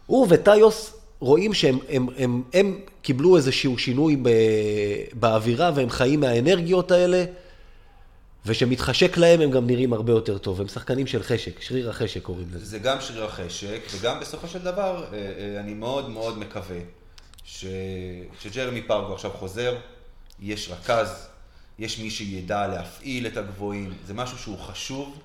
[0.07, 4.23] הוא וטיוס רואים שהם הם, הם, הם קיבלו איזשהו שינוי
[5.15, 7.25] באווירה והם חיים מהאנרגיות האלה,
[8.47, 10.61] ושמתחשק להם הם גם נראים הרבה יותר טוב.
[10.61, 12.65] הם שחקנים של חשק, שריר החשק קוראים לזה.
[12.65, 16.81] זה גם שריר החשק, וגם בסופו של דבר, אה, אה, אני מאוד מאוד מקווה
[17.45, 17.65] ש...
[18.41, 19.77] שג'רמי פרגו עכשיו חוזר,
[20.41, 21.29] יש רכז,
[21.79, 25.19] יש מי שידע להפעיל את הגבוהים, זה משהו שהוא חשוב,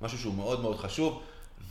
[0.00, 1.22] משהו שהוא מאוד מאוד חשוב,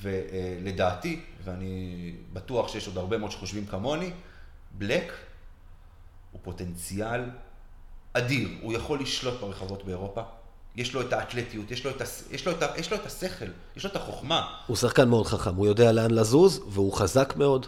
[0.02, 4.12] ולדעתי, ואני בטוח שיש עוד הרבה מאוד שחושבים כמוני,
[4.72, 5.14] בלק
[6.32, 7.22] הוא פוטנציאל
[8.14, 8.50] אדיר.
[8.62, 10.22] הוא יכול לשלוט ברחבות באירופה.
[10.76, 12.24] יש לו את האתלטיות, יש לו את, הס...
[12.32, 12.68] יש לו את, ה...
[12.78, 13.46] יש לו את השכל,
[13.78, 14.48] יש לו את החוכמה.
[14.68, 17.66] הוא שחקן מאוד חכם, הוא יודע לאן לזוז, והוא חזק מאוד.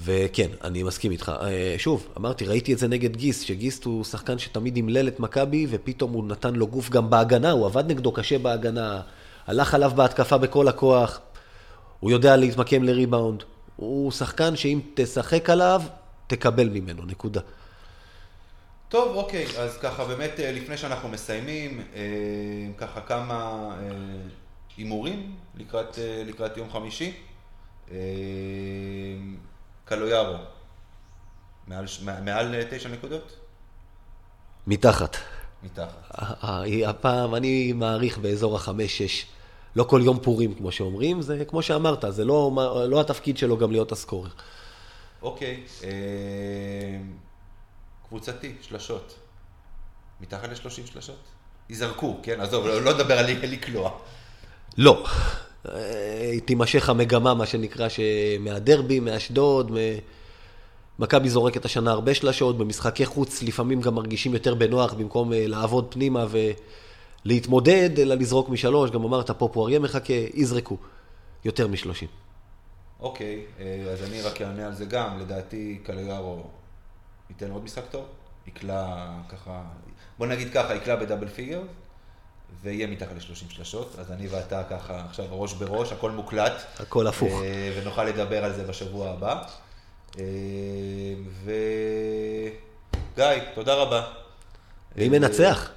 [0.00, 1.32] וכן, אני מסכים איתך.
[1.42, 5.66] אה, שוב, אמרתי, ראיתי את זה נגד גיסט, שגיסט הוא שחקן שתמיד ימלל את מכבי,
[5.70, 9.00] ופתאום הוא נתן לו גוף גם בהגנה, הוא עבד נגדו קשה בהגנה,
[9.46, 11.20] הלך עליו בהתקפה בכל הכוח,
[12.00, 13.42] הוא יודע להתמקם לריבאונד.
[13.76, 15.82] הוא שחקן שאם תשחק עליו,
[16.26, 17.40] תקבל ממנו, נקודה.
[18.88, 22.02] טוב, אוקיי, אז ככה באמת אה, לפני שאנחנו מסיימים, אה,
[22.78, 23.70] ככה כמה
[24.76, 27.12] הימורים לקראת, לקראת יום חמישי.
[29.84, 30.36] קלויארו,
[31.66, 31.84] מעל,
[32.24, 33.36] מעל תשע נקודות?
[34.66, 35.16] מתחת.
[35.62, 36.14] מתחת.
[36.86, 39.26] הפעם אני מעריך באזור החמש-שש.
[39.76, 42.52] לא כל יום פורים, כמו שאומרים, זה כמו שאמרת, זה לא,
[42.88, 44.30] לא התפקיד שלו גם להיות הסקורר.
[45.22, 45.90] אוקיי, אה,
[48.08, 49.14] קבוצתי, שלשות.
[50.20, 51.20] מתחת לשלושים שלשות?
[51.68, 52.40] ייזרקו, כן?
[52.40, 53.98] עזוב, לא, לא נדבר על לקלוע.
[54.78, 55.06] לא.
[55.68, 57.88] אה, תימשך המגמה, מה שנקרא,
[58.40, 59.72] מהדרבי, מאשדוד,
[60.98, 65.86] מכבי זורקת השנה הרבה שלשות, במשחקי חוץ לפעמים גם מרגישים יותר בנוח במקום אה, לעבוד
[65.90, 66.26] פנימה
[67.24, 70.76] ולהתמודד, אלא לזרוק משלוש, גם אמרת פה פואריה מחכה, יזרקו
[71.44, 72.08] יותר משלושים.
[73.00, 76.42] אוקיי, אה, אז אני רק אענה על זה גם, לדעתי קליירו
[77.30, 78.04] ייתן עוד משחק טוב,
[78.46, 79.62] יקלע ככה,
[80.18, 81.62] בוא נגיד ככה, יקלע בדאבל פיגר,
[82.62, 86.52] ויהיה מתחת ל-30 שלשות, אז אני ואתה ככה עכשיו ראש בראש, הכל מוקלט.
[86.80, 87.42] הכל הפוך.
[87.42, 89.42] אה, ונוכל לדבר על זה בשבוע הבא.
[90.18, 90.24] אה,
[91.44, 93.24] וגיא,
[93.54, 94.12] תודה רבה.
[94.96, 95.70] מי אה, מנצח?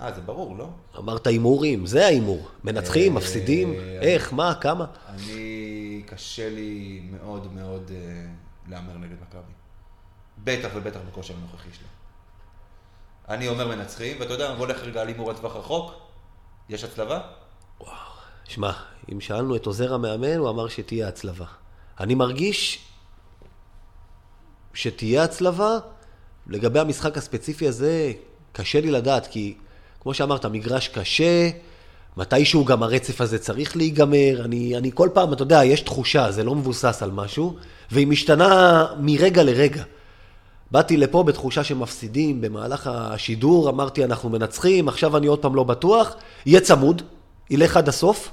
[0.00, 0.68] אה, זה ברור, לא?
[0.98, 2.48] אמרת הימורים, זה ההימור.
[2.64, 4.86] מנצחים, מפסידים, איך, מה, כמה?
[5.08, 7.90] אני, קשה לי מאוד מאוד
[8.68, 9.52] להמר נגד מכבי.
[10.44, 11.88] בטח ובטח בכושר הנוכחי שלה.
[13.28, 15.92] אני אומר מנצחים, ואתה יודע, בוא נלך רגע על הימור לטווח רחוק,
[16.68, 17.20] יש הצלבה?
[17.80, 17.92] וואו,
[18.44, 18.72] שמע,
[19.12, 21.46] אם שאלנו את עוזר המאמן, הוא אמר שתהיה הצלבה.
[22.00, 22.78] אני מרגיש
[24.74, 25.78] שתהיה הצלבה,
[26.46, 28.12] לגבי המשחק הספציפי הזה,
[28.52, 29.56] קשה לי לדעת, כי
[30.00, 31.50] כמו שאמרת, מגרש קשה,
[32.16, 34.42] מתישהו גם הרצף הזה צריך להיגמר.
[34.44, 37.56] אני, אני כל פעם, אתה יודע, יש תחושה, זה לא מבוסס על משהו,
[37.90, 39.84] והיא משתנה מרגע לרגע.
[40.72, 46.16] באתי לפה בתחושה שמפסידים במהלך השידור, אמרתי אנחנו מנצחים, עכשיו אני עוד פעם לא בטוח,
[46.46, 47.02] יהיה צמוד,
[47.50, 48.30] ילך עד הסוף.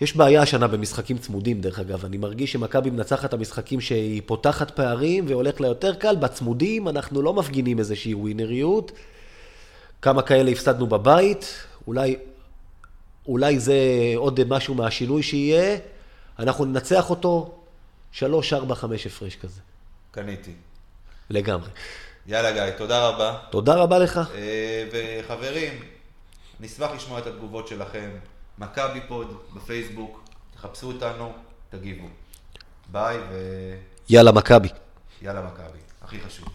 [0.00, 2.04] יש בעיה השנה במשחקים צמודים, דרך אגב.
[2.04, 6.16] אני מרגיש שמכבי מנצחת את המשחקים שהיא פותחת פערים והולך לה יותר קל.
[6.16, 8.92] בצמודים אנחנו לא מפגינים איזושהי ווינריות.
[10.02, 11.54] כמה כאלה הפסדנו בבית,
[11.86, 12.16] אולי,
[13.26, 13.78] אולי זה
[14.16, 15.78] עוד משהו מהשינוי שיהיה.
[16.38, 17.54] אנחנו ננצח אותו
[18.12, 19.67] שלוש, ארבע, חמש הפרש כזה.
[20.22, 20.52] קניתי.
[21.30, 21.68] לגמרי.
[22.26, 23.38] יאללה גיא, תודה רבה.
[23.50, 24.20] תודה רבה לך.
[24.34, 25.82] אה, וחברים,
[26.60, 28.10] נשמח לשמוע את התגובות שלכם.
[28.58, 30.24] מכבי פוד בפייסבוק,
[30.54, 31.32] תחפשו אותנו,
[31.70, 32.06] תגיבו.
[32.92, 33.34] ביי ו...
[34.08, 34.68] יאללה מכבי.
[35.22, 36.48] יאללה מכבי, הכי חשוב.